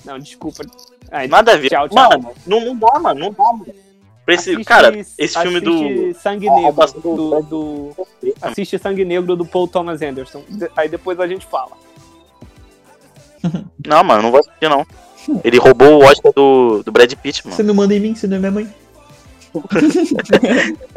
Não, 0.04 0.18
desculpa. 0.18 0.62
Ai, 1.10 1.26
Nada 1.28 1.52
a 1.52 1.56
ver. 1.56 1.68
Tchau, 1.70 1.88
tchau. 1.88 2.08
Mano, 2.10 2.32
não, 2.46 2.60
não 2.64 2.76
dá, 2.76 2.98
mano, 2.98 3.20
não 3.20 3.32
dá, 3.32 3.52
mano. 3.52 3.66
Pra 4.24 4.34
esse, 4.34 4.50
assiste- 4.50 4.64
cara, 4.68 4.96
esse 4.96 5.38
filme 5.40 5.60
do. 5.60 5.72
assiste 5.74 6.14
Sangue 6.22 6.50
Negro. 6.50 6.86
do- 7.00 7.16
do- 7.16 7.42
do, 7.42 8.06
assiste 8.42 8.78
Sangue 8.78 9.04
Negro 9.04 9.34
do 9.36 9.44
Paul 9.46 9.66
Thomas 9.66 10.00
Anderson. 10.02 10.44
De- 10.48 10.70
Aí 10.76 10.88
depois 10.88 11.18
a 11.18 11.26
gente 11.26 11.44
fala. 11.46 11.72
Não, 13.86 14.04
mano, 14.04 14.22
não 14.22 14.30
vou 14.30 14.40
assistir, 14.40 14.68
não. 14.68 14.86
Ele 15.42 15.58
roubou 15.58 16.00
o 16.00 16.04
Oscar 16.04 16.30
do, 16.32 16.82
do 16.82 16.92
Brad 16.92 17.12
Pitt, 17.14 17.44
mano. 17.46 17.56
Você 17.56 17.62
não 17.62 17.74
manda 17.74 17.94
em 17.94 18.00
mim, 18.00 18.14
você 18.14 18.26
não 18.26 18.36
é 18.36 18.38
minha 18.40 18.50
mãe. 18.50 18.74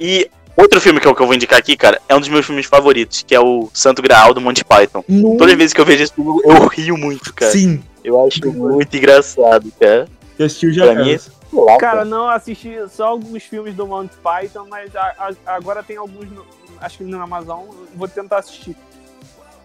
E 0.00 0.30
outro 0.56 0.80
filme 0.80 1.00
que 1.00 1.06
eu, 1.06 1.14
que 1.14 1.22
eu 1.22 1.26
vou 1.26 1.34
indicar 1.34 1.58
aqui, 1.58 1.76
cara, 1.76 2.00
é 2.08 2.14
um 2.14 2.20
dos 2.20 2.28
meus 2.28 2.44
filmes 2.46 2.66
favoritos, 2.66 3.22
que 3.26 3.34
é 3.34 3.40
o 3.40 3.68
Santo 3.72 4.00
Graal 4.02 4.32
do 4.34 4.40
Monty 4.40 4.64
Python. 4.64 5.04
Todas 5.38 5.52
as 5.52 5.58
vezes 5.58 5.72
que 5.72 5.80
eu 5.80 5.84
vejo 5.86 6.02
esse 6.04 6.12
filme, 6.12 6.40
eu 6.44 6.66
rio 6.68 6.96
muito, 6.96 7.32
cara. 7.34 7.52
Sim. 7.52 7.82
Eu 8.04 8.24
acho 8.26 8.40
muito 8.52 8.96
engraçado, 8.96 9.72
cara. 9.80 10.08
Eu 10.38 10.46
assisti 10.46 10.66
o 10.66 10.72
já. 10.72 10.92
Pra 10.92 11.04
mim. 11.04 11.16
Sei 11.18 11.32
lá, 11.52 11.76
Cara, 11.78 12.04
não 12.04 12.28
assisti 12.28 12.74
só 12.90 13.08
alguns 13.08 13.42
filmes 13.42 13.74
do 13.74 13.86
Monty 13.86 14.14
Python, 14.22 14.66
mas 14.68 14.94
a- 14.96 15.14
a- 15.46 15.54
agora 15.54 15.82
tem 15.82 15.96
alguns, 15.98 16.28
no- 16.30 16.44
acho 16.80 16.98
que 16.98 17.04
no 17.04 17.20
Amazon, 17.22 17.64
vou 17.94 18.08
tentar 18.08 18.38
assistir. 18.38 18.74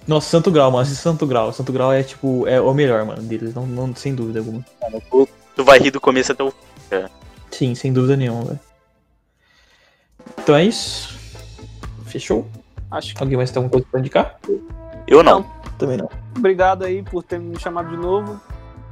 Nossa, 0.07 0.29
Santo 0.29 0.51
Grau, 0.51 0.69
mano. 0.71 0.83
Assiste 0.83 1.01
Santo 1.01 1.25
Grau. 1.25 1.51
Santo 1.51 1.71
Grau 1.73 1.91
é 1.91 2.03
tipo, 2.03 2.45
é 2.47 2.59
o 2.61 2.73
melhor, 2.73 3.03
mano, 3.05 3.21
deles, 3.21 3.53
não, 3.53 3.65
não, 3.65 3.95
sem 3.95 4.13
dúvida 4.13 4.39
alguma. 4.39 4.63
mano, 4.81 5.01
tu, 5.09 5.27
tu 5.55 5.63
vai 5.63 5.79
rir 5.79 5.91
do 5.91 5.99
começo 5.99 6.31
até 6.31 6.43
o 6.43 6.53
Sim, 7.51 7.73
sem 7.75 7.91
dúvida 7.91 8.15
nenhuma, 8.15 8.43
velho. 8.43 8.59
Então 10.39 10.55
é 10.55 10.65
isso. 10.65 11.17
Fechou? 12.05 12.47
Acho 12.91 13.15
que. 13.15 13.21
Alguém 13.21 13.37
mais 13.37 13.51
tem 13.51 13.61
alguma 13.61 13.71
coisa 13.71 13.87
pra 13.89 13.99
indicar? 13.99 14.39
Eu 15.07 15.23
não. 15.23 15.45
Também 15.77 15.97
não. 15.97 16.09
Obrigado 16.35 16.83
aí 16.83 17.03
por 17.03 17.23
ter 17.23 17.39
me 17.39 17.59
chamado 17.59 17.89
de 17.89 17.97
novo. 17.97 18.39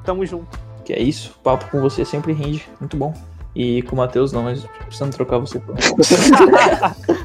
Tamo 0.03 0.25
junto. 0.25 0.59
Que 0.83 0.93
é 0.93 1.01
isso. 1.01 1.37
Papo 1.43 1.69
com 1.71 1.81
você 1.81 2.05
sempre 2.05 2.33
rende. 2.33 2.67
Muito 2.79 2.95
bom. 2.95 3.13
E 3.55 3.81
com 3.83 3.95
o 3.95 3.97
Matheus 3.97 4.31
não, 4.31 4.43
mas 4.43 4.65
precisando 4.85 5.13
trocar 5.15 5.39
você 5.39 5.59
por. 5.59 5.75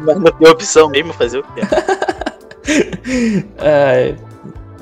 Mas 0.00 0.16
não 0.16 0.30
tem 0.30 0.48
opção 0.48 0.88
mesmo 0.88 1.12
fazer 1.12 1.38
o 1.38 1.42
quê? 1.42 1.60
É, 3.56 4.14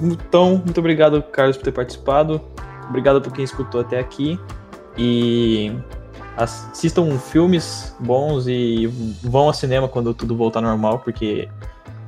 então, 0.03 0.61
muito 0.64 0.79
obrigado, 0.81 1.23
Carlos, 1.23 1.57
por 1.57 1.62
ter 1.62 1.71
participado. 1.71 2.41
Obrigado 2.89 3.23
por 3.23 3.33
quem 3.33 3.45
escutou 3.45 3.81
até 3.81 4.01
aqui. 4.01 4.41
E 4.99 5.73
assistam 6.37 7.18
filmes 7.18 7.95
bons 7.99 8.47
e 8.47 8.87
vão 9.22 9.47
ao 9.47 9.55
cinema 9.55 9.89
quando 9.89 10.12
tudo 10.12 10.37
voltar 10.37 10.61
normal, 10.61 10.99
porque 10.99 11.49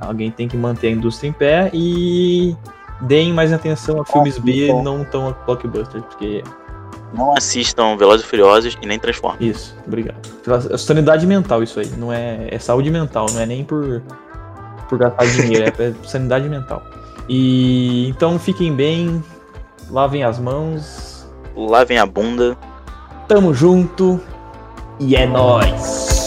alguém 0.00 0.30
tem 0.30 0.48
que 0.48 0.56
manter 0.56 0.88
a 0.88 0.90
indústria 0.90 1.28
em 1.28 1.32
pé. 1.32 1.70
E 1.72 2.56
deem 3.02 3.32
mais 3.32 3.52
atenção 3.52 4.00
a 4.00 4.04
filmes 4.04 4.38
B, 4.38 4.64
então. 4.64 4.82
não 4.82 5.04
tão 5.04 5.28
a 5.28 5.32
blockbusters, 5.32 6.04
porque 6.04 6.42
Não 7.14 7.34
assistam 7.36 7.96
Velozes 7.96 8.24
e 8.26 8.28
Furiosos 8.28 8.78
e 8.82 8.86
nem 8.86 8.98
Transformers. 8.98 9.56
Isso, 9.56 9.76
obrigado. 9.86 10.20
É 10.70 10.76
sanidade 10.76 11.26
mental 11.26 11.62
isso 11.62 11.80
aí, 11.80 11.88
não 11.96 12.12
é, 12.12 12.48
é 12.50 12.58
saúde 12.58 12.90
mental, 12.90 13.26
não 13.32 13.40
é 13.40 13.46
nem 13.46 13.64
por, 13.64 14.02
por 14.88 14.98
gastar 14.98 15.24
dinheiro, 15.32 15.72
é, 15.78 15.84
é 15.84 15.94
sanidade 16.04 16.48
mental. 16.48 16.82
E 17.28 18.08
então 18.08 18.38
fiquem 18.38 18.74
bem, 18.74 19.22
lavem 19.90 20.24
as 20.24 20.38
mãos, 20.38 21.08
Lavem 21.58 21.98
a 21.98 22.06
bunda. 22.06 22.56
Tamo 23.28 23.52
junto 23.52 24.18
e 24.98 25.14
é 25.14 25.26
nóis! 25.26 26.17